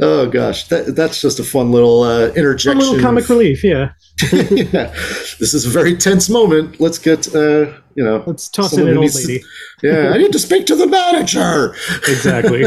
oh 0.00 0.30
gosh, 0.30 0.68
that, 0.68 0.96
that's 0.96 1.20
just 1.20 1.38
a 1.40 1.44
fun 1.44 1.72
little 1.72 2.02
uh, 2.04 2.28
interjection. 2.28 2.78
A 2.78 2.80
little 2.80 3.00
comic 3.00 3.28
relief, 3.28 3.62
yeah. 3.62 3.92
yeah. 4.32 4.94
This 5.40 5.52
is 5.52 5.66
a 5.66 5.68
very 5.68 5.94
tense 5.94 6.30
moment. 6.30 6.80
Let's 6.80 6.98
get, 6.98 7.28
uh, 7.34 7.74
you 7.96 8.04
know, 8.04 8.24
let's 8.26 8.48
toss 8.48 8.72
in 8.72 8.88
an 8.88 8.96
old 8.96 9.14
lady. 9.14 9.40
To, 9.40 9.46
yeah, 9.82 10.10
I 10.14 10.16
need 10.16 10.32
to 10.32 10.38
speak 10.38 10.64
to 10.66 10.76
the 10.76 10.86
manager. 10.86 11.74
Exactly. 12.08 12.64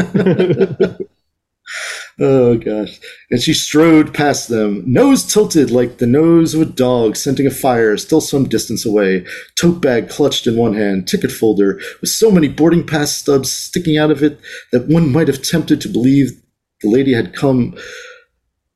Oh 2.20 2.56
gosh! 2.56 3.00
And 3.30 3.40
she 3.40 3.54
strode 3.54 4.14
past 4.14 4.48
them, 4.48 4.82
nose 4.86 5.24
tilted 5.24 5.70
like 5.70 5.98
the 5.98 6.06
nose 6.06 6.54
of 6.54 6.60
a 6.60 6.64
dog 6.64 7.16
scenting 7.16 7.46
a 7.46 7.50
fire, 7.50 7.96
still 7.96 8.20
some 8.20 8.48
distance 8.48 8.84
away. 8.86 9.26
Tote 9.58 9.80
bag 9.80 10.08
clutched 10.08 10.46
in 10.46 10.56
one 10.56 10.74
hand, 10.74 11.08
ticket 11.08 11.32
folder 11.32 11.80
with 12.00 12.10
so 12.10 12.30
many 12.30 12.48
boarding 12.48 12.86
pass 12.86 13.12
stubs 13.12 13.50
sticking 13.50 13.98
out 13.98 14.10
of 14.10 14.22
it 14.22 14.38
that 14.72 14.88
one 14.88 15.12
might 15.12 15.28
have 15.28 15.42
tempted 15.42 15.80
to 15.80 15.88
believe 15.88 16.40
the 16.82 16.90
lady 16.90 17.14
had 17.14 17.34
come 17.34 17.76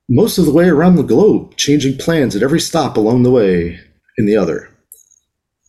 most 0.08 0.38
of 0.38 0.44
the 0.44 0.52
way 0.52 0.68
around 0.68 0.96
the 0.96 1.02
globe, 1.02 1.56
changing 1.56 1.96
plans 1.96 2.34
at 2.34 2.42
every 2.42 2.60
stop 2.60 2.96
along 2.96 3.22
the 3.22 3.30
way 3.30 3.78
in 4.18 4.26
the 4.26 4.36
other. 4.36 4.68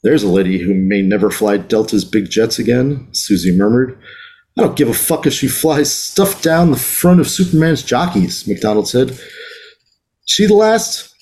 There's 0.03 0.23
a 0.23 0.29
lady 0.29 0.57
who 0.57 0.73
may 0.73 1.03
never 1.03 1.29
fly 1.29 1.57
Delta's 1.57 2.03
big 2.03 2.29
jets 2.29 2.57
again, 2.57 3.07
Susie 3.11 3.55
murmured. 3.55 4.01
I 4.57 4.61
don't 4.61 4.75
give 4.75 4.89
a 4.89 4.93
fuck 4.93 5.25
if 5.25 5.33
she 5.33 5.47
flies 5.47 5.93
stuff 5.93 6.41
down 6.41 6.71
the 6.71 6.77
front 6.77 7.19
of 7.19 7.29
Superman's 7.29 7.83
jockeys, 7.83 8.47
McDonald 8.47 8.87
said. 8.87 9.17
She 10.25 10.45
the 10.45 10.55
last? 10.55 11.13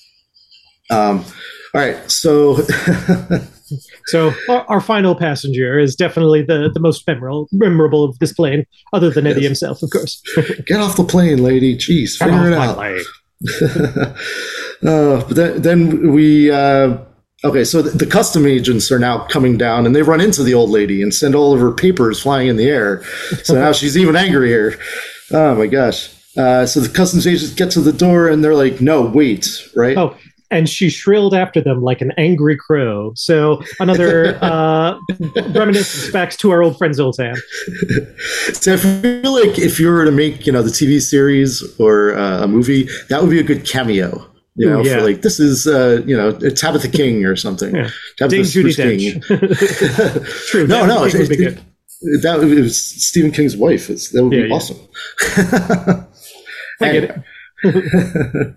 Um, 0.90 1.24
all 1.72 1.80
right, 1.80 2.10
so. 2.10 2.56
so 4.06 4.34
our, 4.48 4.64
our, 4.68 4.80
final 4.80 5.14
passenger 5.14 5.78
is 5.78 5.94
definitely 5.94 6.42
the, 6.42 6.70
the 6.74 6.80
most 6.80 7.06
memorable, 7.06 7.48
memorable 7.52 8.04
of 8.04 8.18
this 8.18 8.32
plane, 8.32 8.66
other 8.92 9.10
than 9.10 9.28
Eddie 9.28 9.42
yes. 9.42 9.48
himself, 9.48 9.82
of 9.82 9.90
course. 9.90 10.20
Get 10.66 10.80
off 10.80 10.96
the 10.96 11.04
plane, 11.04 11.40
lady. 11.42 11.76
Jeez, 11.76 12.18
figure 12.18 12.48
it 12.48 12.52
out. 12.52 12.78
uh, 14.86 15.24
but 15.26 15.36
then, 15.36 15.62
then 15.62 16.12
we. 16.12 16.50
Uh, 16.50 16.98
Okay, 17.42 17.64
so 17.64 17.80
the, 17.80 17.90
the, 17.90 18.06
custom 18.06 18.44
agents 18.44 18.92
are 18.92 18.98
now 18.98 19.26
coming 19.26 19.56
down 19.56 19.86
and 19.86 19.96
they 19.96 20.02
run 20.02 20.20
into 20.20 20.42
the 20.42 20.52
old 20.52 20.68
lady 20.68 21.02
and 21.02 21.14
send 21.14 21.34
all 21.34 21.54
of 21.54 21.60
her 21.60 21.72
papers 21.72 22.20
flying 22.20 22.48
in 22.48 22.56
the 22.56 22.68
air. 22.68 23.02
So 23.44 23.54
now 23.54 23.72
she's 23.72 23.96
even 23.96 24.14
angrier. 24.14 24.74
Oh 25.30 25.54
my 25.54 25.66
gosh. 25.66 26.14
Uh, 26.36 26.66
so 26.66 26.80
the 26.80 26.88
customs 26.90 27.26
agents 27.26 27.54
get 27.54 27.70
to 27.70 27.80
the 27.80 27.94
door 27.94 28.28
and 28.28 28.44
they're 28.44 28.54
like, 28.54 28.82
no, 28.82 29.02
wait, 29.02 29.48
right? 29.74 29.96
Oh, 29.96 30.16
and 30.50 30.68
she 30.68 30.90
shrilled 30.90 31.32
after 31.32 31.62
them 31.62 31.80
like 31.80 32.02
an 32.02 32.12
angry 32.18 32.56
crow. 32.56 33.12
So 33.14 33.62
another 33.78 34.38
uh, 34.42 34.98
reminiscence 35.54 36.12
back 36.12 36.32
to 36.32 36.50
our 36.50 36.62
old 36.62 36.76
friend 36.76 36.94
Zoltan. 36.94 37.36
so 38.52 38.74
I 38.74 38.76
feel 38.76 39.32
like 39.32 39.58
if 39.58 39.80
you 39.80 39.88
were 39.88 40.04
to 40.04 40.12
make, 40.12 40.46
you 40.46 40.52
know, 40.52 40.62
the 40.62 40.70
TV 40.70 41.00
series 41.00 41.62
or 41.80 42.14
uh, 42.16 42.44
a 42.44 42.48
movie, 42.48 42.88
that 43.08 43.22
would 43.22 43.30
be 43.30 43.40
a 43.40 43.44
good 43.44 43.66
cameo 43.66 44.29
you 44.60 44.68
know, 44.68 44.84
yeah. 44.84 44.98
for 44.98 45.04
like 45.04 45.22
this 45.22 45.40
is 45.40 45.66
uh, 45.66 46.02
you 46.04 46.16
know 46.16 46.32
Tabitha 46.32 46.88
King 46.88 47.24
or 47.24 47.34
something. 47.34 47.74
Yeah. 47.74 47.90
Tabitha 48.18 48.72
King. 48.74 49.20
True. 50.48 50.66
no, 50.66 50.84
no, 50.84 51.04
it, 51.04 51.14
would 51.14 51.28
good. 51.28 51.62
It, 52.02 52.22
that 52.22 52.40
it 52.42 52.60
was 52.60 52.78
Stephen 52.78 53.30
King's 53.30 53.56
wife. 53.56 53.88
It's, 53.88 54.10
that 54.10 54.22
would 54.22 54.32
yeah, 54.32 54.44
be 54.44 54.50
awesome. 54.50 54.76
I 56.80 56.92
get 56.92 57.24
it. 57.64 58.54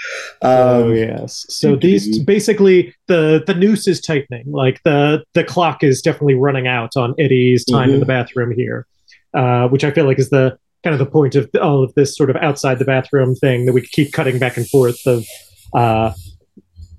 oh 0.42 0.84
um, 0.84 0.94
yes. 0.94 1.44
So 1.48 1.76
these 1.76 2.18
basically 2.20 2.94
the 3.06 3.42
the 3.46 3.54
noose 3.54 3.86
is 3.86 4.00
tightening. 4.00 4.50
Like 4.50 4.82
the 4.84 5.24
the 5.34 5.44
clock 5.44 5.82
is 5.82 6.00
definitely 6.00 6.34
running 6.34 6.66
out 6.66 6.96
on 6.96 7.14
Eddie's 7.18 7.64
time 7.64 7.88
mm-hmm. 7.88 7.94
in 7.94 8.00
the 8.00 8.06
bathroom 8.06 8.52
here, 8.52 8.86
uh, 9.34 9.68
which 9.68 9.84
I 9.84 9.90
feel 9.90 10.06
like 10.06 10.18
is 10.18 10.30
the 10.30 10.58
kind 10.82 10.94
of 10.94 10.98
the 10.98 11.06
point 11.06 11.34
of 11.34 11.48
all 11.60 11.82
of 11.82 11.94
this 11.94 12.16
sort 12.16 12.30
of 12.30 12.36
outside 12.36 12.78
the 12.78 12.84
bathroom 12.84 13.34
thing 13.34 13.66
that 13.66 13.72
we 13.72 13.80
keep 13.80 14.12
cutting 14.12 14.38
back 14.38 14.56
and 14.56 14.68
forth 14.68 15.06
of 15.06 15.24
uh, 15.74 16.12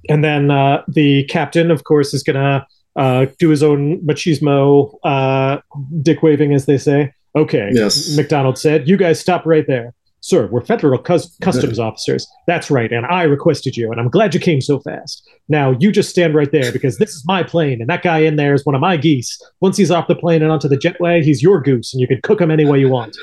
and 0.10 0.24
then 0.24 0.52
uh, 0.52 0.84
the 0.88 1.26
captain 1.26 1.72
of 1.72 1.84
course 1.84 2.14
is 2.14 2.24
gonna 2.24 2.66
uh, 2.96 3.26
do 3.40 3.50
his 3.50 3.64
own 3.64 4.00
machismo 4.02 4.94
uh, 5.04 5.60
dick 6.02 6.22
waving 6.24 6.54
as 6.54 6.66
they 6.66 6.78
say. 6.78 7.12
Okay 7.36 7.70
yes. 7.74 8.16
McDonald 8.16 8.58
said 8.58 8.88
you 8.88 8.98
guys 8.98 9.20
stop 9.20 9.46
right 9.46 9.66
there. 9.68 9.94
Sir 10.22 10.48
we're 10.48 10.62
federal 10.62 11.00
cus- 11.00 11.36
customs 11.42 11.80
officers. 11.80 12.28
That's 12.48 12.72
right 12.72 12.92
and 12.92 13.06
i 13.06 13.24
requested 13.24 13.76
you 13.76 13.92
and 13.92 14.00
i'm 14.00 14.10
glad 14.10 14.34
you 14.34 14.40
came 14.40 14.62
so 14.62 14.80
fast. 14.80 15.28
Now 15.50 15.76
you 15.80 15.92
just 15.92 16.10
stand 16.10 16.34
right 16.34 16.52
there 16.52 16.72
because 16.72 16.98
this 16.98 17.10
is 17.10 17.24
my 17.26 17.44
plane 17.44 17.82
and 17.82 17.90
that 17.90 18.04
guy 18.04 18.20
in 18.20 18.38
there 18.38 18.54
is 18.54 18.66
one 18.66 18.76
of 18.76 18.82
my 18.82 18.96
geese. 18.98 19.42
Once 19.60 19.76
he's 19.78 19.92
off 19.92 20.08
the 20.08 20.16
plane 20.16 20.42
and 20.42 20.52
onto 20.52 20.70
the 20.70 20.78
jetway 20.78 21.24
he's 21.24 21.42
your 21.42 21.62
goose 21.62 21.94
and 21.94 22.00
you 22.00 22.08
can 22.08 22.22
cook 22.22 22.40
him 22.40 22.52
any 22.52 22.66
way 22.66 22.80
you 22.80 22.90
want 22.90 23.18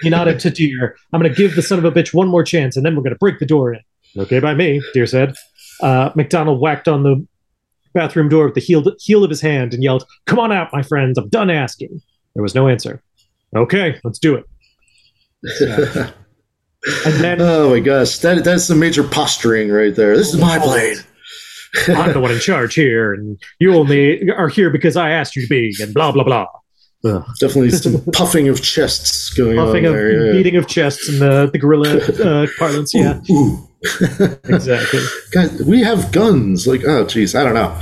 he 0.00 0.10
nodded 0.10 0.40
to 0.40 0.50
Deere. 0.50 0.96
I'm 1.12 1.20
going 1.20 1.32
to 1.32 1.36
give 1.36 1.56
the 1.56 1.62
son 1.62 1.78
of 1.78 1.84
a 1.84 1.92
bitch 1.92 2.12
one 2.12 2.28
more 2.28 2.42
chance, 2.42 2.76
and 2.76 2.84
then 2.84 2.94
we're 2.94 3.02
going 3.02 3.14
to 3.14 3.18
break 3.18 3.38
the 3.38 3.46
door 3.46 3.72
in. 3.72 3.80
Okay, 4.16 4.40
by 4.40 4.54
me, 4.54 4.82
Deere 4.94 5.06
said. 5.06 5.34
Uh, 5.80 6.10
McDonald 6.14 6.60
whacked 6.60 6.88
on 6.88 7.02
the 7.02 7.26
bathroom 7.92 8.28
door 8.28 8.46
with 8.46 8.54
the 8.54 8.60
heel, 8.60 8.84
heel 9.00 9.24
of 9.24 9.30
his 9.30 9.40
hand 9.40 9.74
and 9.74 9.82
yelled, 9.82 10.06
Come 10.26 10.38
on 10.38 10.52
out, 10.52 10.72
my 10.72 10.82
friends. 10.82 11.18
I'm 11.18 11.28
done 11.28 11.50
asking. 11.50 12.00
There 12.34 12.42
was 12.42 12.54
no 12.54 12.68
answer. 12.68 13.02
Okay, 13.54 13.98
let's 14.04 14.18
do 14.18 14.34
it. 14.34 14.44
and 17.06 17.14
then, 17.14 17.40
oh 17.40 17.70
my 17.70 17.80
gosh, 17.80 18.18
that 18.18 18.44
that's 18.44 18.64
some 18.64 18.78
major 18.78 19.02
posturing 19.02 19.70
right 19.70 19.94
there. 19.94 20.16
This 20.16 20.32
is 20.32 20.40
my 20.40 20.58
plane. 20.58 20.96
I'm 21.88 22.12
the 22.12 22.20
one 22.20 22.30
in 22.32 22.40
charge 22.40 22.74
here, 22.74 23.12
and 23.12 23.38
you 23.58 23.74
only 23.74 24.30
are 24.30 24.48
here 24.48 24.70
because 24.70 24.96
I 24.96 25.10
asked 25.10 25.36
you 25.36 25.42
to 25.42 25.48
be, 25.48 25.74
and 25.80 25.92
blah 25.92 26.12
blah 26.12 26.24
blah. 26.24 26.46
Ugh. 27.04 27.24
Definitely 27.38 27.70
some 27.70 28.02
puffing 28.12 28.48
of 28.48 28.62
chests 28.62 29.30
going 29.30 29.56
puffing 29.56 29.86
on. 29.86 29.92
Puffing 29.92 30.16
of 30.16 30.26
yeah. 30.26 30.32
beating 30.32 30.56
of 30.56 30.66
chests 30.66 31.08
in 31.08 31.18
the, 31.18 31.50
the 31.52 31.58
gorilla 31.58 31.98
uh, 31.98 32.46
parlance. 32.58 32.94
Yeah. 32.94 33.20
Ooh, 33.30 33.34
ooh. 33.34 33.68
exactly. 34.44 35.00
Guys, 35.32 35.62
we 35.62 35.82
have 35.82 36.12
guns. 36.12 36.66
Like, 36.66 36.82
oh, 36.86 37.06
geez, 37.06 37.34
I 37.34 37.44
don't 37.44 37.54
know. 37.54 37.78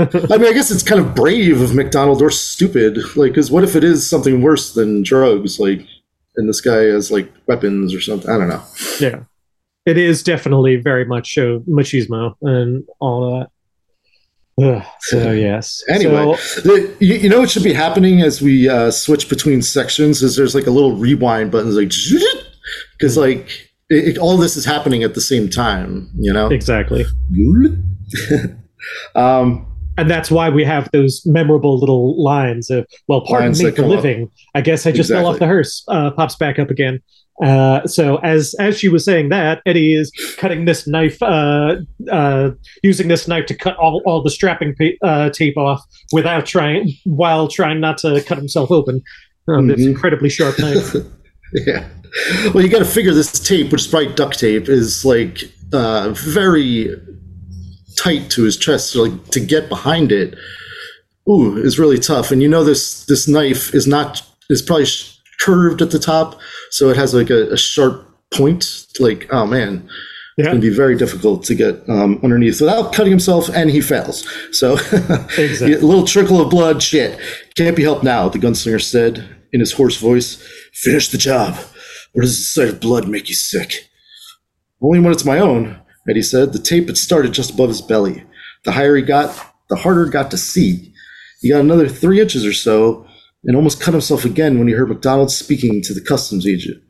I 0.00 0.38
mean, 0.38 0.48
I 0.48 0.52
guess 0.52 0.70
it's 0.70 0.82
kind 0.82 1.00
of 1.00 1.14
brave 1.14 1.60
of 1.60 1.74
McDonald 1.74 2.22
or 2.22 2.30
stupid. 2.30 2.98
Like, 3.16 3.32
because 3.32 3.50
what 3.50 3.64
if 3.64 3.76
it 3.76 3.84
is 3.84 4.08
something 4.08 4.40
worse 4.40 4.72
than 4.72 5.02
drugs? 5.02 5.60
Like, 5.60 5.86
and 6.36 6.48
this 6.48 6.60
guy 6.60 6.84
has 6.84 7.10
like 7.10 7.30
weapons 7.46 7.94
or 7.94 8.00
something. 8.00 8.30
I 8.30 8.38
don't 8.38 8.48
know. 8.48 8.62
Yeah, 8.98 9.24
it 9.84 9.98
is 9.98 10.22
definitely 10.22 10.76
very 10.76 11.04
much 11.04 11.36
uh, 11.36 11.58
machismo 11.68 12.34
and 12.42 12.86
all 12.98 13.38
that. 13.38 13.50
So 15.00 15.32
yes. 15.32 15.82
Anyway, 15.88 16.36
so, 16.36 16.60
the, 16.62 16.96
you, 17.00 17.14
you, 17.14 17.28
know 17.28 17.40
what 17.40 17.50
should 17.50 17.62
be 17.62 17.72
happening 17.72 18.20
as 18.20 18.40
we 18.40 18.68
uh, 18.68 18.90
switch 18.90 19.28
between 19.28 19.62
sections 19.62 20.22
is 20.22 20.36
there's 20.36 20.54
like 20.54 20.66
a 20.66 20.70
little 20.70 20.96
rewind 20.96 21.50
button, 21.50 21.74
like 21.74 21.92
because 22.98 23.16
like 23.16 23.48
it, 23.88 24.08
it, 24.08 24.18
all 24.18 24.36
this 24.36 24.56
is 24.56 24.64
happening 24.64 25.02
at 25.02 25.14
the 25.14 25.20
same 25.20 25.48
time. 25.48 26.10
You 26.18 26.32
know 26.32 26.48
exactly. 26.48 27.04
um, 29.14 29.66
and 29.96 30.10
that's 30.10 30.30
why 30.30 30.48
we 30.48 30.64
have 30.64 30.90
those 30.92 31.22
memorable 31.26 31.78
little 31.78 32.22
lines 32.22 32.70
of 32.70 32.86
"Well, 33.08 33.20
pardon 33.20 33.52
me 33.52 33.70
for 33.70 33.86
living. 33.86 34.24
Up. 34.24 34.30
I 34.54 34.60
guess 34.62 34.86
I 34.86 34.90
just 34.90 35.10
exactly. 35.10 35.22
fell 35.22 35.32
off 35.32 35.38
the 35.38 35.46
hearse." 35.46 35.84
Uh, 35.88 36.10
pops 36.10 36.36
back 36.36 36.58
up 36.58 36.70
again. 36.70 37.00
Uh, 37.42 37.86
so 37.86 38.16
as 38.18 38.54
as 38.58 38.78
she 38.78 38.88
was 38.88 39.04
saying 39.04 39.30
that, 39.30 39.62
Eddie 39.64 39.94
is 39.94 40.12
cutting 40.36 40.66
this 40.66 40.86
knife, 40.86 41.22
uh, 41.22 41.76
uh, 42.10 42.50
using 42.82 43.08
this 43.08 43.26
knife 43.26 43.46
to 43.46 43.54
cut 43.54 43.76
all, 43.76 44.02
all 44.04 44.22
the 44.22 44.30
strapping 44.30 44.74
pa- 44.76 45.06
uh, 45.06 45.30
tape 45.30 45.56
off 45.56 45.82
without 46.12 46.44
trying, 46.44 46.92
while 47.04 47.48
trying 47.48 47.80
not 47.80 47.96
to 47.98 48.22
cut 48.24 48.36
himself 48.36 48.70
open. 48.70 49.02
Um, 49.48 49.54
mm-hmm. 49.54 49.68
This 49.68 49.86
incredibly 49.86 50.28
sharp 50.28 50.58
knife. 50.58 50.94
yeah. 51.54 51.88
Well, 52.52 52.62
you 52.62 52.68
got 52.68 52.80
to 52.80 52.84
figure 52.84 53.14
this 53.14 53.32
tape, 53.38 53.72
which 53.72 53.82
is 53.82 53.86
probably 53.86 54.12
duct 54.14 54.38
tape, 54.38 54.68
is 54.68 55.04
like 55.04 55.44
uh, 55.72 56.10
very 56.10 56.94
tight 57.96 58.30
to 58.30 58.42
his 58.42 58.56
chest. 58.56 58.90
So, 58.90 59.04
like 59.04 59.28
to 59.30 59.40
get 59.40 59.68
behind 59.70 60.12
it, 60.12 60.36
ooh, 61.28 61.56
is 61.56 61.78
really 61.78 61.98
tough. 61.98 62.30
And 62.30 62.42
you 62.42 62.48
know 62.48 62.64
this 62.64 63.06
this 63.06 63.26
knife 63.26 63.74
is 63.74 63.86
not 63.86 64.22
is 64.50 64.60
probably. 64.60 64.84
Sh- 64.84 65.16
curved 65.40 65.82
at 65.82 65.90
the 65.90 65.98
top, 65.98 66.38
so 66.70 66.88
it 66.88 66.96
has 66.96 67.14
like 67.14 67.30
a, 67.30 67.50
a 67.52 67.56
sharp 67.56 68.06
point. 68.32 68.86
Like, 68.98 69.26
oh 69.30 69.46
man, 69.46 69.88
yeah. 70.36 70.44
it's 70.44 70.48
going 70.48 70.60
to 70.60 70.70
be 70.70 70.74
very 70.74 70.96
difficult 70.96 71.44
to 71.44 71.54
get 71.54 71.88
um, 71.88 72.20
underneath 72.22 72.60
without 72.60 72.92
cutting 72.92 73.10
himself, 73.10 73.48
and 73.48 73.70
he 73.70 73.80
fails. 73.80 74.26
So, 74.52 74.74
exactly. 75.38 75.74
a 75.74 75.78
little 75.78 76.06
trickle 76.06 76.40
of 76.40 76.50
blood, 76.50 76.82
shit, 76.82 77.18
can't 77.56 77.76
be 77.76 77.82
helped 77.82 78.04
now. 78.04 78.28
The 78.28 78.38
gunslinger 78.38 78.82
said, 78.82 79.36
in 79.52 79.60
his 79.60 79.72
hoarse 79.72 79.96
voice, 79.96 80.36
finish 80.72 81.08
the 81.08 81.18
job. 81.18 81.56
Or 82.14 82.22
does 82.22 82.36
the 82.36 82.44
sight 82.44 82.68
of 82.68 82.80
blood 82.80 83.08
make 83.08 83.28
you 83.28 83.34
sick? 83.34 83.88
Only 84.82 85.00
when 85.00 85.12
it's 85.12 85.24
my 85.24 85.38
own, 85.38 85.80
Eddie 86.08 86.22
said. 86.22 86.52
The 86.52 86.58
tape 86.58 86.86
had 86.86 86.96
started 86.96 87.32
just 87.32 87.52
above 87.52 87.68
his 87.68 87.82
belly. 87.82 88.24
The 88.64 88.72
higher 88.72 88.96
he 88.96 89.02
got, 89.02 89.34
the 89.68 89.76
harder 89.76 90.06
it 90.06 90.12
got 90.12 90.30
to 90.32 90.38
see. 90.38 90.92
He 91.40 91.50
got 91.50 91.60
another 91.60 91.88
three 91.88 92.20
inches 92.20 92.44
or 92.44 92.52
so 92.52 93.06
and 93.44 93.56
almost 93.56 93.80
cut 93.80 93.94
himself 93.94 94.24
again 94.24 94.58
when 94.58 94.68
he 94.68 94.74
heard 94.74 94.88
McDonald 94.88 95.30
speaking 95.30 95.82
to 95.82 95.94
the 95.94 96.00
customs 96.00 96.46
agent. 96.46 96.82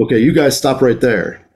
Okay, 0.00 0.18
you 0.18 0.32
guys 0.32 0.56
stop 0.56 0.80
right 0.80 1.00
there. 1.00 1.46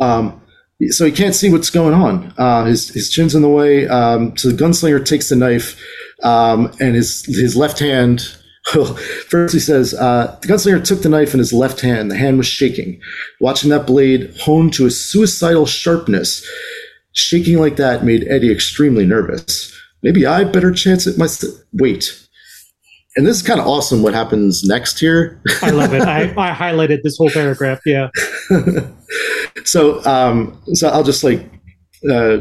Um, 0.00 0.42
so 0.90 1.04
he 1.06 1.12
can't 1.12 1.34
see 1.34 1.50
what's 1.50 1.70
going 1.70 1.94
on. 1.94 2.34
Uh, 2.36 2.64
his 2.64 2.88
his 2.88 3.10
chin's 3.10 3.34
in 3.34 3.42
the 3.42 3.48
way. 3.48 3.88
Um, 3.88 4.36
so 4.36 4.48
the 4.48 4.62
gunslinger 4.62 5.04
takes 5.04 5.28
the 5.28 5.36
knife, 5.36 5.80
um, 6.22 6.72
and 6.80 6.94
his 6.94 7.24
his 7.26 7.56
left 7.56 7.78
hand. 7.78 8.22
First, 9.28 9.52
he 9.52 9.60
says 9.60 9.94
uh, 9.94 10.38
the 10.42 10.48
gunslinger 10.48 10.84
took 10.84 11.02
the 11.02 11.08
knife 11.08 11.32
in 11.32 11.38
his 11.38 11.52
left 11.52 11.80
hand. 11.80 12.10
The 12.10 12.16
hand 12.16 12.38
was 12.38 12.46
shaking. 12.46 13.00
Watching 13.40 13.70
that 13.70 13.86
blade 13.86 14.34
hone 14.40 14.70
to 14.72 14.86
a 14.86 14.90
suicidal 14.90 15.66
sharpness, 15.66 16.46
shaking 17.12 17.58
like 17.58 17.76
that 17.76 18.04
made 18.04 18.26
Eddie 18.28 18.52
extremely 18.52 19.06
nervous. 19.06 19.72
Maybe 20.02 20.26
I 20.26 20.44
better 20.44 20.72
chance 20.72 21.06
it 21.06 21.16
myself. 21.18 21.54
Wait. 21.72 22.23
And 23.16 23.26
this 23.26 23.36
is 23.36 23.42
kind 23.42 23.60
of 23.60 23.66
awesome 23.66 24.02
what 24.02 24.12
happens 24.12 24.64
next 24.64 24.98
here. 24.98 25.40
I 25.62 25.70
love 25.70 25.94
it. 25.94 26.02
I, 26.02 26.22
I 26.36 26.52
highlighted 26.52 27.02
this 27.02 27.16
whole 27.16 27.30
paragraph. 27.30 27.80
Yeah. 27.86 28.08
so 29.64 30.04
um, 30.04 30.60
so 30.72 30.88
I'll 30.88 31.04
just 31.04 31.22
like 31.22 31.48
uh, 32.10 32.38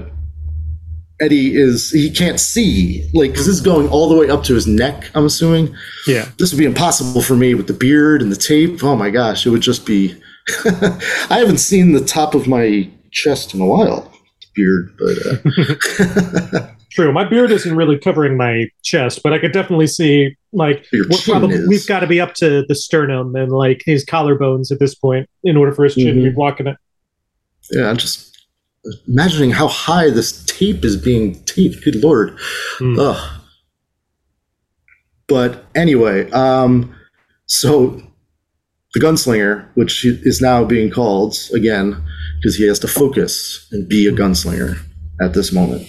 Eddie 1.21 1.55
is 1.55 1.91
he 1.91 2.09
can't 2.09 2.39
see 2.39 3.07
like 3.13 3.31
because 3.31 3.45
this 3.45 3.55
is 3.55 3.61
going 3.61 3.87
all 3.89 4.09
the 4.09 4.15
way 4.15 4.29
up 4.29 4.43
to 4.45 4.55
his 4.55 4.65
neck. 4.65 5.11
I'm 5.13 5.25
assuming. 5.25 5.75
Yeah. 6.07 6.27
This 6.39 6.51
would 6.51 6.59
be 6.59 6.65
impossible 6.65 7.21
for 7.21 7.35
me 7.35 7.53
with 7.53 7.67
the 7.67 7.73
beard 7.73 8.23
and 8.23 8.31
the 8.31 8.35
tape. 8.35 8.83
Oh 8.83 8.95
my 8.95 9.11
gosh, 9.11 9.45
it 9.45 9.51
would 9.51 9.61
just 9.61 9.85
be. 9.85 10.19
I 10.65 11.37
haven't 11.37 11.59
seen 11.59 11.93
the 11.93 12.03
top 12.03 12.33
of 12.33 12.47
my 12.47 12.89
chest 13.11 13.53
in 13.53 13.61
a 13.61 13.65
while. 13.65 14.11
Beard, 14.55 14.97
but. 14.97 16.57
Uh, 16.57 16.67
True. 16.93 17.11
My 17.11 17.23
beard 17.23 17.51
isn't 17.51 17.75
really 17.75 17.97
covering 17.97 18.37
my 18.37 18.67
chest, 18.83 19.21
but 19.23 19.33
I 19.33 19.39
could 19.39 19.51
definitely 19.51 19.87
see 19.87 20.35
like 20.51 20.85
probably, 21.25 21.67
we've 21.67 21.87
got 21.87 22.01
to 22.01 22.07
be 22.07 22.21
up 22.21 22.35
to 22.35 22.63
the 22.67 22.75
sternum 22.75 23.35
and 23.35 23.51
like 23.51 23.81
his 23.83 24.05
collarbones 24.05 24.71
at 24.71 24.77
this 24.79 24.93
point 24.93 25.27
in 25.43 25.57
order 25.57 25.73
for 25.73 25.85
his 25.85 25.95
chin 25.95 26.15
to 26.15 26.21
be 26.21 26.29
blocking 26.29 26.67
it. 26.67 26.77
yeah, 27.71 27.89
I'm 27.89 27.97
just 27.97 28.45
imagining 29.07 29.49
how 29.49 29.67
high 29.67 30.11
this 30.11 30.45
tape 30.45 30.85
is 30.85 30.95
being 30.95 31.43
taped. 31.45 31.83
Good 31.83 31.95
lord. 31.95 32.37
Hmm. 32.77 32.99
Ugh. 32.99 33.39
But 35.27 35.65
anyway, 35.73 36.29
um, 36.29 36.95
so 37.47 37.99
the 38.93 38.99
gunslinger, 38.99 39.67
which 39.73 40.05
is 40.05 40.41
now 40.41 40.63
being 40.63 40.91
called 40.91 41.35
again 41.55 42.03
because 42.39 42.55
he 42.55 42.67
has 42.67 42.77
to 42.79 42.87
focus 42.87 43.67
and 43.71 43.89
be 43.89 44.05
a 44.05 44.11
gunslinger 44.11 44.77
at 45.21 45.33
this 45.33 45.51
moment. 45.51 45.87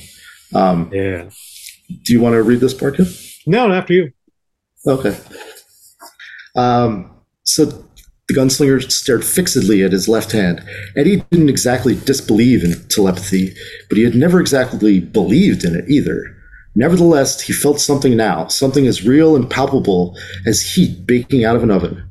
Um, 0.54 0.90
Yeah. 0.92 1.28
do 2.04 2.12
you 2.12 2.20
want 2.20 2.34
to 2.34 2.42
read 2.42 2.60
this 2.60 2.74
part, 2.74 2.96
Kim? 2.96 3.06
No, 3.46 3.70
after 3.72 3.92
you. 3.92 4.10
Okay. 4.86 5.16
Um, 6.56 7.10
so 7.44 7.64
the 7.64 8.34
gunslinger 8.34 8.90
stared 8.90 9.24
fixedly 9.24 9.82
at 9.82 9.92
his 9.92 10.08
left 10.08 10.32
hand. 10.32 10.62
Eddie 10.96 11.24
didn't 11.30 11.48
exactly 11.48 11.94
disbelieve 11.94 12.64
in 12.64 12.72
telepathy, 12.88 13.54
but 13.88 13.98
he 13.98 14.04
had 14.04 14.14
never 14.14 14.40
exactly 14.40 15.00
believed 15.00 15.64
in 15.64 15.74
it 15.74 15.88
either. 15.88 16.34
Nevertheless, 16.76 17.40
he 17.40 17.52
felt 17.52 17.80
something 17.80 18.16
now, 18.16 18.48
something 18.48 18.86
as 18.86 19.04
real 19.06 19.36
and 19.36 19.48
palpable 19.48 20.16
as 20.46 20.60
heat 20.74 21.06
baking 21.06 21.44
out 21.44 21.54
of 21.56 21.62
an 21.62 21.70
oven. 21.70 22.02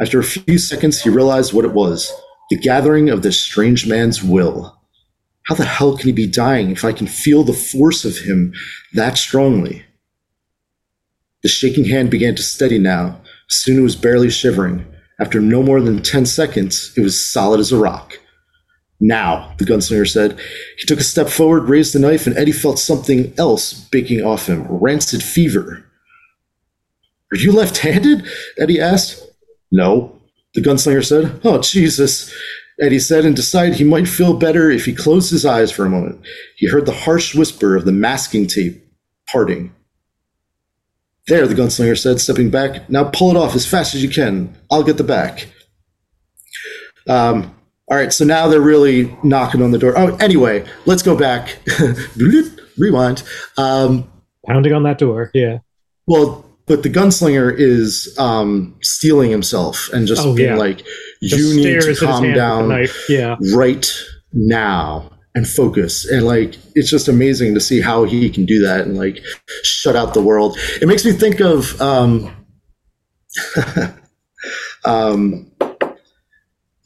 After 0.00 0.18
a 0.18 0.24
few 0.24 0.58
seconds, 0.58 1.00
he 1.02 1.10
realized 1.10 1.52
what 1.52 1.64
it 1.64 1.72
was 1.72 2.10
the 2.50 2.56
gathering 2.56 3.10
of 3.10 3.20
this 3.22 3.38
strange 3.38 3.86
man's 3.86 4.22
will. 4.22 4.77
How 5.48 5.54
the 5.54 5.64
hell 5.64 5.96
can 5.96 6.06
he 6.06 6.12
be 6.12 6.26
dying 6.26 6.70
if 6.70 6.84
I 6.84 6.92
can 6.92 7.06
feel 7.06 7.42
the 7.42 7.54
force 7.54 8.04
of 8.04 8.18
him 8.18 8.52
that 8.92 9.16
strongly? 9.16 9.84
The 11.42 11.48
shaking 11.48 11.86
hand 11.86 12.10
began 12.10 12.34
to 12.34 12.42
steady 12.42 12.78
now. 12.78 13.20
Soon 13.48 13.78
it 13.78 13.82
was 13.82 13.96
barely 13.96 14.28
shivering. 14.28 14.84
After 15.18 15.40
no 15.40 15.62
more 15.62 15.80
than 15.80 16.02
10 16.02 16.26
seconds, 16.26 16.92
it 16.96 17.00
was 17.00 17.24
solid 17.24 17.60
as 17.60 17.72
a 17.72 17.78
rock. 17.78 18.18
Now, 19.00 19.54
the 19.58 19.64
gunslinger 19.64 20.08
said. 20.08 20.38
He 20.76 20.84
took 20.86 21.00
a 21.00 21.04
step 21.04 21.28
forward, 21.28 21.68
raised 21.68 21.94
the 21.94 21.98
knife, 21.98 22.26
and 22.26 22.36
Eddie 22.36 22.52
felt 22.52 22.78
something 22.78 23.32
else 23.38 23.72
baking 23.72 24.24
off 24.24 24.48
him 24.48 24.66
rancid 24.68 25.22
fever. 25.22 25.84
Are 27.32 27.36
you 27.36 27.52
left 27.52 27.78
handed? 27.78 28.26
Eddie 28.58 28.80
asked. 28.80 29.24
No, 29.70 30.20
the 30.54 30.60
gunslinger 30.60 31.04
said. 31.04 31.40
Oh, 31.44 31.60
Jesus. 31.60 32.34
Eddie 32.80 32.98
said 33.00 33.24
and 33.24 33.34
decided 33.34 33.74
he 33.74 33.84
might 33.84 34.06
feel 34.06 34.34
better 34.36 34.70
if 34.70 34.84
he 34.84 34.94
closed 34.94 35.30
his 35.30 35.44
eyes 35.44 35.70
for 35.72 35.84
a 35.84 35.90
moment. 35.90 36.20
He 36.56 36.68
heard 36.68 36.86
the 36.86 36.92
harsh 36.92 37.34
whisper 37.34 37.74
of 37.74 37.84
the 37.84 37.92
masking 37.92 38.46
tape 38.46 38.84
parting. 39.30 39.72
There, 41.26 41.46
the 41.46 41.54
gunslinger 41.54 41.98
said, 41.98 42.20
stepping 42.20 42.50
back. 42.50 42.88
Now 42.88 43.04
pull 43.04 43.30
it 43.30 43.36
off 43.36 43.54
as 43.54 43.66
fast 43.66 43.94
as 43.94 44.02
you 44.02 44.08
can. 44.08 44.56
I'll 44.70 44.82
get 44.84 44.96
the 44.96 45.04
back. 45.04 45.48
Um, 47.08 47.54
all 47.90 47.96
right, 47.96 48.12
so 48.12 48.24
now 48.24 48.48
they're 48.48 48.60
really 48.60 49.14
knocking 49.22 49.62
on 49.62 49.70
the 49.72 49.78
door. 49.78 49.94
Oh, 49.96 50.16
anyway, 50.16 50.64
let's 50.86 51.02
go 51.02 51.16
back. 51.16 51.58
Rewind. 52.78 53.22
Um, 53.56 54.10
Pounding 54.46 54.72
on 54.72 54.82
that 54.84 54.98
door. 54.98 55.30
Yeah. 55.34 55.58
well, 56.06 56.44
but 56.66 56.82
the 56.82 56.90
gunslinger 56.90 57.54
is 57.56 58.14
um, 58.18 58.76
steeling 58.82 59.30
himself 59.30 59.88
and 59.92 60.06
just 60.06 60.24
Oh, 60.24 60.34
being 60.34 60.50
yeah. 60.50 60.56
like, 60.56 60.82
"You 61.20 61.56
need 61.56 61.80
to 61.80 61.94
calm 61.96 62.24
hand 62.24 62.26
with 62.26 62.32
the 62.32 62.34
down. 62.34 62.88
Yeah. 63.08 63.36
right 63.54 63.90
now 64.32 65.10
and 65.34 65.48
focus." 65.48 66.06
And 66.06 66.26
like, 66.26 66.56
it's 66.74 66.90
just 66.90 67.08
amazing 67.08 67.54
to 67.54 67.60
see 67.60 67.80
how 67.80 68.04
he 68.04 68.30
can 68.30 68.44
do 68.44 68.60
that 68.62 68.82
and 68.82 68.96
like 68.96 69.22
shut 69.62 69.96
out 69.96 70.14
the 70.14 70.22
world. 70.22 70.58
It 70.80 70.86
makes 70.86 71.04
me 71.04 71.12
think 71.12 71.40
of 71.40 71.80
um, 71.80 72.34
um, 74.84 75.50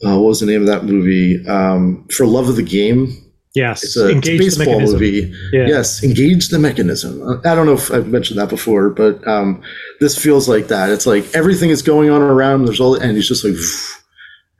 uh, 0.05 0.17
what 0.19 0.27
was 0.27 0.39
the 0.39 0.45
name 0.45 0.61
of 0.61 0.67
that 0.67 0.83
movie? 0.85 1.45
Um, 1.47 2.07
For 2.09 2.25
Love 2.25 2.49
of 2.49 2.55
the 2.55 2.63
Game. 2.63 3.17
Yes. 3.55 3.83
It's 3.83 3.95
a, 3.97 4.07
it's 4.07 4.09
a 4.09 4.15
Engage 4.15 4.39
the 4.55 4.65
baseball 4.65 4.81
movie. 4.81 5.33
Yeah. 5.51 5.67
Yes, 5.67 6.03
engage 6.03 6.49
the 6.49 6.57
mechanism. 6.57 7.39
I 7.45 7.53
don't 7.53 7.67
know 7.67 7.73
if 7.73 7.91
I've 7.91 8.07
mentioned 8.07 8.39
that 8.39 8.49
before, 8.49 8.89
but 8.89 9.25
um, 9.27 9.61
this 9.99 10.17
feels 10.17 10.49
like 10.49 10.67
that. 10.69 10.89
It's 10.89 11.05
like 11.05 11.23
everything 11.35 11.69
is 11.69 11.83
going 11.83 12.09
on 12.09 12.21
around. 12.21 12.61
him, 12.61 12.65
There's 12.65 12.79
all, 12.79 12.95
and 12.95 13.15
he's 13.15 13.27
just 13.27 13.45
like, 13.45 13.53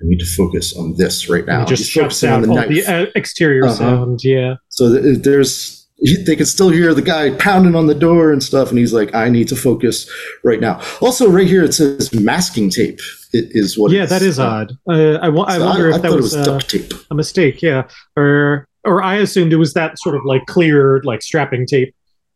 I 0.03 0.05
need 0.07 0.19
to 0.19 0.25
focus 0.25 0.75
on 0.75 0.95
this 0.97 1.29
right 1.29 1.45
now. 1.45 1.63
Just 1.65 1.89
shuts 1.89 2.23
on 2.23 2.49
all 2.49 2.55
the 2.67 2.85
uh, 2.85 3.05
exterior 3.15 3.65
Uh-huh. 3.65 3.75
sound. 3.75 4.23
Yeah. 4.23 4.55
So 4.69 4.93
th- 5.01 5.19
there's 5.23 5.79
they 6.25 6.35
can 6.35 6.45
still 6.45 6.69
hear 6.69 6.93
the 6.93 7.01
guy 7.01 7.29
pounding 7.35 7.75
on 7.75 7.87
the 7.87 7.95
door 7.95 8.33
and 8.33 8.43
stuff, 8.43 8.69
and 8.69 8.77
he's 8.77 8.91
like, 8.91 9.15
"I 9.15 9.29
need 9.29 9.47
to 9.47 9.55
focus 9.55 10.09
right 10.43 10.59
now." 10.59 10.81
Also, 10.99 11.29
right 11.29 11.47
here 11.47 11.63
it 11.63 11.73
says 11.73 12.13
masking 12.13 12.69
tape. 12.69 12.99
It 13.31 13.45
is 13.51 13.77
what. 13.77 13.91
Yeah, 13.91 14.05
that 14.07 14.21
is 14.21 14.37
uh, 14.39 14.45
odd. 14.45 14.71
Uh, 14.89 15.13
I, 15.21 15.29
wa- 15.29 15.45
I 15.47 15.57
wonder 15.59 15.93
I 15.93 15.95
if 15.95 16.01
that 16.01 16.11
was, 16.11 16.33
it 16.33 16.39
was 16.39 16.47
uh, 16.47 16.51
duct 16.51 16.69
tape. 16.69 16.93
a 17.09 17.15
mistake. 17.15 17.61
Yeah. 17.61 17.87
Or 18.17 18.67
or 18.83 19.01
I 19.01 19.15
assumed 19.15 19.53
it 19.53 19.57
was 19.57 19.73
that 19.75 19.97
sort 19.99 20.15
of 20.15 20.25
like 20.25 20.45
clear, 20.47 21.01
like 21.05 21.21
strapping 21.21 21.65
tape, 21.65 21.95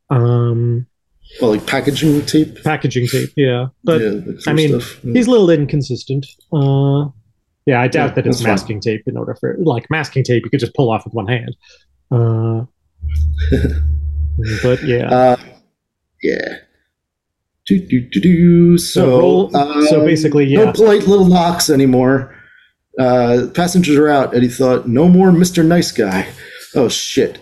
um, 0.09 0.87
Well, 1.41 1.51
like 1.51 1.65
packaging 1.67 2.25
tape. 2.25 2.63
packaging 2.63 3.07
tape. 3.07 3.31
Yeah. 3.35 3.67
But 3.83 3.99
yeah, 4.01 4.21
I 4.47 4.53
mean, 4.53 4.79
stuff. 4.79 5.01
Mm. 5.03 5.15
he's 5.17 5.27
a 5.27 5.31
little 5.31 5.49
inconsistent. 5.49 6.25
Uh, 6.53 7.09
yeah, 7.67 7.79
I 7.81 7.87
doubt 7.87 8.09
Yeah, 8.09 8.13
that 8.15 8.27
it's 8.27 8.41
masking 8.43 8.79
tape. 8.81 9.03
In 9.07 9.15
order 9.17 9.35
for 9.35 9.55
like 9.59 9.87
masking 9.91 10.23
tape, 10.23 10.43
you 10.43 10.49
could 10.49 10.59
just 10.59 10.73
pull 10.73 10.89
off 10.89 11.05
with 11.05 11.13
one 11.13 11.27
hand. 11.27 11.55
Uh, 12.09 12.65
but 14.63 14.81
yeah, 14.83 15.09
Uh, 15.09 15.35
yeah. 16.23 16.57
Do, 17.67 17.79
do, 17.79 17.99
do, 17.99 18.21
do. 18.21 18.77
So, 18.77 19.01
So 19.01 19.19
roll- 19.19 19.49
so 19.87 19.99
um, 19.99 20.05
basically, 20.05 20.51
no 20.55 20.71
polite 20.71 21.05
little 21.05 21.25
knocks 21.25 21.69
anymore. 21.69 22.33
Uh, 22.97 23.47
passengers 23.53 23.95
are 23.97 24.07
out. 24.09 24.33
Eddie 24.35 24.47
thought, 24.47 24.87
no 24.87 25.07
more 25.07 25.29
Mr. 25.31 25.63
Nice 25.65 25.91
Guy. 25.91 26.27
Oh, 26.75 26.87
shit. 26.89 27.39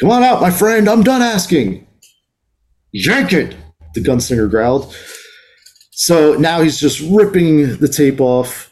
Come 0.00 0.10
on 0.10 0.22
out, 0.24 0.40
my 0.40 0.50
friend. 0.50 0.88
I'm 0.88 1.02
done 1.02 1.22
asking. 1.22 1.86
Yank 2.92 3.32
it, 3.32 3.54
the 3.94 4.00
gunslinger 4.00 4.50
growled. 4.50 4.94
So 5.92 6.34
now 6.34 6.60
he's 6.62 6.80
just 6.80 7.00
ripping 7.10 7.76
the 7.76 7.88
tape 7.88 8.20
off. 8.20 8.65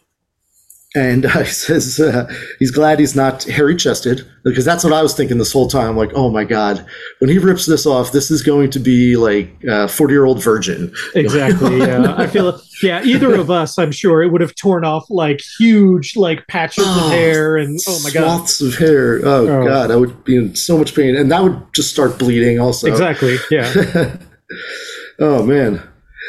And 0.96 1.26
uh, 1.26 1.40
he 1.40 1.44
says 1.46 1.98
uh, 1.98 2.32
he's 2.60 2.70
glad 2.70 3.00
he's 3.00 3.16
not 3.16 3.42
hairy 3.44 3.74
chested 3.74 4.24
because 4.44 4.64
that's 4.64 4.84
what 4.84 4.92
I 4.92 5.02
was 5.02 5.12
thinking 5.14 5.38
this 5.38 5.52
whole 5.52 5.66
time. 5.66 5.96
Like, 5.96 6.10
oh 6.14 6.30
my 6.30 6.44
God, 6.44 6.86
when 7.18 7.28
he 7.30 7.38
rips 7.38 7.66
this 7.66 7.84
off, 7.84 8.12
this 8.12 8.30
is 8.30 8.42
going 8.42 8.70
to 8.70 8.78
be 8.78 9.16
like 9.16 9.50
a 9.66 9.88
40 9.88 10.12
year 10.14 10.24
old 10.24 10.40
virgin. 10.42 10.92
exactly. 11.16 11.78
Yeah, 11.78 12.14
I 12.18 12.28
feel. 12.28 12.60
Yeah, 12.82 13.02
either 13.04 13.34
of 13.34 13.50
us, 13.50 13.78
I'm 13.78 13.90
sure, 13.92 14.22
it 14.22 14.30
would 14.30 14.40
have 14.40 14.54
torn 14.54 14.84
off 14.84 15.06
like 15.10 15.40
huge 15.58 16.16
like 16.16 16.46
patches 16.48 16.84
Oh, 16.86 17.06
of 17.06 17.12
hair, 17.12 17.56
and 17.56 17.78
oh 17.88 18.00
my 18.04 18.10
god, 18.10 18.36
Swaths 18.48 18.60
of 18.60 18.76
hair. 18.76 19.20
Oh, 19.24 19.48
Oh. 19.48 19.66
God, 19.66 19.90
I 19.90 19.96
would 19.96 20.22
be 20.24 20.36
in 20.36 20.54
so 20.54 20.76
much 20.78 20.94
pain. 20.94 21.16
And 21.16 21.30
that 21.32 21.42
would 21.42 21.60
just 21.74 21.90
start 21.90 22.18
bleeding 22.18 22.60
also. 22.60 22.86
exactly. 22.88 23.36
Yeah, 23.50 24.16
oh 25.18 25.42
man. 25.44 25.82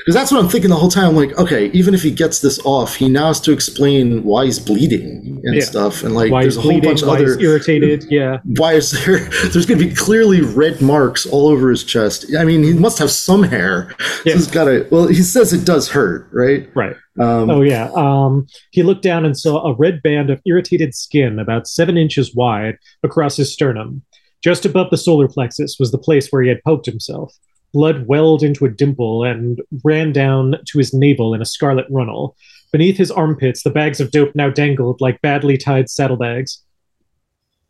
Because 0.05 0.13
that's 0.13 0.31
what 0.31 0.39
I'm 0.39 0.49
thinking 0.49 0.69
the 0.69 0.75
whole 0.75 0.91
time. 0.91 1.05
I'm 1.09 1.15
like, 1.15 1.35
okay, 1.39 1.65
even 1.73 1.95
if 1.95 2.03
he 2.03 2.11
gets 2.11 2.39
this 2.39 2.59
off, 2.63 2.93
he 2.95 3.09
now 3.09 3.27
has 3.29 3.39
to 3.41 3.51
explain 3.51 4.23
why 4.23 4.45
he's 4.45 4.59
bleeding 4.59 5.41
and 5.43 5.55
Yeah. 5.55 5.63
stuff, 5.63 6.03
and 6.03 6.13
like 6.13 6.31
why 6.31 6.43
there's 6.43 6.57
a 6.57 6.61
whole 6.61 6.71
bleeding, 6.73 6.91
bunch 6.91 7.01
of 7.01 7.07
why 7.07 7.15
other 7.15 7.39
irritated. 7.39 8.05
Yeah, 8.09 8.37
why 8.43 8.73
is 8.73 8.91
there 8.91 9.19
there's 9.51 9.65
going 9.65 9.79
to 9.79 9.87
be 9.89 9.93
clearly 9.95 10.41
red 10.41 10.79
marks 10.79 11.25
all 11.25 11.47
over 11.47 11.69
his 11.71 11.83
chest 11.83 12.25
i 12.37 12.43
mean 12.43 12.63
he 12.63 12.73
must 12.73 12.99
have 12.99 13.09
some 13.09 13.43
hair 13.43 13.93
Yeah. 14.25 14.33
so 14.33 14.37
he's 14.37 14.47
got 14.47 14.65
to 14.65 14.87
well 14.91 15.07
he 15.07 15.23
says 15.23 15.53
it 15.53 15.65
does 15.65 15.89
hurt 15.89 16.29
right 16.31 16.69
right. 16.75 16.95
um, 17.19 17.49
Oh 17.49 17.61
yeah. 17.61 17.89
Um, 17.95 18.45
he 18.71 18.83
looked 18.83 19.01
down 19.03 19.25
and 19.25 19.35
saw 19.37 19.65
a 19.65 19.73
red 19.75 20.01
band 20.03 20.29
of 20.29 20.39
irritated 20.45 20.93
skin 20.93 21.39
about 21.39 21.67
seven 21.67 21.97
inches 21.97 22.35
wide 22.35 22.77
across 23.03 23.37
his 23.37 23.51
sternum. 23.51 24.03
Just 24.43 24.65
above 24.65 24.91
the 24.91 24.97
solar 24.97 25.27
plexus 25.27 25.77
was 25.79 25.91
the 25.91 25.97
place 25.97 26.27
where 26.29 26.43
he 26.43 26.49
had 26.49 26.61
poked 26.63 26.85
himself. 26.85 27.33
Blood 27.75 28.07
welled 28.07 28.41
into 28.41 28.63
a 28.63 28.69
dimple 28.69 29.25
and 29.25 29.61
ran 29.83 30.13
down 30.13 30.55
to 30.65 30.77
his 30.77 30.93
navel 30.93 31.33
in 31.33 31.41
a 31.41 31.45
scarlet 31.45 31.85
runnel. 31.89 32.37
Beneath 32.71 32.95
his 32.95 33.11
armpits, 33.11 33.63
the 33.63 33.69
bags 33.69 33.99
of 33.99 34.11
dope 34.11 34.33
now 34.33 34.49
dangled 34.49 35.01
like 35.01 35.21
badly 35.21 35.57
tied 35.57 35.89
saddlebags. 35.89 36.63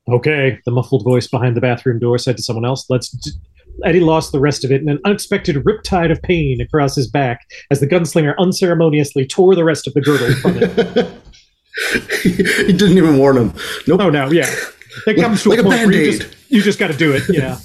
Okay, 0.08 0.60
the 0.64 0.72
muffled 0.72 1.04
voice 1.04 1.28
behind 1.28 1.58
the 1.58 1.62
bathroom 1.62 1.98
door 1.98 2.20
said 2.20 2.38
to 2.38 2.44
someone 2.44 2.66
else. 2.66 2.86
Let's. 2.88 3.10
D-. 3.10 3.32
Eddie 3.84 4.00
lost 4.00 4.32
the 4.32 4.40
rest 4.40 4.64
of 4.64 4.72
it 4.72 4.82
in 4.82 4.90
an 4.90 5.00
unexpected 5.06 5.56
riptide 5.66 6.12
of 6.12 6.22
pain 6.22 6.62
across 6.62 6.96
his 6.96 7.10
back 7.10 7.42
as 7.72 7.80
the 7.80 7.88
gunslinger 7.88 8.36
unceremoniously 8.38 9.26
tore 9.26 9.56
the 9.56 9.66
rest 9.66 9.88
of 9.88 9.94
the 9.96 10.02
girdle 10.02 10.34
from 10.36 10.54
him. 10.54 11.22
he 12.22 12.72
didn't 12.72 12.98
even 12.98 13.18
warn 13.18 13.36
him 13.36 13.54
nope 13.86 14.00
Oh 14.00 14.10
no, 14.10 14.32
yeah. 14.32 14.50
It 15.08 15.16
comes 15.22 15.44
to 15.44 15.50
Like 15.50 15.60
a 15.60 15.62
a 15.62 15.64
point 15.66 15.76
where 15.88 15.92
you 15.92 16.12
Band-Aid. 16.12 16.22
just, 16.22 16.52
you 16.52 16.62
just 16.62 16.80
got 16.80 16.88
to 16.92 16.98
do 16.98 17.14
it. 17.14 17.24
Yeah, 17.30 17.58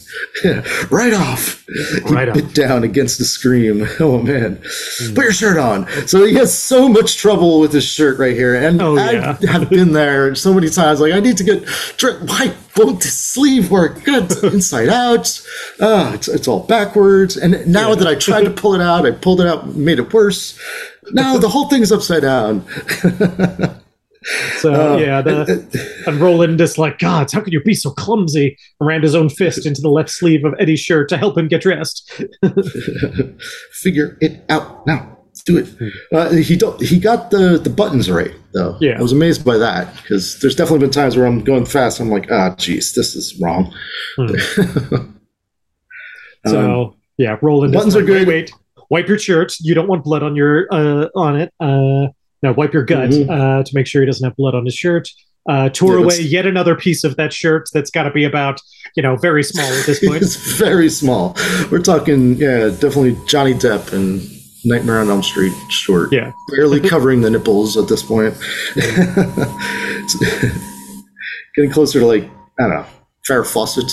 right 0.91 1.12
off 1.14 1.64
Right 2.11 2.24
he 2.26 2.31
off. 2.31 2.35
bit 2.35 2.55
down 2.55 2.83
against 2.85 3.18
the 3.18 3.24
scream 3.24 3.87
oh 4.01 4.18
man 4.22 4.61
Hmm. 4.99 5.14
put 5.14 5.24
your 5.24 5.33
shirt 5.33 5.57
on 5.59 5.87
so 6.07 6.24
he 6.24 6.35
has 6.35 6.57
so 6.57 6.89
much 6.89 7.16
trouble 7.16 7.61
with 7.61 7.72
his 7.72 7.85
shirt 7.85 8.18
right 8.18 8.35
here 8.35 8.55
and 8.55 8.81
Oh, 8.83 8.97
i 8.99 9.12
yeah. 9.12 9.37
have 9.53 9.70
been 9.70 9.93
there 9.93 10.35
so 10.35 10.53
many 10.53 10.68
times 10.68 11.01
like 11.01 11.12
i 11.12 11.20
need 11.20 11.37
to 11.39 11.45
get 11.45 11.64
dre- 11.97 12.18
why 12.26 12.53
won't 12.76 13.01
the 13.03 13.09
sleeve 13.09 13.70
work 13.70 14.03
good 14.05 14.31
inside 14.45 14.89
out 14.89 15.41
uh, 15.78 16.12
it's, 16.14 16.28
it's 16.28 16.49
all 16.49 16.61
backwards 16.61 17.37
and 17.37 17.53
now 17.66 17.91
Yeah. 17.91 17.95
that 17.97 18.09
i 18.09 18.14
tried 18.16 18.45
to 18.45 18.51
pull 18.51 18.74
it 18.74 18.81
out 18.83 19.07
i 19.07 19.11
pulled 19.12 19.41
it 19.41 19.47
out 19.47 19.68
made 19.74 19.99
it 19.99 20.12
worse 20.12 20.59
now 21.12 21.39
the 21.39 21.49
whole 21.49 21.68
thing's 21.68 21.93
upside 21.93 22.22
down 22.22 22.64
so 24.59 24.95
Uh, 24.95 24.97
yeah. 24.99 25.23
The, 25.23 26.03
and 26.07 26.21
Roland 26.21 26.59
just 26.59 26.77
like, 26.79 26.99
God, 26.99 27.31
how 27.33 27.41
could 27.41 27.53
you 27.53 27.62
be 27.62 27.75
so 27.75 27.91
clumsy? 27.91 28.57
And 28.79 28.87
rammed 28.87 29.05
his 29.05 29.14
own 29.14 29.29
fist 29.29 29.66
into 29.66 29.81
the 29.81 29.89
left 29.91 30.11
sleeve 30.11 30.45
of 30.45 30.55
Eddie's 30.59 30.81
shirt 30.81 31.09
to 31.11 31.16
help 31.16 31.37
him 31.39 31.49
get 31.49 31.62
dressed. 31.62 32.11
figure 33.73 34.16
it 34.21 34.45
out 34.49 34.87
now. 34.87 35.16
Do 35.47 35.57
it. 35.57 35.68
Uh, 36.12 36.31
he 36.33 36.55
don't, 36.55 36.79
he 36.83 36.99
got 36.99 37.31
the 37.31 37.57
the 37.57 37.71
buttons 37.71 38.11
right 38.11 38.35
though. 38.53 38.77
Yeah. 38.79 38.99
I 38.99 39.03
was 39.03 39.12
amazed 39.12 39.43
by 39.43 39.57
that 39.57 39.97
because 39.97 40.39
there's 40.41 40.55
definitely 40.55 40.81
been 40.81 40.91
times 40.91 41.16
where 41.16 41.25
I'm 41.25 41.43
going 41.43 41.64
fast. 41.64 41.99
I'm 41.99 42.11
like, 42.11 42.31
ah, 42.31 42.55
geez, 42.57 42.93
this 42.93 43.14
is 43.16 43.41
wrong. 43.41 43.75
Hmm. 44.16 44.35
Um, 46.47 46.53
So 46.53 46.97
yeah, 47.18 47.37
Roland. 47.43 47.75
is 47.75 47.79
buttons 47.79 47.95
like, 47.95 48.05
are 48.05 48.07
good. 48.07 48.27
Wait, 48.29 48.51
wait, 48.51 48.85
wipe 48.91 49.09
your 49.09 49.18
shirt. 49.18 49.55
You 49.61 49.75
don't 49.75 49.89
want 49.89 50.05
blood 50.05 50.23
on 50.23 50.37
your 50.37 50.66
uh, 50.71 51.09
on 51.14 51.39
it. 51.41 51.53
Uh, 51.61 52.09
no, 52.43 52.53
wipe 52.53 52.72
your 52.72 52.84
gut 52.84 53.11
Mhm. 53.11 53.28
uh, 53.30 53.62
to 53.62 53.70
make 53.74 53.86
sure 53.86 54.03
he 54.03 54.07
doesn't 54.07 54.24
have 54.24 54.36
blood 54.36 54.55
on 54.55 54.64
his 54.64 54.74
shirt. 54.74 55.09
Uh, 55.49 55.68
tore 55.70 55.97
Yeah, 55.99 56.05
away 56.05 56.20
yet 56.20 56.47
another 56.47 56.74
piece 56.74 57.03
of 57.03 57.16
that 57.16 57.32
shirt 57.32 57.68
that's 57.72 57.91
got 57.91 58.03
to 58.05 58.11
be 58.11 58.24
about 58.24 58.61
you 58.97 59.03
know 59.03 59.16
very 59.16 59.43
small 59.43 59.64
at 59.64 59.86
this 59.86 59.99
point. 60.07 60.22
it's 60.22 60.36
very 60.36 60.88
small. 60.91 61.34
We're 61.70 61.78
talking, 61.80 62.36
yeah, 62.36 62.68
definitely 62.68 63.16
Johnny 63.26 63.55
Depp 63.55 63.93
and 63.93 64.20
Nightmare 64.64 64.99
on 65.01 65.09
Elm 65.09 65.22
Street 65.22 65.53
short. 65.70 66.12
Yeah. 66.12 66.32
barely 66.55 66.80
covering 66.88 67.22
the 67.22 67.30
nipples 67.30 67.76
at 67.78 67.88
this 67.88 68.03
point. 68.03 68.34
Getting 71.57 71.70
closer 71.70 72.01
to 72.01 72.07
like 72.07 72.24
I 72.59 72.62
don't 72.62 72.70
know, 72.70 72.86
Farrah 73.28 73.47
Fawcett. 73.47 73.91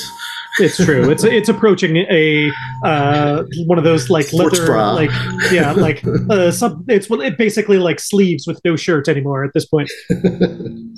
It's 0.59 0.77
true. 0.83 1.09
It's 1.09 1.23
it's 1.23 1.49
approaching 1.49 1.97
a 1.97 2.51
uh, 2.83 3.43
one 3.65 3.77
of 3.77 3.83
those 3.83 4.09
like 4.09 4.25
Sports 4.25 4.57
leather, 4.59 4.71
bra. 4.71 4.93
like 4.93 5.11
yeah, 5.51 5.71
like 5.73 6.03
uh, 6.29 6.51
sub. 6.51 6.83
It's 6.89 7.07
it 7.11 7.37
basically 7.37 7.77
like 7.77 7.99
sleeves 7.99 8.47
with 8.47 8.59
no 8.65 8.75
shirt 8.75 9.07
anymore 9.07 9.43
at 9.43 9.53
this 9.53 9.65
point. 9.65 9.89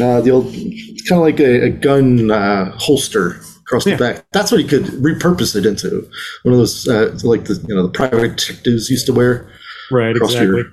Uh, 0.00 0.22
the 0.22 0.30
old, 0.30 0.46
it's 0.54 1.06
kind 1.06 1.18
of 1.20 1.26
like 1.26 1.38
a, 1.38 1.64
a 1.66 1.68
gun 1.68 2.30
uh, 2.30 2.72
holster 2.78 3.38
across 3.60 3.86
Yeah. 3.86 3.96
the 3.96 3.98
back. 4.14 4.24
That's 4.32 4.50
what 4.50 4.58
he 4.58 4.66
could 4.66 4.84
repurpose 4.84 5.54
it 5.54 5.66
into. 5.66 6.08
One 6.44 6.54
of 6.54 6.58
those, 6.58 6.88
uh, 6.88 7.14
like 7.24 7.44
the 7.44 7.62
you 7.68 7.74
know 7.74 7.82
the 7.82 7.90
private 7.92 8.38
detectives 8.38 8.88
used 8.88 9.04
to 9.04 9.12
wear. 9.12 9.46
Right. 9.90 10.16
Across 10.16 10.34
Exactly. 10.36 10.64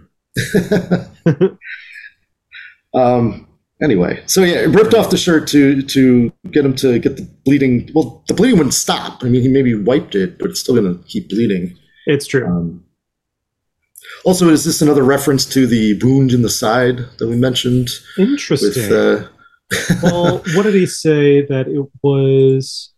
your- 1.26 1.58
Um. 2.94 3.48
Anyway, 3.84 4.22
so 4.28 4.44
yeah, 4.44 4.58
it 4.62 4.68
ripped 4.68 4.94
off 4.94 5.10
the 5.10 5.18
shirt 5.18 5.48
to 5.48 5.82
to 5.82 6.32
get 6.52 6.64
him 6.64 6.76
to 6.76 7.00
get 7.00 7.18
the 7.18 7.24
bleeding. 7.46 7.90
Well, 7.96 8.24
the 8.28 8.34
bleeding 8.36 8.58
wouldn't 8.58 8.76
stop. 8.76 9.24
I 9.24 9.30
mean, 9.30 9.42
he 9.42 9.48
maybe 9.48 9.74
wiped 9.74 10.14
it, 10.14 10.38
but 10.38 10.52
it's 10.52 10.60
still 10.60 10.76
going 10.76 10.98
to 10.98 11.04
keep 11.06 11.30
bleeding. 11.30 11.76
It's 12.06 12.28
true. 12.28 12.46
Um, 12.46 12.84
also, 14.24 14.50
is 14.50 14.66
this 14.66 14.82
another 14.84 15.04
reference 15.04 15.46
to 15.48 15.66
the 15.66 16.00
wound 16.04 16.32
in 16.32 16.44
the 16.44 16.50
side 16.50 16.98
that 17.18 17.28
we 17.28 17.36
mentioned 17.36 17.90
Interesting. 18.20 18.70
with? 18.70 18.92
Uh, 18.92 19.28
well, 20.04 20.38
what 20.54 20.64
did 20.64 20.76
he 20.76 20.86
say 20.86 21.44
that 21.48 21.68
it 21.68 21.84
was 22.04 22.94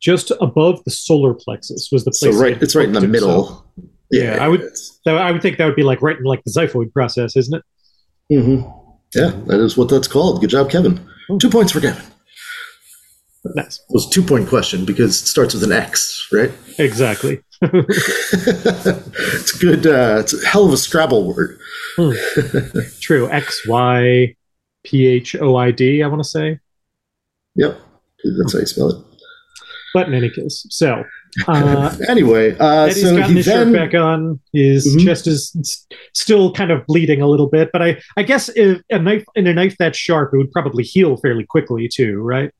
just 0.00 0.32
above 0.42 0.84
the 0.84 0.90
solar 0.90 1.32
plexus 1.32 1.88
was 1.90 2.04
the 2.04 2.10
place? 2.10 2.34
he 2.34 2.40
right, 2.42 2.62
it's 2.62 2.74
right 2.74 2.86
in 2.86 2.92
the 2.92 3.06
middle. 3.08 3.64
Yeah, 4.10 4.36
I 4.40 4.48
would- 4.48 4.70
I 5.06 5.30
would 5.32 5.40
think 5.40 5.56
that 5.58 5.66
would 5.66 5.76
be 5.76 5.82
like 5.84 6.02
right 6.02 6.18
in 6.18 6.24
like 6.24 6.42
the 6.44 6.50
xiphoid 6.50 6.92
process, 6.92 7.36
isn't 7.36 7.54
it? 7.54 8.34
Mhm. 8.36 8.75
Yeah, 9.16 9.30
that 9.46 9.60
is 9.60 9.76
what 9.76 9.88
that's 9.88 10.08
called. 10.08 10.40
Good 10.40 10.50
job, 10.50 10.70
Kevin. 10.70 11.00
Hmm. 11.28 11.38
Two 11.38 11.48
points 11.48 11.72
for 11.72 11.80
Kevin. 11.80 12.04
Nice. 13.54 13.78
It 13.78 13.94
was 13.94 14.06
a 14.06 14.10
two 14.10 14.22
point 14.22 14.48
question 14.48 14.84
because 14.84 15.22
it 15.22 15.26
starts 15.26 15.54
with 15.54 15.62
an 15.62 15.72
X, 15.72 16.28
right? 16.32 16.52
Exactly. 16.78 17.40
it's 17.62 19.54
a 19.54 19.58
good. 19.58 19.86
Uh, 19.86 20.18
it's 20.20 20.34
a 20.34 20.46
hell 20.46 20.66
of 20.66 20.72
a 20.72 20.76
Scrabble 20.76 21.32
word. 21.32 21.58
True. 23.00 23.30
X 23.30 23.66
Y 23.66 24.34
P 24.84 25.06
H 25.06 25.36
O 25.36 25.56
I 25.56 25.70
D. 25.70 26.02
I 26.02 26.08
want 26.08 26.22
to 26.22 26.28
say. 26.28 26.58
Yep, 27.54 27.80
that's 28.38 28.52
how 28.52 28.58
you 28.58 28.66
spell 28.66 28.90
it. 28.90 29.02
But 29.94 30.08
in 30.08 30.14
any 30.14 30.28
case, 30.28 30.66
so 30.68 31.04
uh, 31.48 31.94
anyway, 32.08 32.56
uh, 32.58 32.84
Eddie's 32.86 33.02
so 33.02 33.16
gotten 33.16 33.30
he 33.30 33.36
his 33.36 33.46
then 33.46 33.72
shirt 33.72 33.74
back 33.92 33.94
on. 34.00 34.40
His 34.52 34.96
Mhm. 34.96 35.04
chest 35.04 35.26
is 35.26 35.86
still 36.14 36.52
kind 36.52 36.70
of 36.70 36.86
bleeding 36.86 37.20
a 37.22 37.26
little 37.28 37.48
bit, 37.48 37.70
but 37.72 37.82
I, 37.82 38.00
I 38.16 38.22
guess 38.22 38.48
if 38.56 38.80
a 38.90 38.98
knife 38.98 39.24
in 39.34 39.46
a 39.46 39.52
knife 39.54 39.76
that 39.78 39.94
sharp, 39.96 40.32
it 40.34 40.38
would 40.38 40.52
probably 40.52 40.82
heal 40.84 41.16
fairly 41.16 41.44
quickly 41.44 41.88
too, 41.92 42.20
right? 42.20 42.50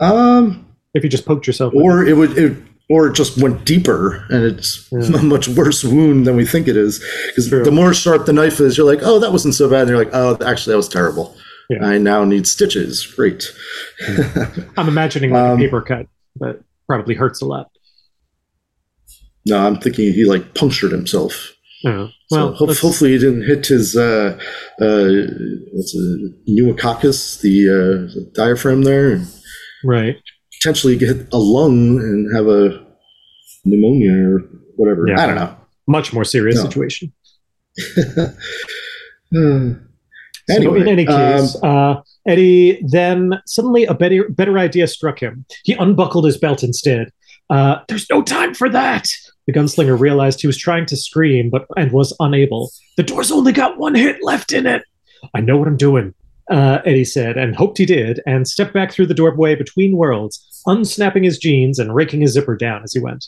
um, 0.00 0.66
If 0.94 1.04
you 1.04 1.10
just 1.10 1.26
poked 1.26 1.46
yourself. 1.46 1.74
or 1.74 2.04
it 2.04 2.16
would 2.16 2.36
it 2.38 2.56
or 2.88 3.06
it 3.06 3.14
just 3.14 3.38
went 3.40 3.64
deeper 3.64 4.24
and 4.30 4.44
it's 4.44 4.88
Yeah. 4.90 5.16
a 5.20 5.22
much 5.22 5.46
worse 5.48 5.84
wound 5.84 6.26
than 6.26 6.36
we 6.36 6.44
think 6.44 6.66
it 6.68 6.76
is 6.76 6.98
because 7.28 7.50
the 7.50 7.70
more 7.70 7.94
sharp 7.94 8.26
the 8.26 8.32
knife 8.32 8.60
is 8.60 8.76
you're 8.76 8.86
like 8.86 9.00
oh 9.02 9.18
that 9.20 9.30
wasn't 9.30 9.54
so 9.54 9.68
bad 9.70 9.82
and 9.82 9.90
you're 9.90 9.98
like 9.98 10.10
oh 10.12 10.36
actually 10.44 10.72
that 10.72 10.78
was 10.78 10.88
terrible 10.88 11.36
Yeah. 11.68 11.84
i 11.86 11.98
now 11.98 12.24
need 12.24 12.46
stitches 12.48 13.06
great 13.06 13.44
it. 14.00 14.64
I'm 14.76 14.88
imagining 14.88 15.30
like 15.30 15.42
Um, 15.44 15.58
a 15.60 15.62
paper 15.62 15.82
cut, 15.82 16.06
but 16.36 16.62
probably 16.90 17.14
hurts 17.14 17.40
a 17.40 17.46
lot. 17.54 17.66
no 19.46 19.56
i'm 19.66 19.76
thinking 19.84 20.12
he 20.12 20.24
like 20.24 20.54
punctured 20.54 20.90
himself 20.98 21.34
Oh, 21.86 22.08
so 22.30 22.36
well, 22.36 22.52
ho- 22.54 22.66
hopefully 22.84 23.12
he 23.12 23.18
didn't 23.18 23.44
hit 23.50 23.64
his 23.74 23.96
uh 23.96 24.36
uh 24.86 25.08
what's 25.74 25.94
it 25.94 26.34
pneumococcus 26.46 27.40
the 27.44 27.54
uh 27.76 28.20
diaphragm 28.34 28.82
there 28.82 29.22
right. 29.84 30.16
potentially 30.58 30.96
get 30.96 31.16
a 31.32 31.38
lung 31.38 31.98
and 32.08 32.36
have 32.36 32.48
a 32.48 32.84
pneumonia 33.64 34.14
or 34.30 34.38
whatever 34.76 35.06
Yeah. 35.08 35.22
i 35.22 35.26
don't 35.26 35.36
know 35.42 35.54
Much 35.98 36.12
more 36.12 36.24
serious 36.34 36.56
No. 36.56 36.64
situation. 36.68 37.06
So 39.32 40.56
Anyway, 40.56 40.80
in 40.80 40.88
any 40.88 41.06
um, 41.06 41.16
case, 41.16 41.56
uh, 41.62 41.94
Eddie 42.26 42.82
then 42.86 43.40
suddenly 43.46 43.84
a 43.84 43.94
better 43.94 44.28
better 44.28 44.58
idea 44.58 44.86
struck 44.86 45.20
him. 45.20 45.44
He 45.64 45.74
unbuckled 45.74 46.24
his 46.24 46.38
belt 46.38 46.62
instead. 46.62 47.10
Uh, 47.48 47.80
There's 47.88 48.08
no 48.10 48.22
time 48.22 48.54
for 48.54 48.68
that. 48.68 49.08
The 49.46 49.52
gunslinger 49.52 49.98
realized 49.98 50.40
he 50.40 50.46
was 50.46 50.58
trying 50.58 50.86
to 50.86 50.96
scream, 50.96 51.50
but 51.50 51.66
and 51.76 51.90
was 51.92 52.14
unable. 52.20 52.70
The 52.96 53.02
door's 53.02 53.32
only 53.32 53.52
got 53.52 53.78
one 53.78 53.94
hit 53.94 54.22
left 54.22 54.52
in 54.52 54.66
it. 54.66 54.82
I 55.34 55.40
know 55.40 55.56
what 55.56 55.68
I'm 55.68 55.76
doing, 55.76 56.14
uh, 56.50 56.78
Eddie 56.84 57.04
said, 57.04 57.36
and 57.36 57.56
hoped 57.56 57.78
he 57.78 57.86
did, 57.86 58.20
and 58.26 58.46
stepped 58.46 58.72
back 58.72 58.92
through 58.92 59.06
the 59.06 59.14
doorway 59.14 59.54
between 59.54 59.96
worlds, 59.96 60.62
unsnapping 60.66 61.24
his 61.24 61.38
jeans 61.38 61.78
and 61.78 61.94
raking 61.94 62.20
his 62.20 62.32
zipper 62.32 62.56
down 62.56 62.82
as 62.82 62.92
he 62.92 63.00
went. 63.00 63.26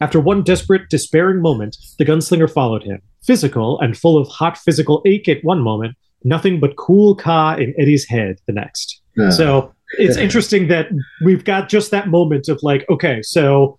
After 0.00 0.18
one 0.18 0.42
desperate, 0.42 0.88
despairing 0.88 1.42
moment, 1.42 1.76
the 1.98 2.04
gunslinger 2.04 2.50
followed 2.50 2.82
him, 2.82 3.02
physical 3.22 3.78
and 3.80 3.98
full 3.98 4.16
of 4.16 4.28
hot 4.28 4.56
physical 4.56 5.02
ache 5.04 5.28
at 5.28 5.44
one 5.44 5.60
moment, 5.60 5.94
nothing 6.24 6.60
but 6.60 6.76
cool 6.76 7.14
ka 7.14 7.54
in 7.54 7.74
Eddie's 7.78 8.06
head 8.06 8.36
the 8.46 8.52
next. 8.52 9.00
uh, 9.18 9.30
So 9.30 9.74
it's 9.98 10.16
interesting 10.16 10.68
that 10.68 10.88
we've 11.24 11.44
got 11.44 11.68
just 11.68 11.90
that 11.90 12.08
moment 12.08 12.48
of 12.48 12.60
like, 12.62 12.88
okay, 12.88 13.22
so 13.22 13.78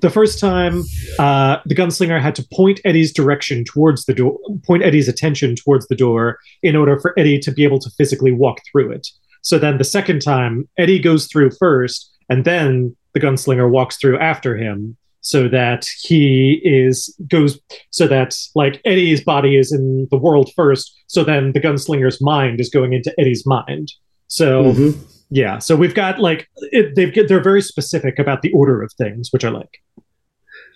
the 0.00 0.10
first 0.10 0.40
time, 0.40 0.82
uh, 1.18 1.58
the 1.66 1.74
gunslinger 1.74 2.20
had 2.20 2.34
to 2.36 2.46
point 2.52 2.80
Eddie's 2.84 3.12
direction 3.12 3.64
towards 3.64 4.06
the 4.06 4.14
door, 4.14 4.38
point 4.66 4.82
Eddie's 4.82 5.08
attention 5.08 5.54
towards 5.54 5.86
the 5.88 5.94
door 5.94 6.38
in 6.62 6.74
order 6.74 6.98
for 6.98 7.12
Eddie 7.18 7.38
to 7.40 7.52
be 7.52 7.64
able 7.64 7.78
to 7.80 7.90
physically 7.90 8.32
walk 8.32 8.60
through 8.70 8.90
it. 8.90 9.06
So 9.42 9.58
then 9.58 9.76
the 9.76 9.84
second 9.84 10.22
time, 10.22 10.66
Eddie 10.78 10.98
goes 10.98 11.26
through 11.26 11.50
first, 11.58 12.10
and 12.30 12.44
then 12.44 12.96
the 13.12 13.20
gunslinger 13.20 13.70
walks 13.70 13.96
through 13.96 14.18
after 14.18 14.56
him 14.56 14.96
so 15.26 15.48
that 15.48 15.86
he 16.02 16.60
is 16.62 17.14
goes 17.28 17.58
so 17.90 18.06
that 18.06 18.36
like 18.54 18.80
Eddie's 18.84 19.24
body 19.24 19.56
is 19.56 19.72
in 19.72 20.06
the 20.10 20.18
world 20.18 20.50
first 20.54 20.94
so 21.06 21.24
then 21.24 21.52
the 21.52 21.60
gunslinger's 21.60 22.20
mind 22.20 22.60
is 22.60 22.68
going 22.68 22.92
into 22.92 23.12
Eddie's 23.18 23.44
mind 23.46 23.88
so 24.28 24.64
Mhm. 24.64 24.96
yeah 25.30 25.58
so 25.58 25.74
we've 25.76 25.94
got 25.94 26.18
like 26.20 26.46
it, 26.72 26.94
they've 26.94 27.12
get 27.12 27.28
they're 27.28 27.42
very 27.42 27.62
specific 27.62 28.18
about 28.18 28.42
the 28.42 28.52
order 28.52 28.82
of 28.82 28.92
things 28.92 29.30
which 29.32 29.44
I 29.44 29.48
like 29.50 29.80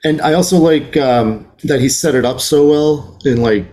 And 0.05 0.20
I 0.22 0.32
also 0.32 0.57
like 0.59 0.96
um, 0.96 1.46
that 1.64 1.80
he 1.80 1.88
set 1.88 2.14
it 2.14 2.24
up 2.24 2.40
so 2.40 2.66
well 2.68 3.18
in 3.24 3.42
like 3.42 3.66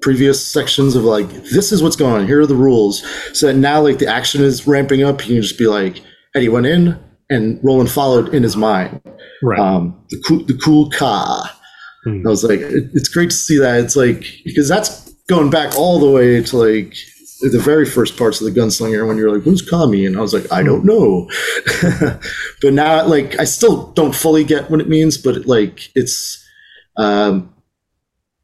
previous 0.00 0.44
sections 0.44 0.96
of 0.96 1.04
like 1.04 1.28
this 1.52 1.72
is 1.72 1.82
what's 1.82 1.96
going 1.96 2.14
on. 2.14 2.26
Here 2.26 2.40
are 2.40 2.46
the 2.46 2.54
rules. 2.68 3.02
So 3.38 3.46
that 3.48 3.54
now 3.54 3.82
like 3.82 3.98
the 3.98 4.06
action 4.06 4.42
is 4.42 4.66
ramping 4.66 5.02
up. 5.02 5.20
He 5.20 5.34
can 5.34 5.42
just 5.42 5.58
be 5.58 5.66
like, 5.66 6.00
Eddie 6.34 6.48
went 6.48 6.66
in 6.66 6.98
and 7.30 7.60
Roland 7.62 7.90
followed 7.90 8.34
in 8.34 8.42
his 8.42 8.56
mind. 8.56 9.00
right 9.42 9.58
Um, 9.58 10.04
the 10.10 10.22
cool, 10.26 10.44
the 10.44 10.54
cool 10.54 10.90
ka. 10.90 11.54
Hmm. 12.04 12.26
I 12.26 12.30
was 12.30 12.44
like, 12.44 12.60
it, 12.60 12.90
it's 12.94 13.08
great 13.08 13.30
to 13.30 13.36
see 13.36 13.58
that. 13.58 13.80
It's 13.80 13.96
like 13.96 14.24
because 14.44 14.68
that's 14.68 15.10
going 15.28 15.50
back 15.50 15.76
all 15.76 15.98
the 15.98 16.10
way 16.10 16.42
to 16.42 16.56
like 16.56 16.94
the 17.40 17.60
very 17.60 17.86
first 17.86 18.16
parts 18.16 18.40
of 18.40 18.52
the 18.52 18.60
gunslinger 18.60 19.06
when 19.06 19.16
you're 19.16 19.32
like, 19.32 19.42
who's 19.42 19.62
Kami? 19.62 20.04
And 20.04 20.16
I 20.16 20.20
was 20.20 20.34
like, 20.34 20.50
I 20.52 20.62
don't 20.62 20.84
know. 20.84 21.30
but 22.60 22.72
now, 22.72 23.06
like, 23.06 23.38
I 23.38 23.44
still 23.44 23.92
don't 23.92 24.14
fully 24.14 24.42
get 24.42 24.70
what 24.70 24.80
it 24.80 24.88
means, 24.88 25.16
but 25.16 25.36
it, 25.36 25.46
like, 25.46 25.88
it's, 25.94 26.44
um, 26.96 27.54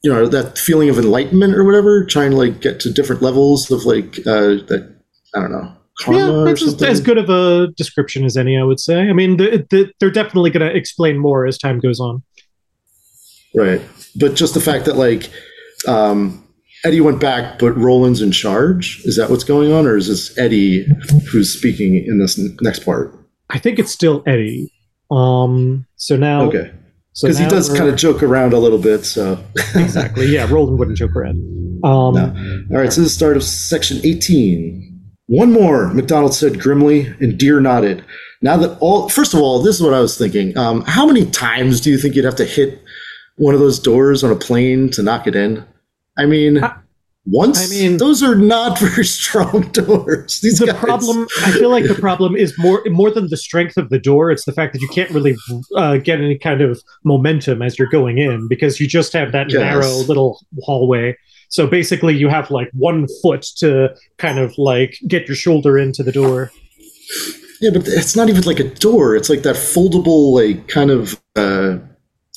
you 0.05 0.12
know, 0.12 0.26
that 0.26 0.59
feeling 0.59 0.91
of 0.91 0.99
enlightenment 0.99 1.55
or 1.55 1.64
whatever, 1.64 2.05
trying 2.05 2.30
to 2.30 2.37
like 2.37 2.61
get 2.61 2.78
to 2.80 2.93
different 2.93 3.22
levels 3.22 3.70
of 3.70 3.85
like 3.85 4.18
uh, 4.26 4.61
that. 4.68 4.95
I 5.35 5.41
don't 5.41 5.51
know. 5.51 5.72
Yeah, 6.09 6.42
that's 6.45 6.62
as, 6.62 6.82
as 6.82 7.01
good 7.01 7.18
of 7.18 7.30
a 7.30 7.68
description 7.76 8.24
as 8.24 8.36
any, 8.36 8.59
I 8.59 8.64
would 8.64 8.80
say. 8.80 9.09
I 9.09 9.12
mean, 9.12 9.36
the, 9.36 9.64
the, 9.70 9.92
they're 10.01 10.11
definitely 10.11 10.51
going 10.51 10.68
to 10.68 10.76
explain 10.76 11.18
more 11.18 11.47
as 11.47 11.57
time 11.57 11.78
goes 11.78 12.01
on. 12.01 12.22
Right. 13.55 13.80
But 14.16 14.34
just 14.34 14.55
the 14.55 14.61
fact 14.61 14.86
that 14.86 14.97
like 14.97 15.30
um, 15.86 16.45
Eddie 16.84 17.01
went 17.01 17.20
back, 17.20 17.59
but 17.59 17.72
Roland's 17.76 18.20
in 18.20 18.32
charge. 18.32 19.01
Is 19.05 19.16
that 19.16 19.30
what's 19.30 19.45
going 19.45 19.72
on, 19.72 19.86
or 19.86 19.97
is 19.97 20.09
this 20.09 20.36
Eddie 20.36 20.86
who's 21.30 21.57
speaking 21.57 21.97
in 22.05 22.18
this 22.18 22.38
n- 22.38 22.57
next 22.61 22.80
part? 22.84 23.16
I 23.51 23.59
think 23.59 23.78
it's 23.78 23.92
still 23.92 24.22
Eddie. 24.26 24.72
Um, 25.11 25.86
so 25.97 26.16
now, 26.16 26.42
Okay. 26.47 26.72
so 27.12 27.28
Because 27.28 27.38
he 27.38 27.47
does 27.47 27.68
kind 27.68 27.88
of 27.88 27.97
joke 27.97 28.22
around 28.22 28.53
a 28.53 28.59
little 28.59 28.78
bit. 28.78 29.05
So. 29.05 29.42
exactly. 29.76 30.26
Yeah, 30.26 30.51
Roland 30.51 30.78
wouldn't 30.78 30.97
joke 30.99 31.14
around. 31.14 31.38
Um, 31.84 32.14
No. 32.14 32.34
All 32.72 32.82
right. 32.82 32.92
So 32.92 33.01
this 33.03 33.11
is 33.11 33.12
the 33.12 33.18
start 33.18 33.36
of 33.36 33.45
section 33.45 34.01
18. 34.03 34.93
One 35.27 35.53
more, 35.53 35.89
McDonald 35.95 36.35
said 36.35 36.61
grimly, 36.61 37.07
and 37.20 37.39
Deere 37.39 37.61
nodded. 37.61 38.05
Now 38.43 38.57
that 38.59 38.77
all, 38.81 39.09
first 39.09 39.33
of 39.33 39.41
all, 39.41 39.62
this 39.62 39.77
is 39.77 39.83
what 39.83 39.95
I 39.95 40.01
was 40.01 40.18
thinking. 40.18 40.57
Um, 40.59 40.83
how 40.83 41.07
many 41.07 41.25
times 41.31 41.81
do 41.81 41.91
you 41.91 41.97
think 41.97 42.14
you'd 42.14 42.27
have 42.27 42.37
to 42.37 42.45
hit 42.45 42.83
one 43.37 43.55
of 43.55 43.61
those 43.61 43.79
doors 43.79 44.22
on 44.22 44.31
a 44.31 44.37
plane 44.37 44.91
to 44.91 45.03
knock 45.03 45.27
it 45.27 45.35
in? 45.35 45.64
I 46.18 46.27
mean, 46.27 46.62
I- 46.62 46.75
once. 47.27 47.59
I 47.59 47.75
mean- 47.75 47.97
those 47.97 48.22
are 48.22 48.35
not 48.35 48.79
very 48.87 49.05
strong 49.07 49.62
doors. 49.72 50.41
These 50.43 50.59
the 50.59 50.66
guys. 50.66 50.77
problem, 50.77 51.27
I 51.43 51.53
feel 51.53 51.70
like 51.70 51.87
the 51.89 51.95
problem 51.95 52.37
is 52.37 52.53
more 52.59 52.83
more 52.91 53.11
than 53.11 53.29
the 53.31 53.39
strength 53.39 53.79
of 53.79 53.89
the 53.89 53.99
door. 53.99 54.31
It's 54.31 54.45
the 54.45 54.53
fact 54.53 54.75
that 54.75 54.83
you 54.83 54.89
can't 54.89 55.09
really 55.11 55.35
uh, 55.75 55.97
get 55.97 56.20
any 56.20 56.37
kind 56.37 56.61
of 56.61 56.83
momentum 57.03 57.62
as 57.62 57.79
you're 57.79 57.89
going 57.89 58.18
in 58.18 58.47
because 58.47 58.79
you 58.79 58.87
just 58.87 59.14
have 59.14 59.33
that 59.33 59.51
Yes. 59.51 59.59
narrow 59.61 59.91
little 60.07 60.45
hallway. 60.61 61.16
So 61.55 61.69
basically, 61.69 62.17
you 62.17 62.29
have 62.29 62.51
like 62.51 62.69
one 62.73 63.07
foot 63.23 63.43
to 63.59 63.95
kind 64.19 64.41
of 64.41 64.53
like 64.59 64.99
get 65.07 65.29
your 65.29 65.37
shoulder 65.37 65.79
into 65.79 66.03
the 66.03 66.11
door. 66.11 66.51
Yeah, 67.61 67.71
but 67.73 67.87
it's 67.87 68.17
not 68.17 68.29
even 68.29 68.43
like 68.43 68.59
a 68.59 68.69
door. 68.69 69.15
It's 69.15 69.31
like 69.31 69.43
that 69.43 69.55
foldable, 69.55 70.33
like 70.35 70.67
kind 70.67 70.91
of 70.91 71.21
uh, 71.37 71.79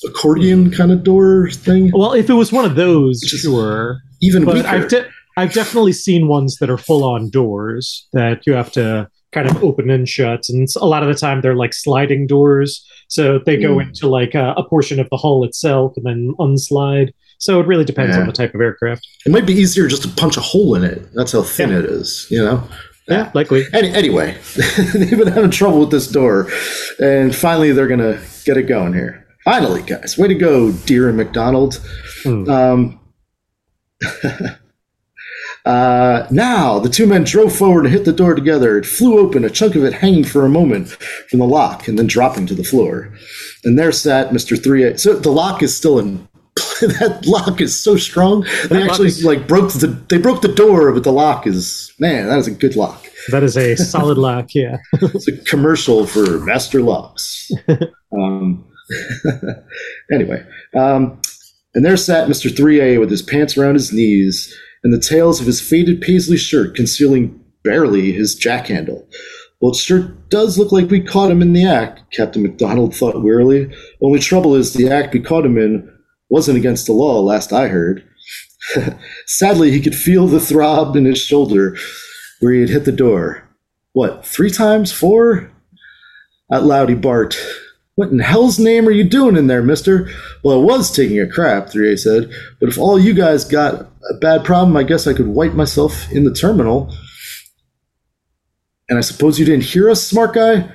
accordion 0.06 0.70
kind 0.70 0.92
of 0.92 1.02
door 1.02 1.50
thing. 1.50 1.90
Well, 1.92 2.12
if 2.12 2.30
it 2.30 2.34
was 2.34 2.52
one 2.52 2.64
of 2.64 2.76
those, 2.76 3.20
Just- 3.20 3.42
sure. 3.42 3.98
Even 4.20 4.44
but 4.44 4.54
weaker. 4.54 4.68
I've 4.68 4.88
de- 4.88 5.08
I've 5.36 5.52
definitely 5.52 5.92
seen 5.94 6.28
ones 6.28 6.56
that 6.60 6.70
are 6.70 6.78
full 6.78 7.02
on 7.04 7.28
doors 7.30 8.06
that 8.12 8.46
you 8.46 8.52
have 8.52 8.70
to 8.72 9.08
kind 9.32 9.48
of 9.50 9.62
open 9.64 9.90
and 9.90 10.08
shut, 10.08 10.48
and 10.48 10.68
a 10.80 10.86
lot 10.86 11.02
of 11.02 11.08
the 11.08 11.14
time 11.14 11.40
they're 11.40 11.54
like 11.56 11.74
sliding 11.74 12.26
doors, 12.28 12.84
so 13.08 13.40
they 13.46 13.56
go 13.56 13.76
Mm. 13.76 13.88
into 13.88 14.06
like 14.08 14.34
a, 14.36 14.54
a 14.56 14.62
portion 14.68 14.98
of 15.00 15.08
the 15.10 15.16
hull 15.16 15.44
itself 15.44 15.92
and 15.96 16.06
then 16.06 16.34
unslide. 16.38 17.12
So 17.38 17.60
it 17.60 17.66
really 17.66 17.84
depends 17.84 18.14
Yeah. 18.16 18.20
on 18.22 18.26
the 18.26 18.32
type 18.32 18.54
of 18.54 18.60
aircraft. 18.60 19.06
it 19.24 19.30
might 19.32 19.46
be 19.46 19.52
easier 19.54 19.86
just 19.88 20.02
to 20.02 20.08
punch 20.08 20.36
a 20.36 20.40
hole 20.40 20.74
in 20.74 20.84
it. 20.84 21.08
That's 21.14 21.32
how 21.32 21.42
thin 21.42 21.70
Yeah. 21.70 21.78
it 21.78 21.84
is. 21.86 22.26
You 22.30 22.44
know. 22.44 22.64
Yeah, 23.08 23.30
likely. 23.32 23.64
Any, 23.72 23.90
anyway, 23.94 24.36
they've 24.92 25.16
been 25.16 25.28
having 25.28 25.50
trouble 25.50 25.80
with 25.80 25.90
this 25.90 26.08
door, 26.08 26.48
and 27.00 27.34
finally 27.34 27.72
they're 27.72 27.88
gonna 27.88 28.18
get 28.44 28.56
it 28.58 28.64
going 28.64 28.92
here. 28.92 29.24
Finally, 29.44 29.80
guys, 29.82 30.18
way 30.18 30.28
to 30.28 30.34
go, 30.34 30.72
Deere 30.72 31.08
and 31.08 31.16
McDonald. 31.16 31.80
Hmm. 32.22 32.50
Um, 32.50 33.00
uh, 35.64 36.26
now 36.30 36.78
the 36.78 36.88
two 36.90 37.06
men 37.06 37.24
drove 37.24 37.54
forward 37.54 37.84
and 37.86 37.94
hit 37.94 38.04
the 38.04 38.12
door 38.12 38.34
together. 38.34 38.76
It 38.78 38.84
flew 38.84 39.18
open, 39.18 39.44
a 39.44 39.50
chunk 39.50 39.74
of 39.74 39.84
it 39.84 39.94
hanging 39.94 40.24
for 40.24 40.44
a 40.44 40.48
moment 40.50 40.88
from 41.30 41.38
the 41.38 41.46
lock 41.46 41.88
and 41.88 41.98
then 41.98 42.06
dropping 42.06 42.46
to 42.48 42.54
the 42.54 42.64
floor. 42.64 43.10
And 43.64 43.78
there 43.78 43.92
sat 43.92 44.32
Mister 44.34 44.54
Three. 44.56 44.84
A. 44.84 44.98
So 44.98 45.14
the 45.14 45.30
lock 45.32 45.62
is 45.62 45.74
still 45.76 45.98
in. 45.98 46.27
that 47.00 47.26
lock 47.26 47.60
is 47.60 47.78
so 47.78 47.96
strong. 47.96 48.46
They 48.68 48.82
actually 48.82 49.08
is- 49.08 49.24
like 49.24 49.46
broke 49.48 49.72
the. 49.72 49.88
They 50.08 50.18
broke 50.18 50.42
the 50.42 50.52
door, 50.52 50.92
but 50.92 51.04
the 51.04 51.12
lock 51.12 51.46
is 51.46 51.92
man. 51.98 52.28
That 52.28 52.38
is 52.38 52.46
a 52.46 52.52
good 52.52 52.76
lock. 52.76 53.06
That 53.30 53.42
is 53.42 53.56
a 53.56 53.76
solid 53.76 54.18
lock. 54.18 54.54
Yeah. 54.54 54.78
It's 55.02 55.28
a 55.28 55.36
commercial 55.36 56.06
for 56.06 56.40
Master 56.40 56.80
Locks. 56.80 57.50
um, 58.12 58.64
anyway, 60.12 60.44
um, 60.74 61.20
and 61.74 61.84
there 61.84 61.96
sat 61.96 62.28
Mr. 62.28 62.50
3A 62.50 62.98
with 63.00 63.10
his 63.10 63.22
pants 63.22 63.56
around 63.56 63.74
his 63.74 63.92
knees 63.92 64.54
and 64.82 64.92
the 64.92 65.00
tails 65.00 65.40
of 65.40 65.46
his 65.46 65.60
faded 65.60 66.00
paisley 66.00 66.36
shirt 66.36 66.74
concealing 66.74 67.38
barely 67.62 68.12
his 68.12 68.34
jack 68.34 68.68
handle. 68.68 69.06
Well, 69.60 69.72
it 69.72 69.76
sure 69.76 70.00
does 70.28 70.56
look 70.56 70.70
like 70.70 70.90
we 70.90 71.00
caught 71.00 71.30
him 71.30 71.42
in 71.42 71.52
the 71.52 71.66
act, 71.66 72.12
Captain 72.12 72.42
McDonald 72.42 72.94
thought 72.94 73.22
wearily. 73.22 73.74
Only 74.00 74.20
trouble 74.20 74.54
is 74.54 74.72
the 74.72 74.88
act 74.88 75.12
we 75.12 75.20
caught 75.20 75.44
him 75.44 75.58
in 75.58 75.92
wasn't 76.28 76.58
against 76.58 76.86
the 76.86 76.92
law, 76.92 77.20
last 77.20 77.52
I 77.52 77.68
heard. 77.68 78.06
Sadly, 79.26 79.70
he 79.70 79.80
could 79.80 79.94
feel 79.94 80.26
the 80.26 80.40
throb 80.40 80.96
in 80.96 81.04
his 81.04 81.18
shoulder 81.18 81.76
where 82.40 82.52
he 82.52 82.60
had 82.60 82.70
hit 82.70 82.84
the 82.84 82.92
door. 82.92 83.48
What, 83.92 84.24
three 84.26 84.50
times? 84.50 84.92
Four? 84.92 85.50
Out 86.52 86.64
loud, 86.64 86.88
he 86.88 86.94
barked. 86.94 87.38
What 87.94 88.10
in 88.10 88.20
hell's 88.20 88.58
name 88.58 88.86
are 88.86 88.92
you 88.92 89.04
doing 89.04 89.36
in 89.36 89.48
there, 89.48 89.62
mister? 89.62 90.08
Well, 90.44 90.60
I 90.60 90.64
was 90.64 90.94
taking 90.94 91.20
a 91.20 91.28
crap, 91.28 91.66
3A 91.66 91.98
said, 91.98 92.30
but 92.60 92.68
if 92.68 92.78
all 92.78 92.98
you 92.98 93.12
guys 93.12 93.44
got 93.44 93.90
a 94.08 94.14
bad 94.20 94.44
problem, 94.44 94.76
I 94.76 94.84
guess 94.84 95.06
I 95.06 95.14
could 95.14 95.26
wipe 95.26 95.54
myself 95.54 96.10
in 96.12 96.24
the 96.24 96.32
terminal. 96.32 96.94
And 98.88 98.98
I 98.98 99.00
suppose 99.02 99.38
you 99.38 99.44
didn't 99.44 99.64
hear 99.64 99.90
us, 99.90 100.02
smart 100.06 100.34
guy? 100.34 100.72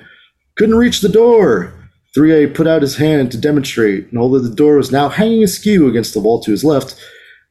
Couldn't 0.58 0.76
reach 0.76 1.02
the 1.02 1.10
door. 1.10 1.74
3A 2.18 2.54
put 2.54 2.68
out 2.68 2.82
his 2.84 2.98
hand 2.98 3.32
to 3.32 3.38
demonstrate, 3.38 4.10
and 4.10 4.20
although 4.20 4.40
the 4.40 4.54
door 4.54 4.78
was 4.78 4.92
now 4.92 5.10
hanging 5.10 5.44
askew 5.44 5.88
against 5.88 6.14
the 6.14 6.20
wall 6.20 6.42
to 6.42 6.52
his 6.52 6.64
left, 6.64 6.96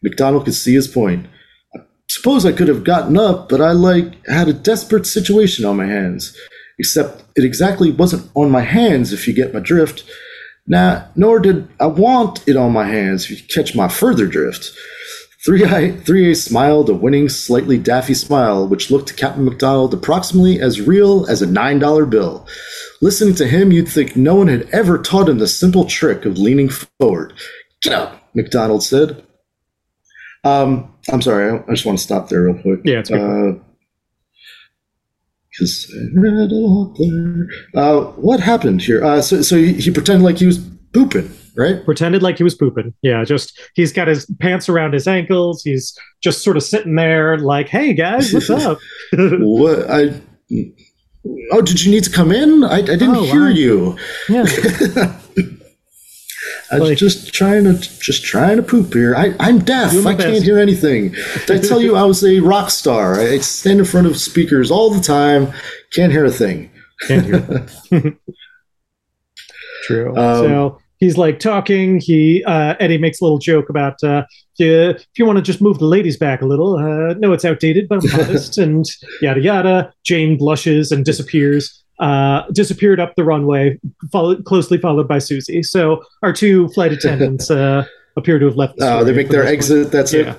McDonald 0.02 0.44
could 0.44 0.54
see 0.54 0.74
his 0.74 0.86
point. 0.86 1.26
I 1.74 1.80
suppose 2.08 2.46
I 2.46 2.52
could 2.52 2.68
have 2.68 2.84
gotten 2.84 3.16
up, 3.16 3.48
but 3.48 3.60
I, 3.60 3.72
like, 3.72 4.24
had 4.26 4.48
a 4.48 4.52
desperate 4.52 5.06
situation 5.06 5.64
on 5.64 5.76
my 5.76 5.86
hands. 5.86 6.36
Except 6.78 7.24
it 7.36 7.44
exactly 7.44 7.90
wasn't 7.90 8.30
on 8.34 8.50
my 8.50 8.62
hands, 8.62 9.12
if 9.12 9.26
you 9.26 9.34
get 9.34 9.54
my 9.54 9.60
drift. 9.60 10.04
Nah, 10.66 11.04
nor 11.16 11.40
did 11.40 11.68
I 11.80 11.86
want 11.86 12.46
it 12.46 12.56
on 12.56 12.72
my 12.72 12.86
hands, 12.86 13.24
if 13.24 13.30
you 13.30 13.46
catch 13.48 13.74
my 13.74 13.88
further 13.88 14.26
drift. 14.26 14.70
3A, 15.46 16.02
3A 16.02 16.36
smiled 16.36 16.88
a 16.88 16.94
winning, 16.94 17.28
slightly 17.28 17.76
daffy 17.76 18.14
smile, 18.14 18.68
which 18.68 18.92
looked 18.92 19.08
to 19.08 19.14
Captain 19.14 19.44
McDonald 19.44 19.92
approximately 19.92 20.60
as 20.60 20.80
real 20.80 21.26
as 21.26 21.42
a 21.42 21.46
$9 21.46 22.08
bill. 22.08 22.46
Listening 23.02 23.34
to 23.34 23.46
him, 23.48 23.72
you'd 23.72 23.88
think 23.88 24.14
no 24.16 24.34
one 24.36 24.46
had 24.46 24.68
ever 24.70 24.96
taught 24.96 25.28
him 25.28 25.38
the 25.38 25.48
simple 25.48 25.84
trick 25.84 26.24
of 26.24 26.38
leaning 26.38 26.68
forward. 26.68 27.32
Get 27.82 27.92
up, 27.92 28.30
McDonald 28.34 28.82
said. 28.84 29.24
Um, 30.44 30.94
I'm 31.12 31.20
sorry, 31.20 31.50
I 31.68 31.70
just 31.72 31.84
want 31.84 31.98
to 31.98 32.04
stop 32.04 32.28
there 32.28 32.42
real 32.44 32.62
quick. 32.62 32.80
Yeah, 32.84 33.00
it's 33.00 33.10
good 33.10 33.20
Uh, 33.20 33.58
because 35.50 35.92
I 35.94 36.18
read 36.20 36.50
a 36.50 36.54
lot 36.54 36.96
there. 36.96 37.46
Uh, 37.74 38.00
what 38.12 38.40
happened 38.40 38.80
here? 38.82 39.04
Uh, 39.04 39.20
so, 39.20 39.42
so 39.42 39.56
he, 39.56 39.74
he 39.74 39.90
pretended 39.90 40.24
like 40.24 40.38
he 40.38 40.46
was 40.46 40.58
pooping, 40.94 41.30
right? 41.56 41.84
Pretended 41.84 42.22
like 42.22 42.38
he 42.38 42.44
was 42.44 42.54
pooping. 42.54 42.94
Yeah, 43.02 43.22
just 43.24 43.60
he's 43.74 43.92
got 43.92 44.08
his 44.08 44.26
pants 44.40 44.68
around 44.68 44.94
his 44.94 45.06
ankles. 45.06 45.62
He's 45.62 45.96
just 46.22 46.42
sort 46.42 46.56
of 46.56 46.62
sitting 46.62 46.94
there, 46.94 47.36
like, 47.38 47.68
"Hey 47.68 47.92
guys, 47.94 48.32
what's 48.32 48.48
up?" 48.50 48.78
What 49.12 49.90
I? 49.90 50.20
Oh, 51.52 51.62
did 51.62 51.84
you 51.84 51.90
need 51.90 52.04
to 52.04 52.10
come 52.10 52.32
in? 52.32 52.64
I, 52.64 52.78
I 52.78 52.82
didn't 52.82 53.16
Oh, 53.16 53.22
hear 53.24 53.44
I- 53.46 53.50
you. 53.50 53.96
yeah. 54.28 54.44
I 56.70 56.78
was 56.78 56.88
Like- 56.90 56.98
just 56.98 57.32
trying 57.34 57.64
to 57.64 57.74
just 57.74 58.24
trying 58.24 58.56
to 58.56 58.62
poop 58.62 58.94
here. 58.94 59.14
I, 59.14 59.34
I'm 59.38 59.58
deaf. 59.60 59.94
I 60.06 60.14
can't 60.14 60.42
hear 60.42 60.58
anything. 60.58 61.10
Did 61.46 61.50
I 61.50 61.58
tell 61.58 61.80
you 61.82 61.96
I 61.96 62.04
was 62.04 62.24
a 62.24 62.40
rock 62.40 62.70
star? 62.70 63.20
I 63.20 63.38
stand 63.38 63.78
in 63.78 63.84
front 63.84 64.06
of 64.06 64.16
speakers 64.16 64.70
all 64.70 64.90
the 64.90 65.00
time. 65.02 65.52
Can't 65.92 66.10
hear 66.12 66.24
a 66.24 66.30
thing. 66.30 66.70
Can't 67.06 67.24
hear. 67.26 67.66
True. 69.84 70.16
Um, 70.16 70.46
so 70.46 70.78
he's 71.02 71.18
like 71.18 71.40
talking. 71.40 72.00
He 72.00 72.44
uh, 72.44 72.74
Eddie 72.78 72.98
makes 72.98 73.20
a 73.20 73.24
little 73.24 73.38
joke 73.38 73.68
about 73.68 74.02
uh, 74.04 74.22
if 74.58 75.04
you 75.18 75.26
want 75.26 75.36
to 75.38 75.42
just 75.42 75.60
move 75.60 75.78
the 75.80 75.84
ladies 75.96 76.16
back 76.16 76.40
a 76.42 76.46
little. 76.46 76.76
Uh, 76.76 77.14
no, 77.14 77.32
it's 77.32 77.44
outdated, 77.44 77.88
but 77.88 77.96
I'm 78.04 78.10
modest 78.18 78.56
and 78.64 78.84
yada 79.20 79.40
yada. 79.40 79.92
Jane 80.04 80.36
blushes 80.38 80.92
and 80.92 81.04
disappears. 81.04 81.64
Uh, 81.98 82.44
disappeared 82.52 82.98
up 82.98 83.14
the 83.16 83.22
runway, 83.24 83.78
followed 84.10 84.44
closely 84.44 84.78
followed 84.78 85.06
by 85.06 85.18
Susie. 85.18 85.62
So 85.62 86.02
our 86.22 86.32
two 86.32 86.68
flight 86.68 86.92
attendants 86.92 87.50
uh, 87.50 87.84
appear 88.16 88.38
to 88.38 88.46
have 88.46 88.56
left. 88.56 88.76
The 88.78 88.86
story 88.86 89.04
they 89.04 89.12
make 89.12 89.28
their 89.28 89.42
this 89.42 89.48
one. 89.70 89.80
exit. 89.80 89.92
That's 89.92 90.12
Yeah. 90.12 90.20
it. 90.32 90.36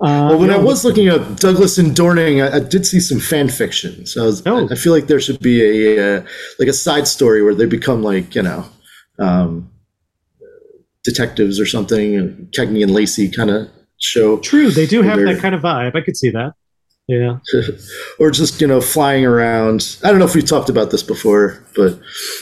Uh, 0.00 0.28
Well, 0.30 0.38
when 0.38 0.50
yeah, 0.50 0.56
I 0.56 0.60
was 0.60 0.84
looking 0.84 1.08
at 1.08 1.36
Douglas 1.38 1.76
and 1.78 1.92
Dorning, 1.96 2.36
I, 2.42 2.56
I 2.56 2.60
did 2.60 2.86
see 2.86 3.00
some 3.00 3.18
fan 3.20 3.48
fiction. 3.48 4.06
So 4.06 4.22
I, 4.22 4.26
was, 4.26 4.42
Oh. 4.46 4.68
I 4.70 4.76
feel 4.76 4.92
like 4.92 5.06
there 5.08 5.20
should 5.20 5.40
be 5.40 5.56
a 5.62 6.18
uh, 6.18 6.22
like 6.60 6.68
a 6.68 6.72
side 6.72 7.06
story 7.08 7.42
where 7.42 7.54
they 7.54 7.66
become 7.66 8.02
like 8.02 8.34
you 8.36 8.42
know 8.42 8.64
um, 9.18 9.70
detectives 11.04 11.60
or 11.60 11.66
something, 11.66 12.16
and 12.16 12.52
Cagney 12.52 12.82
and 12.82 12.92
Lacey 12.92 13.28
kind 13.28 13.50
of 13.50 13.68
show, 13.98 14.38
true, 14.38 14.70
they 14.70 14.86
do 14.86 15.02
have 15.02 15.18
that 15.20 15.40
kind 15.40 15.54
of 15.54 15.62
vibe. 15.62 15.94
I 15.94 16.00
could 16.00 16.16
see 16.16 16.30
that. 16.30 16.54
Yeah. 17.06 17.38
or 18.18 18.30
just 18.30 18.60
you 18.60 18.66
know 18.66 18.80
flying 18.80 19.26
around. 19.26 19.98
I 20.02 20.10
don't 20.10 20.18
know 20.18 20.24
if 20.24 20.34
we've 20.34 20.46
talked 20.46 20.70
about 20.70 20.90
this 20.90 21.02
before, 21.02 21.62
but 21.76 22.00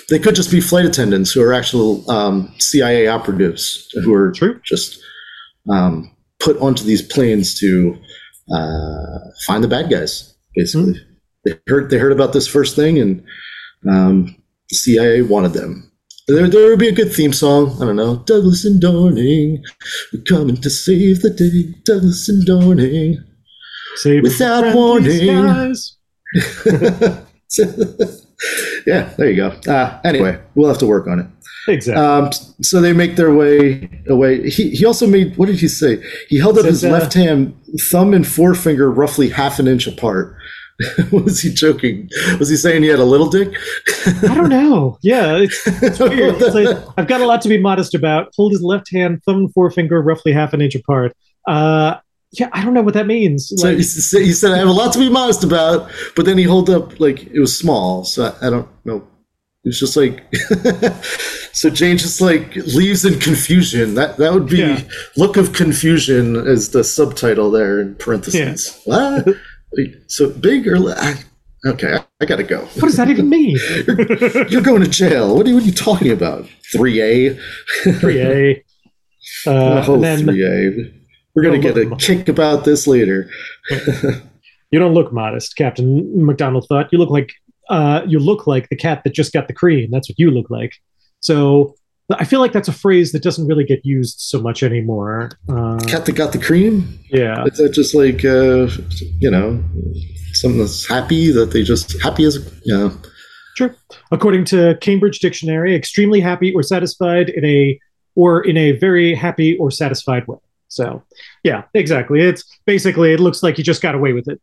they 0.09 0.19
could 0.19 0.37
just 0.37 0.51
be 0.51 0.61
flight 0.61 0.85
attendants 0.85 1.33
who 1.33 1.43
are 1.43 1.53
actual 1.53 2.09
um, 2.11 2.55
CIA 2.59 3.09
operatives 3.09 3.89
who 4.05 4.15
are 4.15 4.31
True. 4.31 4.61
just 4.65 5.03
um, 5.69 6.15
put 6.39 6.57
onto 6.59 6.85
these 6.85 7.03
planes 7.03 7.59
to 7.59 7.99
uh, 8.53 9.19
find 9.47 9.65
the 9.65 9.69
bad 9.69 9.91
guys. 9.91 10.33
Basically, 10.55 10.95
they 11.45 11.59
heard 11.67 11.91
they 11.91 11.99
heard 11.99 12.13
about 12.13 12.33
this 12.33 12.47
first 12.47 12.77
thing, 12.77 12.99
and 12.99 13.25
um, 13.89 14.37
the 14.71 14.77
CIA 14.77 15.23
wanted 15.23 15.55
them. 15.55 15.92
There, 16.29 16.49
there 16.49 16.69
would 16.69 16.79
be 16.79 16.89
a 16.89 16.93
good 16.93 17.13
theme 17.13 17.33
song. 17.33 17.77
I 17.81 17.87
don't 17.87 17.97
know. 17.97 18.17
Douglas 18.27 18.65
and 18.65 18.81
Dorning, 18.81 19.63
we're 20.13 20.23
coming 20.23 20.57
to 20.57 20.71
save 20.71 21.21
the 21.21 21.31
day. 21.31 21.75
Douglas 21.85 22.29
and 22.29 22.47
Dorning. 22.47 23.17
Save 23.97 24.23
Without 24.23 24.75
warning. 24.75 25.27
yeah, 28.87 29.13
there 29.17 29.31
you 29.31 29.37
go. 29.37 29.49
Uh, 29.71 30.01
anyway, 30.05 30.41
we'll 30.55 30.69
have 30.69 30.79
to 30.79 30.87
work 30.87 31.07
on 31.07 31.21
it. 31.21 31.27
Exactly. 31.69 32.03
Um, 32.03 32.33
so 32.63 32.81
they 32.81 32.93
make 32.93 33.17
their 33.17 33.35
way 33.35 34.03
away. 34.09 34.49
He, 34.49 34.71
he 34.71 34.85
also 34.85 35.07
made, 35.07 35.37
what 35.37 35.47
did 35.47 35.61
he 35.61 35.69
say? 35.69 36.03
He 36.29 36.39
held 36.39 36.59
up 36.59 36.65
Says, 36.65 36.83
his 36.83 36.85
uh, 36.85 36.93
left 36.93 37.15
hand, 37.15 37.55
thumb 37.91 38.15
and 38.15 38.27
forefinger 38.27 38.91
roughly 38.91 39.29
half 39.29 39.59
an 39.59 39.69
inch 39.69 39.87
apart. 39.87 40.37
was 41.13 41.41
he 41.41 41.51
joking? 41.53 42.09
Was 42.39 42.49
he 42.49 42.57
saying 42.57 42.83
he 42.83 42.89
had 42.89 42.99
a 42.99 43.05
little 43.05 43.29
dick? 43.29 43.55
I 44.07 44.35
don't 44.35 44.49
know. 44.49 44.99
Yeah, 45.03 45.37
it's, 45.37 45.63
it's 45.83 45.99
weird. 46.01 46.37
It's 46.41 46.55
like, 46.55 46.77
I've 46.97 47.09
got 47.09 47.21
a 47.21 47.27
lot 47.27 47.43
to 47.43 47.49
be 47.49 47.59
modest 47.59 47.95
about. 47.95 48.33
Hold 48.37 48.53
his 48.53 48.63
left 48.63 48.91
hand, 48.93 49.23
thumb 49.25 49.37
and 49.37 49.53
forefinger 49.53 50.01
roughly 50.03 50.33
half 50.33 50.53
an 50.53 50.61
inch 50.61 50.75
apart. 50.75 51.13
Uh, 51.47 51.97
yeah, 52.33 52.49
I 52.53 52.65
don't 52.65 52.73
know 52.75 52.83
what 52.83 52.95
that 52.95 53.07
means. 53.07 53.53
So 53.55 53.67
Like, 53.69 53.77
he, 53.77 53.83
said, 53.83 54.23
he 54.23 54.33
said, 54.33 54.53
I 54.53 54.59
have 54.59 54.69
a 54.69 54.73
lot 54.73 54.93
to 54.95 54.99
be 54.99 55.11
modest 55.11 55.45
about, 55.45 55.91
but 56.17 56.25
then 56.25 56.39
he 56.39 56.45
held 56.45 56.71
up, 56.71 56.99
like, 56.99 57.25
it 57.27 57.41
was 57.41 57.57
small. 57.57 58.05
So 58.05 58.35
I, 58.41 58.47
I 58.47 58.51
don't 58.51 58.69
know. 58.87 59.07
It 59.65 59.69
was 59.69 59.79
just 59.79 59.97
like, 59.97 60.25
so 61.53 61.71
Jane 61.71 61.97
just 61.97 62.21
like 62.21 62.57
leaves 62.57 63.05
in 63.05 63.21
confusion. 63.21 63.95
That 63.95 64.17
that 64.17 64.33
would 64.33 64.49
be 64.49 64.59
Yeah. 64.59 64.81
look 65.17 65.37
of 65.37 65.53
confusion 65.53 66.35
as 66.35 66.71
the 66.71 66.83
subtitle 66.83 67.51
there 67.53 67.81
in 67.81 67.95
parentheses. 67.95 68.81
What? 68.87 69.29
So 70.09 70.31
big 70.31 70.67
or 70.69 70.79
li- 70.79 70.95
I, 70.97 71.15
okay? 71.67 71.95
I, 71.95 72.05
I 72.21 72.25
gotta 72.27 72.43
go. 72.43 72.61
what 72.61 72.83
does 72.83 72.97
that 72.97 73.09
even 73.09 73.29
mean? 73.29 73.57
You're 74.51 74.61
going 74.63 74.83
to 74.83 74.89
jail. 74.89 75.37
What 75.37 75.47
are, 75.47 75.49
you- 75.49 75.55
what 75.57 75.65
are 75.65 75.67
you 75.67 75.73
talking 75.73 76.11
about? 76.13 76.47
Three 76.73 77.01
A. 77.01 77.39
3A. 77.85 78.63
Uh, 79.47 79.85
oh, 79.87 80.17
three 80.19 80.45
A. 80.45 80.93
We're 81.35 81.43
gonna 81.43 81.59
get 81.59 81.77
a 81.77 81.95
kick 81.97 82.29
about 82.29 82.65
this 82.65 82.87
later. 82.87 83.31
you 83.71 84.79
don't 84.79 84.95
look 84.95 85.13
modest, 85.13 85.57
Captain 85.57 86.27
McDonald 86.27 86.67
thought. 86.69 86.93
You 86.93 86.99
look 86.99 87.09
like 87.11 87.33
uh, 87.71 88.03
you 88.07 88.19
look 88.19 88.47
like 88.47 88.69
the 88.69 88.77
cat 88.77 89.03
that 89.05 89.15
just 89.15 89.33
got 89.33 89.47
the 89.49 89.55
cream. 89.55 89.91
That's 89.91 90.09
what 90.09 90.19
you 90.19 90.31
look 90.31 90.51
like. 90.51 90.73
So 91.21 91.77
I 92.11 92.25
feel 92.25 92.41
like 92.41 92.53
that's 92.53 92.69
a 92.69 92.73
phrase 92.73 93.13
that 93.13 93.23
doesn't 93.23 93.47
really 93.47 93.65
get 93.65 93.81
used 93.85 94.21
so 94.21 94.41
much 94.41 94.63
anymore. 94.63 95.31
Uh, 95.49 95.79
Cat 95.87 96.05
that 96.07 96.13
got 96.17 96.33
the 96.33 96.39
cream. 96.39 96.99
yeah. 97.11 97.45
Is 97.45 97.59
that 97.59 97.71
just 97.73 97.95
like 97.95 98.25
uh, 98.25 98.69
you 99.21 99.31
know 99.31 99.63
something 100.35 100.59
that's 100.59 100.87
happy 100.87 101.31
that 101.31 101.53
they 101.53 101.63
just 101.63 102.01
happy 102.03 102.25
as 102.25 102.37
you 102.65 102.77
know? 102.77 102.97
Sure. 103.57 103.75
According 104.11 104.45
to 104.47 104.77
Cambridge 104.81 105.21
Dictionary, 105.21 105.75
extremely 105.75 106.21
happy 106.21 106.53
or 106.55 106.63
satisfied 106.63 107.29
in 107.31 107.45
a 107.45 107.79
or 108.15 108.43
in 108.43 108.57
a 108.57 108.73
very 108.73 109.15
happy 109.15 109.57
or 109.59 109.71
satisfied 109.71 110.27
way. 110.27 110.39
So, 110.69 111.03
yeah, 111.45 111.65
exactly. 111.75 112.21
It's 112.21 112.45
basically 112.67 113.13
it 113.13 113.21
looks 113.21 113.43
like 113.43 113.59
you 113.59 113.65
just 113.65 113.81
got 113.83 113.95
away 113.95 114.13
with 114.13 114.27
it. 114.29 114.41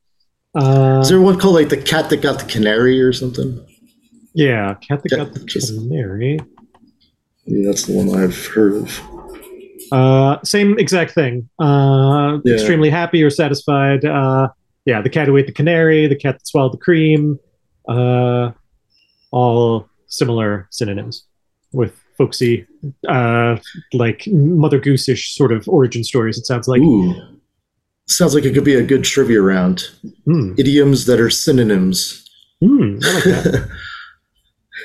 Uh, 0.55 0.99
Is 1.01 1.09
there 1.09 1.21
one 1.21 1.37
called 1.39 1.55
like 1.55 1.69
the 1.69 1.77
cat 1.77 2.09
that 2.09 2.21
got 2.21 2.39
the 2.39 2.45
canary 2.45 2.99
or 3.01 3.13
something? 3.13 3.63
yeah, 4.33 4.75
cat 4.75 5.03
that 5.03 5.11
Yeah, 5.11 5.17
got 5.25 5.33
the 5.33 5.39
just- 5.45 5.73
canary. 5.73 6.39
Yeah, 7.49 7.65
that's 7.67 7.85
the 7.85 7.93
one 7.97 8.15
I've 8.15 8.45
heard 8.47 8.73
of. 8.75 9.01
Uh, 9.91 10.37
same 10.43 10.77
exact 10.77 11.11
thing. 11.13 11.49
Uh, 11.59 12.37
Yeah. 12.45 12.53
Extremely 12.53 12.89
happy 12.91 13.23
or 13.23 13.29
satisfied. 13.31 14.05
Uh, 14.05 14.49
yeah, 14.85 15.01
the 15.01 15.09
cat 15.09 15.27
who 15.27 15.35
ate 15.37 15.47
the 15.47 15.51
canary, 15.53 16.07
the 16.07 16.15
cat 16.15 16.35
that 16.37 16.47
swallowed 16.47 16.73
the 16.73 16.77
cream. 16.77 17.39
Uh, 17.87 18.51
all 19.31 19.87
similar 20.07 20.67
synonyms 20.71 21.25
with 21.73 21.99
folksy, 22.17 22.65
uh, 23.07 23.57
like 23.93 24.25
Mother 24.27 24.79
Goose-ish 24.79 25.35
sort 25.35 25.51
of 25.51 25.67
origin 25.67 26.03
stories. 26.03 26.37
It 26.37 26.45
sounds 26.45 26.67
like. 26.67 26.81
Ooh, 26.81 27.15
sounds 28.07 28.35
like 28.35 28.45
it 28.45 28.53
could 28.53 28.63
be 28.63 28.75
a 28.75 28.83
good 28.83 29.03
trivia 29.03 29.41
round. 29.41 29.83
Hmm. 30.25 30.53
Idioms 30.57 31.05
that 31.07 31.19
are 31.19 31.29
synonyms. 31.31 32.29
Hmm, 32.63 32.97
I 33.03 33.13
like 33.13 33.23
that. 33.23 33.69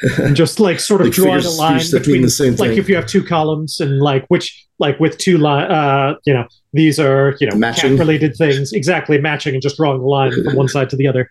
And 0.18 0.36
just 0.36 0.61
like 0.61 0.80
sort 0.80 1.00
of 1.00 1.07
Like 1.09 1.14
drawing 1.14 1.30
a 1.30 1.36
figures 1.38 1.52
of 1.55 1.59
line 1.59 1.80
speech 1.80 2.00
between, 2.02 2.22
the 2.22 2.30
same 2.30 2.57
like 2.57 2.70
thing. 2.70 2.78
if 2.78 2.88
you 2.88 2.96
have 2.96 3.07
two 3.07 3.22
columns 3.24 3.80
and 3.80 4.00
like 4.00 4.24
which, 4.28 4.66
like 4.78 4.98
with 5.00 5.16
two 5.18 5.38
line, 5.38 5.70
uh, 5.70 6.16
you 6.26 6.34
know, 6.34 6.46
these 6.72 6.98
are 7.00 7.36
you 7.40 7.48
know 7.48 7.57
Matching. 7.57 7.96
related 7.96 8.36
things 8.36 8.72
exactly 8.72 9.18
matching 9.18 9.55
and 9.55 9.62
just 9.62 9.76
drawing 9.76 10.00
the 10.00 10.07
line 10.07 10.32
from 10.32 10.57
one 10.57 10.68
side 10.74 10.90
to 10.90 10.96
the 10.96 11.07
other. 11.07 11.30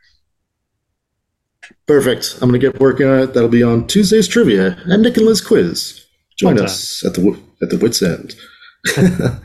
Perfect. 1.88 2.36
I'm 2.41 2.49
gonna 2.49 2.57
get 2.59 2.80
working 2.80 3.07
on 3.07 3.19
it. 3.19 3.34
That'll 3.34 3.49
be 3.49 3.63
on 3.63 3.88
Tuesday's 3.88 4.28
trivia 4.28 4.78
and 4.86 5.01
Nick 5.03 5.17
and 5.17 5.26
Liz 5.26 5.41
quiz. 5.41 6.05
Join 6.38 6.57
Fun 6.57 6.65
us 6.65 7.05
at 7.05 7.13
the 7.13 7.39
at 7.61 7.69
the 7.69 7.78
wits 7.78 8.01
end. 8.01 8.36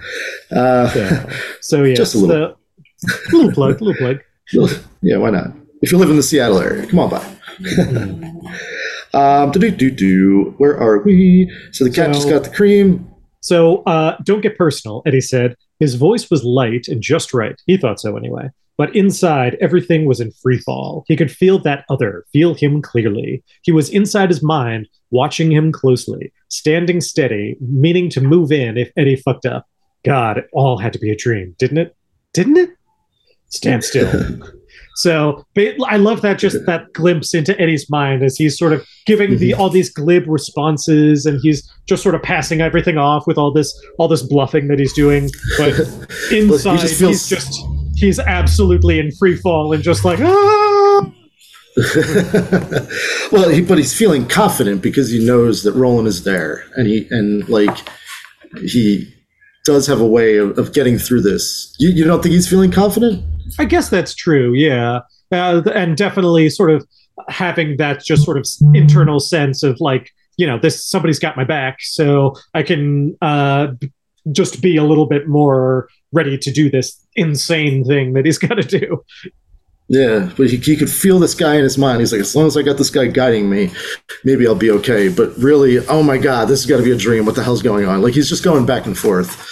uh, 0.53 0.89
So, 0.91 1.31
so 1.61 1.85
yeah, 1.85 1.95
Just 1.95 2.15
a 2.15 2.19
little. 2.19 2.57
the- 3.03 3.37
little 3.37 3.53
plug, 3.53 3.81
little 3.81 3.95
plug. 3.95 4.21
yeah, 5.03 5.17
why 5.19 5.31
not? 5.31 5.49
If 5.83 5.93
you 5.93 5.99
live 5.99 6.11
in 6.11 6.17
the 6.17 6.23
Seattle 6.25 6.59
area, 6.59 6.85
come 6.89 6.99
on 6.99 7.11
by. 7.11 7.25
Um, 9.19 9.51
do 9.51 9.71
do 9.71 9.91
do. 9.91 10.55
Where 10.59 10.79
are 10.79 10.99
we? 11.03 11.51
So 11.73 11.85
the 11.85 11.91
cat 11.91 12.07
So- 12.07 12.13
just 12.13 12.29
got 12.29 12.45
the 12.45 12.51
cream. 12.55 13.07
So 13.41 13.83
uh, 13.85 14.17
don't 14.25 14.41
get 14.41 14.59
personal, 14.59 15.03
Eddie 15.07 15.21
said. 15.21 15.55
His 15.79 15.95
voice 15.95 16.29
was 16.31 16.43
light 16.45 16.89
and 16.89 17.01
just 17.01 17.33
right. 17.33 17.55
He 17.67 17.77
thought 17.77 18.01
so 18.01 18.17
anyway. 18.17 18.51
But 18.77 18.95
inside, 18.95 19.57
everything 19.61 20.05
was 20.07 20.21
in 20.21 20.31
free 20.43 20.59
fall. 20.59 21.05
He 21.09 21.17
could 21.17 21.31
feel 21.31 21.59
that 21.61 21.85
other, 21.89 22.25
feel 22.33 22.55
him 22.55 22.83
clearly. 22.83 23.43
He 23.63 23.73
was 23.73 23.91
inside 23.91 24.29
his 24.29 24.43
mind, 24.43 24.89
watching 25.11 25.51
him 25.53 25.73
closely, 25.73 26.33
standing 26.49 27.01
steady, 27.01 27.57
meaning 27.61 28.09
to 28.11 28.21
move 28.21 28.53
in 28.53 28.77
if 28.77 28.91
Eddie 28.97 29.17
fucked 29.17 29.47
up. 29.47 29.67
God, 30.05 30.39
it 30.39 30.49
all 30.53 30.79
had 30.79 30.93
to 30.93 30.99
be 30.99 31.11
a 31.11 31.17
dream, 31.17 31.55
didn't 31.59 31.79
it? 31.79 31.97
Didn't 32.35 32.57
it? 32.57 32.71
Stand 33.49 33.83
still. 33.85 34.11
So 34.99 35.47
I 35.57 35.97
love 35.97 36.23
that 36.23 36.41
just 36.41 36.67
that 36.67 36.93
glimpse 36.93 37.33
into 37.33 37.57
Eddie's 37.61 37.89
mind 37.89 38.25
as 38.25 38.37
he's 38.37 38.59
sort 38.59 38.73
of 38.73 38.85
giving 39.07 39.39
the 39.39 39.55
all 39.55 39.71
these 39.71 39.91
glib 39.91 40.25
responses 40.27 41.25
and 41.25 41.41
he's 41.41 41.71
just 41.87 42.03
sort 42.03 42.17
of 42.17 42.23
passing 42.23 42.61
everything 42.61 42.99
off 42.99 43.25
with 43.25 43.39
all 43.39 43.53
this 43.53 43.73
all 43.99 44.09
this 44.09 44.23
bluffing 44.23 44.67
that 44.67 44.81
he's 44.81 44.93
doing. 44.93 45.31
But 45.57 45.79
inside 46.33 46.81
just 46.81 46.99
feels- 46.99 47.29
he's 47.29 47.29
just 47.29 47.65
he's 47.95 48.19
absolutely 48.19 48.99
in 48.99 49.13
free 49.13 49.37
fall 49.37 49.73
and 49.73 49.85
just 49.85 50.05
like 50.05 50.19
ah! 50.19 51.13
well, 53.31 53.49
he, 53.51 53.61
but 53.61 53.79
he's 53.79 53.97
feeling 53.97 54.27
confident 54.27 54.83
because 54.83 55.11
he 55.11 55.25
knows 55.25 55.63
that 55.63 55.75
Roland 55.75 56.09
is 56.09 56.25
there, 56.25 56.65
and 56.75 56.89
he 56.89 57.07
and 57.13 57.49
like 57.49 57.89
he 58.65 59.15
does 59.65 59.87
have 59.87 60.01
a 60.01 60.07
way 60.07 60.37
of, 60.37 60.59
of 60.59 60.73
getting 60.73 60.99
through 60.99 61.23
this. 61.23 61.75
You, 61.79 61.91
you 61.91 62.05
don't 62.05 62.23
think 62.23 62.33
he's 62.33 62.49
feeling 62.49 62.71
confident? 62.71 63.25
I 63.59 63.65
guess 63.65 63.89
that's 63.89 64.15
true, 64.15 64.55
yeah. 64.55 65.01
Uh, 65.31 65.63
and 65.75 65.97
definitely 65.97 66.49
sort 66.49 66.71
of 66.71 66.87
having 67.29 67.77
that 67.77 68.03
just 68.05 68.25
sort 68.25 68.39
of 68.39 68.47
internal 68.75 69.21
sense 69.21 69.63
of 69.63 69.79
like 69.81 70.11
you 70.39 70.47
know, 70.47 70.59
this 70.59 70.83
somebody's 70.83 71.19
got 71.19 71.37
my 71.37 71.45
back, 71.45 71.79
so 71.81 72.35
I 72.55 72.63
can 72.63 73.19
uh, 73.21 73.73
just 74.33 74.63
be 74.63 74.77
a 74.77 74.85
little 74.85 75.07
bit 75.07 75.29
more 75.29 75.89
ready 76.13 76.39
to 76.39 76.51
do 76.51 76.71
this 76.71 77.05
insane 77.17 77.85
thing 77.85 78.15
that 78.15 78.25
he's 78.25 78.39
got 78.49 78.55
to 78.55 78.63
do. 78.63 79.05
Yeah, 79.89 80.31
but 80.37 80.51
he, 80.51 80.59
he 80.59 80.77
could 80.77 80.91
feel 80.91 81.19
this 81.19 81.35
guy 81.35 81.57
in 81.57 81.63
his 81.63 81.79
mind. 81.79 82.01
He's 82.01 82.13
like, 82.13 82.21
as 82.21 82.37
long 82.37 82.47
as 82.47 82.59
I 82.59 82.63
got 82.63 82.77
this 82.77 82.91
guy 82.91 83.07
guiding 83.07 83.49
me, 83.49 83.73
maybe 84.23 84.47
I'll 84.47 84.55
be 84.55 84.71
okay. 84.71 85.09
But 85.09 85.35
really, 85.39 85.79
oh 85.87 86.03
my 86.03 86.19
God, 86.19 86.47
this 86.49 86.63
has 86.63 86.67
got 86.67 86.77
to 86.77 86.83
be 86.83 86.93
a 86.93 86.97
dream. 86.97 87.25
What 87.25 87.37
the 87.37 87.43
hell's 87.43 87.63
going 87.63 87.87
on? 87.87 88.03
Like 88.03 88.13
he's 88.13 88.29
just 88.29 88.45
going 88.45 88.67
back 88.67 88.85
and 88.85 88.97
forth. 88.97 89.49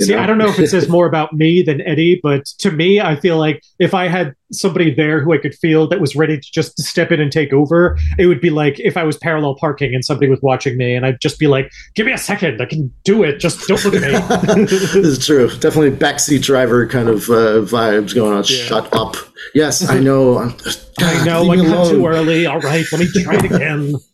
See, 0.00 0.14
know? 0.14 0.20
I 0.20 0.26
don't 0.26 0.38
know 0.38 0.48
if 0.48 0.58
it 0.58 0.68
says 0.68 0.88
more 0.88 1.06
about 1.06 1.32
me 1.32 1.62
than 1.62 1.80
Eddie, 1.82 2.20
but 2.22 2.46
to 2.58 2.70
me, 2.70 3.00
I 3.00 3.16
feel 3.16 3.38
like 3.38 3.62
if 3.78 3.94
I 3.94 4.08
had 4.08 4.34
somebody 4.52 4.92
there 4.92 5.20
who 5.22 5.32
I 5.32 5.38
could 5.38 5.54
feel 5.54 5.86
that 5.88 6.00
was 6.00 6.16
ready 6.16 6.38
to 6.38 6.52
just 6.52 6.78
step 6.80 7.12
in 7.12 7.20
and 7.20 7.30
take 7.30 7.52
over, 7.52 7.98
it 8.18 8.26
would 8.26 8.40
be 8.40 8.50
like 8.50 8.80
if 8.80 8.96
I 8.96 9.04
was 9.04 9.16
parallel 9.18 9.56
parking 9.56 9.94
and 9.94 10.04
somebody 10.04 10.28
was 10.28 10.40
watching 10.42 10.76
me, 10.76 10.94
and 10.94 11.04
I'd 11.06 11.20
just 11.20 11.38
be 11.38 11.46
like, 11.46 11.70
"Give 11.94 12.06
me 12.06 12.12
a 12.12 12.18
second, 12.18 12.60
I 12.60 12.66
can 12.66 12.92
do 13.04 13.22
it. 13.22 13.38
Just 13.38 13.66
don't 13.68 13.84
look 13.84 13.94
at 13.94 14.56
me." 14.56 14.64
this 14.64 14.94
is 14.94 15.24
true. 15.24 15.48
Definitely 15.48 15.92
backseat 15.92 16.42
driver 16.42 16.86
kind 16.86 17.08
of 17.08 17.28
uh, 17.28 17.60
vibes 17.62 18.14
going 18.14 18.32
on. 18.32 18.44
Yeah. 18.48 18.64
Shut 18.64 18.94
up. 18.94 19.16
Yes, 19.54 19.88
I 19.88 20.00
know. 20.00 20.34
God, 20.34 20.56
I 21.00 21.24
know. 21.24 21.50
I 21.50 21.56
cut 21.56 21.90
too 21.90 22.06
early. 22.06 22.46
All 22.46 22.60
right, 22.60 22.84
let 22.92 23.00
me 23.00 23.22
try 23.22 23.36
it 23.36 23.44
again. 23.44 23.94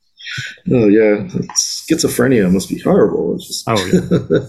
Oh 0.70 0.89
yeah, 0.89 1.28
schizophrenia 1.55 2.53
must 2.53 2.68
be 2.68 2.78
horrible. 2.80 3.39
Just... 3.39 3.64
Oh 3.68 3.87
yeah. 3.87 4.41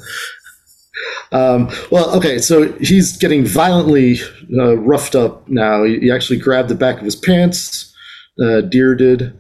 Um, 1.32 1.70
well, 1.92 2.16
okay, 2.16 2.38
so 2.38 2.72
he's 2.74 3.18
getting 3.18 3.46
violently 3.46 4.20
uh, 4.58 4.78
roughed 4.78 5.16
up 5.16 5.48
now. 5.48 5.84
He, 5.84 6.00
he, 6.00 6.12
actually 6.12 6.40
grabbed 6.40 6.70
the 6.70 6.76
back 6.76 6.98
of 6.98 7.04
his 7.06 7.16
pants. 7.16 7.94
Uh, 8.42 8.62
Deere 8.62 8.96
did. 8.96 9.38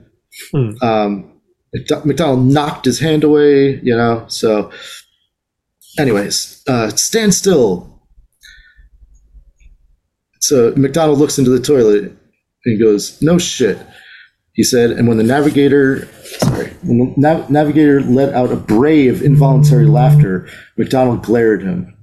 Hmm. 0.51 0.71
Um, 0.81 1.41
McDonald 2.03 2.45
knocked 2.45 2.85
his 2.85 2.99
hand 2.99 3.23
away, 3.23 3.79
you 3.81 3.95
know. 3.95 4.25
So, 4.27 4.71
anyways, 5.97 6.63
uh, 6.67 6.89
stand 6.89 7.33
still. 7.33 7.93
So 10.39 10.73
McDonald 10.77 11.19
looks 11.19 11.37
into 11.37 11.51
the 11.51 11.59
toilet 11.59 12.03
and 12.03 12.17
he 12.63 12.77
goes, 12.77 13.21
"No 13.21 13.37
shit." 13.37 13.77
He 14.57 14.63
said, 14.63 14.89
and 14.89 15.07
when 15.07 15.17
the 15.17 15.23
navigator, 15.23 16.07
sorry, 16.39 16.71
when 16.83 16.97
the 16.97 17.13
nav- 17.15 17.47
navigator 17.51 18.01
let 18.01 18.33
out 18.33 18.51
a 18.51 18.55
bray 18.55 19.07
of 19.07 19.21
involuntary 19.21 19.85
laughter, 19.85 20.49
McDonald 20.77 21.21
glared 21.23 21.61
at 21.61 21.67
him. 21.67 21.95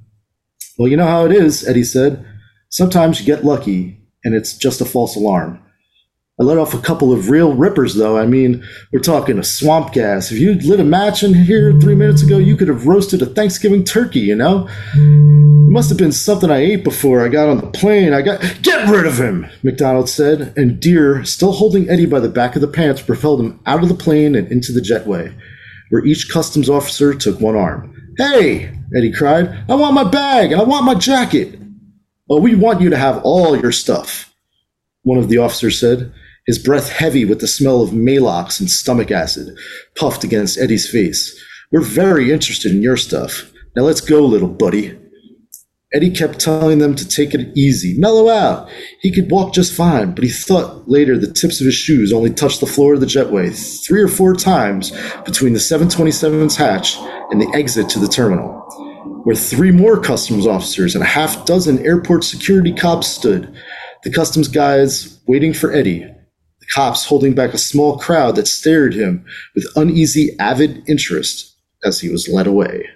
Well, 0.79 0.87
you 0.87 0.97
know 0.97 1.07
how 1.07 1.27
it 1.27 1.33
is, 1.33 1.67
Eddie 1.67 1.83
said. 1.83 2.25
Sometimes 2.71 3.19
you 3.19 3.27
get 3.27 3.45
lucky, 3.45 4.01
and 4.23 4.37
it's 4.37 4.57
just 4.57 4.81
a 4.81 4.85
false 4.85 5.17
alarm. 5.17 5.61
I 6.41 6.43
let 6.43 6.59
off 6.59 6.75
a 6.75 6.81
couple 6.81 7.13
of 7.13 7.31
real 7.31 7.55
rippers, 7.55 7.95
though. 7.95 8.19
I 8.19 8.27
mean, 8.27 8.65
we're 8.93 8.99
talking 8.99 9.39
a 9.39 9.45
swamp 9.45 9.93
gas. 9.93 10.33
If 10.33 10.39
you 10.41 10.55
lit 10.55 10.81
a 10.81 10.85
match 10.85 11.23
in 11.23 11.33
here 11.33 11.73
three 11.79 11.95
minutes 11.95 12.23
ago, 12.25 12.39
you 12.39 12.57
could 12.57 12.67
have 12.67 12.89
roasted 12.89 13.23
a 13.23 13.27
Thanksgiving 13.27 13.85
turkey, 13.85 14.19
you 14.19 14.35
know? 14.35 14.67
It 14.95 15.71
must 15.71 15.91
have 15.91 15.99
been 15.99 16.11
something 16.11 16.51
I 16.51 16.57
ate 16.57 16.83
before 16.83 17.25
I 17.25 17.29
got 17.29 17.49
on 17.49 17.59
the 17.59 17.69
plane. 17.69 18.13
I 18.13 18.21
got. 18.21 18.41
Get 18.63 18.89
rid 18.89 19.07
of 19.07 19.17
him, 19.17 19.47
McDonald 19.63 20.09
said, 20.09 20.53
and 20.57 20.81
Deere, 20.81 21.25
still 21.25 21.53
holding 21.53 21.89
Eddie 21.89 22.05
by 22.05 22.19
the 22.19 22.29
back 22.29 22.57
of 22.57 22.63
the 22.63 22.69
pants, 22.69 23.01
propelled 23.01 23.41
him 23.41 23.61
out 23.65 23.85
of 23.85 23.89
the 23.89 23.95
plane 23.95 24.35
and 24.35 24.51
into 24.51 24.73
the 24.73 24.81
jetway, 24.81 25.33
where 25.91 26.05
each 26.05 26.29
customs 26.29 26.69
officer 26.69 27.15
took 27.15 27.39
one 27.39 27.55
arm. 27.55 27.95
Hey, 28.19 28.77
Eddie 28.97 29.13
cried, 29.13 29.57
I 29.69 29.77
want 29.77 29.95
my 29.95 30.03
bag 30.03 30.51
and 30.51 30.61
I 30.61 30.65
want 30.65 30.85
my 30.85 30.95
jacket. 30.95 31.61
Well, 32.29 32.41
we 32.41 32.57
want 32.57 32.81
you 32.81 32.91
to 32.91 32.97
have 32.97 33.23
all 33.23 33.57
your 33.57 33.73
stuff, 33.73 34.35
one 35.03 35.19
of 35.19 35.29
the 35.29 35.39
officers 35.39 35.79
said 35.79 36.13
his 36.47 36.59
breath 36.59 36.91
heavy 36.91 37.25
with 37.25 37.41
the 37.41 37.47
smell 37.47 37.83
of 37.83 37.91
Maalox 37.91 38.61
and 38.61 38.71
stomach 38.71 39.11
acid, 39.11 39.57
puffed 39.97 40.25
against 40.25 40.59
Eddie's 40.59 40.89
face. 40.89 41.39
We're 41.73 41.81
very 41.81 42.31
interested 42.31 42.73
in 42.73 42.83
your 42.83 42.97
stuff. 42.97 43.51
Now 43.75 43.83
let's 43.83 44.01
go, 44.01 44.25
little 44.25 44.49
buddy. 44.49 44.99
Eddie 45.95 46.11
kept 46.11 46.41
telling 46.41 46.81
them 46.81 46.97
to 46.97 47.07
take 47.07 47.35
it 47.35 47.57
easy, 47.57 47.97
mellow 47.99 48.29
out. 48.29 48.69
He 49.01 49.13
could 49.13 49.31
walk 49.31 49.55
just 49.55 49.73
fine, 49.73 50.13
but 50.13 50.25
he 50.25 50.31
thought 50.31 50.89
later 50.89 51.17
the 51.17 51.33
tips 51.33 51.61
of 51.61 51.67
his 51.67 51.77
shoes 51.77 52.13
only 52.13 52.31
touched 52.31 52.59
the 52.59 52.67
floor 52.67 52.95
of 52.95 53.01
the 53.01 53.07
jetway 53.07 53.55
three 53.87 54.03
or 54.03 54.09
four 54.09 54.35
times 54.35 54.91
between 55.25 55.53
the 55.53 55.61
727's 55.61 56.57
hatch 56.57 56.97
and 57.31 57.41
the 57.41 57.51
exit 57.55 57.89
to 57.91 58.01
the 58.01 58.09
terminal, 58.09 58.61
where 59.23 59.37
three 59.37 59.71
more 59.71 60.01
customs 60.01 60.49
officers 60.49 60.97
and 60.97 61.05
a 61.05 61.07
half 61.07 61.47
dozen 61.47 61.79
airport 61.87 62.25
security 62.25 62.73
cops 62.73 63.07
stood. 63.07 63.55
The 64.03 64.11
customs 64.11 64.49
guys 64.49 65.21
waiting 65.29 65.53
for 65.55 65.73
Eddie, 65.73 66.13
the 66.65 66.73
cops 66.73 67.05
holding 67.05 67.35
back 67.35 67.55
a 67.55 67.59
small 67.59 67.99
crowd 67.99 68.37
that 68.37 68.49
stared 68.49 68.95
at 68.95 69.01
him 69.01 69.25
with 69.55 69.67
uneasy, 69.77 70.37
avid 70.39 70.89
interest 70.89 71.55
as 71.85 72.01
he 72.01 72.09
was 72.09 72.29
led 72.29 72.47
away. 72.47 72.89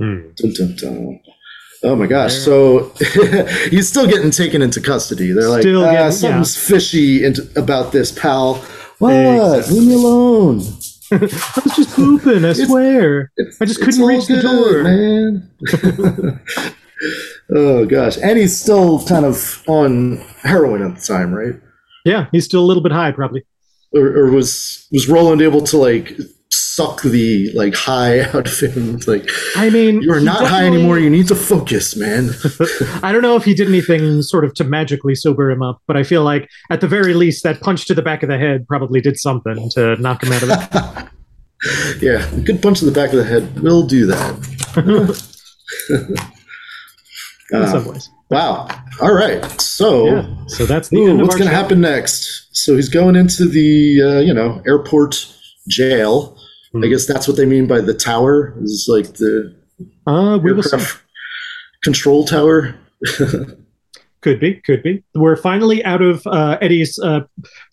Mm. 0.00 0.34
Dun, 0.36 0.52
dun, 0.52 0.76
dun. 0.76 1.20
Oh 1.82 1.96
my 1.96 2.06
gosh! 2.06 2.34
So 2.34 2.92
he's 3.70 3.88
still 3.88 4.06
getting 4.06 4.30
taken 4.30 4.60
into 4.60 4.80
custody. 4.82 5.32
They're 5.32 5.48
like, 5.48 5.62
still 5.62 5.84
ah, 5.84 5.92
getting, 5.92 6.12
something's 6.12 6.56
yeah. 6.56 6.76
fishy 6.76 7.24
into, 7.24 7.48
about 7.56 7.92
this, 7.92 8.12
pal. 8.12 8.56
What? 8.98 9.14
Exactly. 9.14 9.78
Leave 9.78 9.88
me 9.88 9.94
alone. 9.94 10.58
I 11.12 11.16
was 11.16 11.76
just 11.76 11.96
pooping. 11.96 12.44
I 12.44 12.52
swear. 12.52 13.32
I 13.60 13.64
just 13.64 13.80
couldn't 13.80 14.04
reach 14.04 14.28
good, 14.28 14.38
the 14.38 14.42
door, 14.42 14.82
man. 14.84 15.50
oh 17.54 17.86
gosh! 17.86 18.18
And 18.18 18.38
he's 18.38 18.60
still 18.60 19.04
kind 19.06 19.24
of 19.24 19.64
on 19.66 20.18
heroin 20.42 20.82
at 20.82 20.96
the 20.96 21.00
time, 21.00 21.32
right? 21.32 21.54
Yeah, 22.04 22.26
he's 22.32 22.44
still 22.44 22.62
a 22.62 22.66
little 22.66 22.82
bit 22.82 22.92
high, 22.92 23.12
probably. 23.12 23.44
Or, 23.92 24.06
or 24.06 24.30
was 24.30 24.86
was 24.92 25.08
Roland 25.08 25.42
able 25.42 25.62
to 25.62 25.76
like 25.76 26.16
suck 26.52 27.02
the 27.02 27.50
like 27.52 27.74
high 27.74 28.20
out 28.34 28.46
of 28.46 28.60
him? 28.60 28.98
Like, 29.06 29.28
I 29.56 29.70
mean, 29.70 30.02
you 30.02 30.12
are 30.12 30.20
not 30.20 30.46
high 30.46 30.64
anymore. 30.64 30.98
You 30.98 31.10
need 31.10 31.28
to 31.28 31.34
focus, 31.34 31.96
man. 31.96 32.30
I 33.02 33.12
don't 33.12 33.22
know 33.22 33.36
if 33.36 33.44
he 33.44 33.54
did 33.54 33.68
anything 33.68 34.22
sort 34.22 34.44
of 34.44 34.54
to 34.54 34.64
magically 34.64 35.14
sober 35.14 35.50
him 35.50 35.62
up, 35.62 35.82
but 35.86 35.96
I 35.96 36.02
feel 36.02 36.22
like 36.22 36.48
at 36.70 36.80
the 36.80 36.88
very 36.88 37.14
least 37.14 37.42
that 37.44 37.60
punch 37.60 37.86
to 37.86 37.94
the 37.94 38.02
back 38.02 38.22
of 38.22 38.28
the 38.28 38.38
head 38.38 38.66
probably 38.68 39.00
did 39.00 39.18
something 39.18 39.70
to 39.74 39.96
knock 39.96 40.22
him 40.22 40.32
out 40.32 40.42
of 40.42 40.50
it. 40.50 41.08
yeah, 42.02 42.26
a 42.34 42.40
good 42.40 42.62
punch 42.62 42.78
to 42.78 42.84
the 42.84 42.92
back 42.92 43.10
of 43.10 43.16
the 43.16 43.24
head 43.24 43.60
will 43.60 43.86
do 43.86 44.06
that. 44.06 44.36
In 47.52 47.66
some 47.66 47.84
ways. 47.86 48.08
Uh, 48.08 48.19
Wow. 48.30 48.68
All 49.00 49.12
right. 49.12 49.44
So, 49.60 50.06
yeah. 50.06 50.46
so 50.46 50.64
that's 50.64 50.88
the 50.88 50.98
ooh, 50.98 51.18
what's 51.18 51.34
going 51.34 51.48
to 51.48 51.54
happen 51.54 51.80
next. 51.80 52.48
So 52.52 52.76
he's 52.76 52.88
going 52.88 53.16
into 53.16 53.44
the 53.44 54.02
uh, 54.02 54.20
you 54.20 54.32
know 54.32 54.62
airport 54.66 55.26
jail. 55.68 56.36
Hmm. 56.72 56.84
I 56.84 56.86
guess 56.86 57.06
that's 57.06 57.26
what 57.26 57.36
they 57.36 57.46
mean 57.46 57.66
by 57.66 57.80
the 57.80 57.94
tower. 57.94 58.54
Is 58.62 58.86
like 58.88 59.14
the 59.14 59.54
uh, 60.06 60.38
we 60.42 60.52
will 60.52 60.62
control 61.82 62.24
tower. 62.24 62.74
could 64.20 64.38
be, 64.38 64.60
could 64.64 64.82
be. 64.82 65.02
We're 65.14 65.36
finally 65.36 65.84
out 65.84 66.02
of 66.02 66.26
uh, 66.26 66.58
Eddie's 66.60 66.98
uh, 66.98 67.20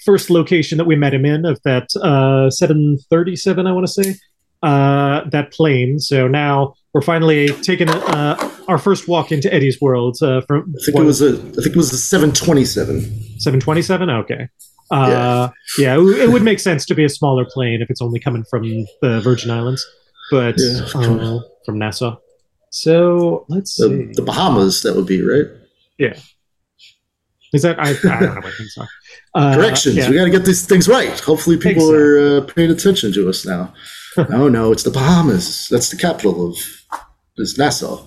first 0.05 0.29
location 0.29 0.77
that 0.77 0.85
we 0.85 0.95
met 0.95 1.13
him 1.13 1.25
in 1.25 1.45
of 1.45 1.61
that 1.63 1.89
uh, 1.97 2.49
737. 2.49 3.67
I 3.67 3.71
want 3.71 3.87
to 3.87 4.03
say 4.03 4.15
uh, 4.63 5.29
that 5.29 5.51
plane. 5.51 5.99
So 5.99 6.27
now 6.27 6.75
we're 6.93 7.01
finally 7.01 7.49
taking 7.49 7.89
uh, 7.89 8.51
our 8.67 8.77
first 8.77 9.07
walk 9.07 9.31
into 9.31 9.53
Eddie's 9.53 9.79
world. 9.81 10.17
Uh, 10.21 10.41
from 10.41 10.73
I 10.79 10.83
think 10.83 10.95
what, 10.95 11.03
it 11.03 11.05
was 11.05 11.21
a 11.21 11.29
I 11.29 11.61
think 11.61 11.67
it 11.67 11.75
was 11.75 11.93
a 11.93 11.97
seven 11.97 12.31
twenty 12.31 12.65
seven. 12.65 13.01
Seven 13.39 13.59
twenty 13.59 13.81
seven. 13.81 14.09
Okay. 14.09 14.49
Uh, 14.89 15.49
yeah, 15.77 15.95
yeah 15.95 16.01
it, 16.01 16.21
it, 16.21 16.29
would 16.29 16.43
make 16.43 16.59
sense 16.59 16.85
to 16.85 16.95
be 16.95 17.03
a 17.03 17.09
smaller 17.09 17.45
plane 17.45 17.81
if 17.81 17.89
it's 17.89 18.01
only 18.01 18.19
coming 18.19 18.45
from 18.49 18.63
the 19.01 19.19
Virgin 19.21 19.51
Islands, 19.51 19.85
but 20.31 20.55
yeah. 20.57 20.87
uh, 20.95 21.41
from 21.65 21.77
Nassau. 21.77 22.15
So 22.69 23.45
let's 23.49 23.75
the, 23.75 23.89
see. 23.89 24.13
The 24.13 24.21
Bahamas, 24.21 24.83
that 24.83 24.95
would 24.95 25.05
be 25.05 25.21
right. 25.21 25.45
Yeah. 25.97 26.17
Is 27.53 27.61
that 27.63 27.79
I? 27.79 27.91
I 27.91 28.19
don't 28.19 28.35
know 28.35 28.41
what 28.41 28.53
things 28.53 28.75
are. 28.77 28.87
Uh, 29.35 29.53
Corrections. 29.55 29.95
Yeah. 29.95 30.09
We 30.09 30.15
got 30.15 30.23
to 30.23 30.31
get 30.31 30.45
these 30.45 30.65
things 30.65 30.87
right. 30.87 31.19
Hopefully, 31.19 31.57
people 31.57 31.93
exactly. 31.93 31.97
are 31.97 32.37
uh, 32.37 32.53
paying 32.55 32.71
attention 32.71 33.13
to 33.13 33.29
us 33.29 33.45
now. 33.45 33.71
no, 34.29 34.47
no, 34.47 34.71
it's 34.71 34.81
the 34.81 34.89
Bahamas. 34.89 35.67
That's 35.69 35.89
the 35.89 35.97
capital 35.97 36.49
of 36.49 36.57
is 37.37 37.57
Nassau, 37.57 38.03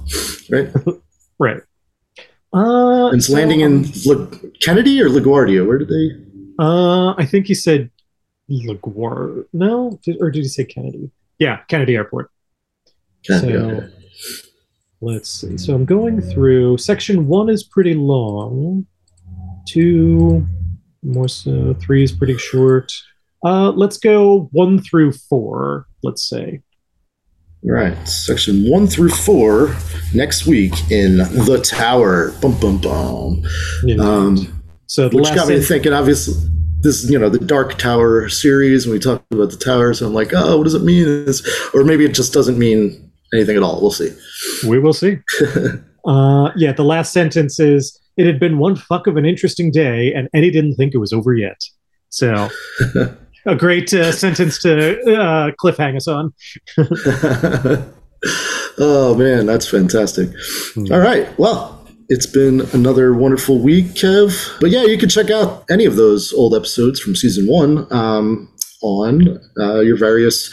right? 0.51 0.72
right. 1.39 1.62
Uh, 2.53 3.11
it's 3.12 3.28
so, 3.28 3.35
landing 3.35 3.61
in 3.61 3.91
La- 4.05 4.26
Kennedy 4.61 5.01
or 5.01 5.09
LaGuardia. 5.09 5.66
Where 5.66 5.78
did 5.78 5.89
they? 5.89 6.11
Uh, 6.59 7.14
I 7.16 7.24
think 7.24 7.47
he 7.47 7.55
said 7.55 7.91
LaGuardia. 8.51 9.45
No, 9.53 9.99
or 10.20 10.31
did 10.31 10.43
he 10.43 10.49
say 10.49 10.64
Kennedy? 10.64 11.11
Yeah, 11.39 11.61
Kennedy 11.68 11.95
Airport. 11.95 12.31
Kennedy, 13.24 13.53
so 13.53 13.59
okay. 13.59 13.89
let's 15.01 15.28
see. 15.28 15.57
So 15.59 15.74
I'm 15.74 15.85
going 15.85 16.20
through. 16.20 16.78
Section 16.78 17.28
one 17.28 17.49
is 17.49 17.62
pretty 17.62 17.95
long. 17.95 18.87
Two, 19.68 20.47
more 21.03 21.28
so. 21.28 21.74
Three 21.74 22.03
is 22.03 22.12
pretty 22.12 22.37
short. 22.37 22.93
Uh, 23.45 23.70
let's 23.70 23.97
go 23.97 24.49
one 24.53 24.81
through 24.83 25.12
four. 25.12 25.87
Let's 26.03 26.28
say. 26.28 26.62
Right, 27.62 28.08
section 28.08 28.68
one 28.70 28.86
through 28.86 29.11
four 29.11 29.76
next 30.14 30.46
week 30.46 30.72
in 30.90 31.18
the 31.18 31.61
Tower. 31.62 32.32
Boom, 32.40 32.58
boom, 32.58 32.78
boom. 32.78 33.46
Yeah. 33.84 33.96
Um, 33.96 34.62
so 34.86 35.11
which 35.11 35.34
got 35.34 35.48
me 35.48 35.61
thinking. 35.61 35.92
Obviously, 35.92 36.34
this 36.80 37.04
is 37.04 37.11
you 37.11 37.18
know 37.18 37.28
the 37.28 37.38
Dark 37.38 37.76
Tower 37.76 38.28
series, 38.30 38.86
and 38.86 38.92
we 38.92 38.98
talked 38.98 39.30
about 39.32 39.50
the 39.50 39.58
towers. 39.58 40.00
And 40.00 40.08
I'm 40.08 40.14
like, 40.14 40.32
oh, 40.34 40.56
what 40.56 40.64
does 40.64 40.74
it 40.74 40.82
mean? 40.82 41.04
It's, 41.28 41.42
or 41.74 41.84
maybe 41.84 42.04
it 42.04 42.14
just 42.14 42.32
doesn't 42.32 42.58
mean 42.58 43.12
anything 43.34 43.56
at 43.56 43.62
all. 43.62 43.80
We'll 43.80 43.90
see. 43.90 44.11
We 44.66 44.78
will 44.78 44.92
see. 44.92 45.18
uh, 46.06 46.50
yeah, 46.56 46.72
the 46.72 46.84
last 46.84 47.12
sentence 47.12 47.61
is 47.61 48.00
it 48.16 48.26
had 48.26 48.40
been 48.40 48.58
one 48.58 48.76
fuck 48.76 49.06
of 49.06 49.16
an 49.16 49.26
interesting 49.26 49.70
day, 49.70 50.12
and 50.14 50.28
Eddie 50.34 50.50
didn't 50.50 50.76
think 50.76 50.94
it 50.94 50.98
was 50.98 51.12
over 51.12 51.34
yet. 51.34 51.61
So, 52.08 52.48
a 53.47 53.57
great 53.57 53.93
uh, 53.93 54.12
sentence 54.24 54.61
to 54.62 55.01
uh, 55.12 55.51
cliffhang 55.53 55.97
us 55.97 56.09
on. 56.09 56.32
oh 58.78 59.14
man, 59.16 59.47
that's 59.47 59.68
fantastic. 59.68 60.30
Hmm. 60.74 60.93
All 60.93 61.01
right, 61.01 61.38
well. 61.38 61.76
It's 62.12 62.26
been 62.26 62.62
another 62.72 63.14
wonderful 63.14 63.61
week, 63.61 63.84
Kev. 63.95 64.59
But 64.61 64.70
yeah, 64.70 64.82
you 64.82 64.99
can 64.99 65.09
check 65.09 65.30
out 65.30 65.64
any 65.70 65.84
of 65.84 65.95
those 65.95 66.32
old 66.32 66.57
episodes 66.57 66.99
from 66.99 67.14
season 67.14 67.47
one 67.47 67.86
um, 67.93 68.53
on 68.82 69.38
uh, 69.61 69.78
your 69.78 69.97
various 69.97 70.53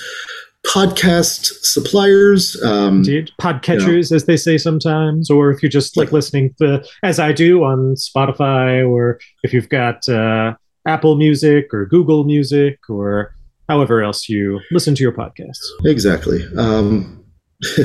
podcast 0.68 1.50
suppliers. 1.64 2.62
Um, 2.64 2.98
Indeed, 2.98 3.32
podcatchers, 3.42 4.12
as 4.12 4.26
they 4.26 4.38
say 4.38 4.58
sometimes, 4.58 5.30
or 5.30 5.52
if 5.52 5.64
you're 5.64 5.70
just 5.70 5.98
like 5.98 6.12
listening 6.12 6.54
to, 6.60 6.84
as 7.04 7.20
I 7.20 7.32
do 7.32 7.64
on 7.64 7.96
Spotify, 7.96 8.88
or 8.88 9.20
if 9.44 9.54
you've 9.54 9.70
got 9.70 10.08
uh, 10.10 10.54
Apple 10.88 11.16
Music 11.16 11.74
or 11.74 11.86
Google 11.86 12.24
Music 12.24 12.80
or 12.90 13.36
however 13.70 14.02
else 14.02 14.30
you 14.30 14.60
listen 14.72 14.96
to 14.96 15.04
your 15.04 15.12
podcasts. 15.12 15.66
Exactly. 15.86 16.42
Um, 16.58 17.26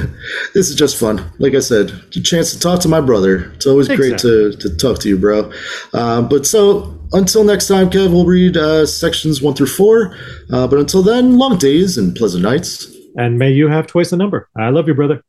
this 0.54 0.68
is 0.68 0.74
just 0.74 0.98
fun. 0.98 1.32
Like 1.38 1.54
I 1.54 1.60
said, 1.60 1.90
a 1.90 2.20
chance 2.20 2.52
to 2.52 2.58
talk 2.60 2.80
to 2.80 2.88
my 2.88 3.00
brother. 3.00 3.52
It's 3.54 3.66
always 3.66 3.88
great 3.88 4.18
to, 4.18 4.52
to 4.52 4.76
talk 4.76 4.98
to 5.00 5.08
you, 5.08 5.18
bro. 5.18 5.50
Um, 5.94 6.28
but 6.28 6.46
so 6.46 6.98
until 7.12 7.42
next 7.42 7.68
time, 7.68 7.88
Kev, 7.90 8.12
we'll 8.12 8.26
read 8.26 8.56
uh, 8.56 8.86
sections 8.86 9.40
one 9.40 9.54
through 9.54 9.66
four. 9.66 10.16
Uh, 10.52 10.66
but 10.66 10.78
until 10.78 11.02
then, 11.02 11.38
long 11.38 11.56
days 11.56 11.96
and 11.96 12.14
pleasant 12.14 12.42
nights. 12.42 12.94
And 13.16 13.38
may 13.38 13.50
you 13.50 13.68
have 13.68 13.86
twice 13.86 14.10
the 14.10 14.16
number. 14.16 14.48
I 14.56 14.68
love 14.68 14.88
you, 14.88 14.94
brother. 14.94 15.22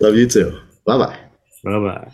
Love 0.00 0.16
you 0.16 0.28
too. 0.28 0.60
Bye 0.84 0.98
bye. 0.98 1.18
Bye 1.64 1.78
bye. 1.78 2.12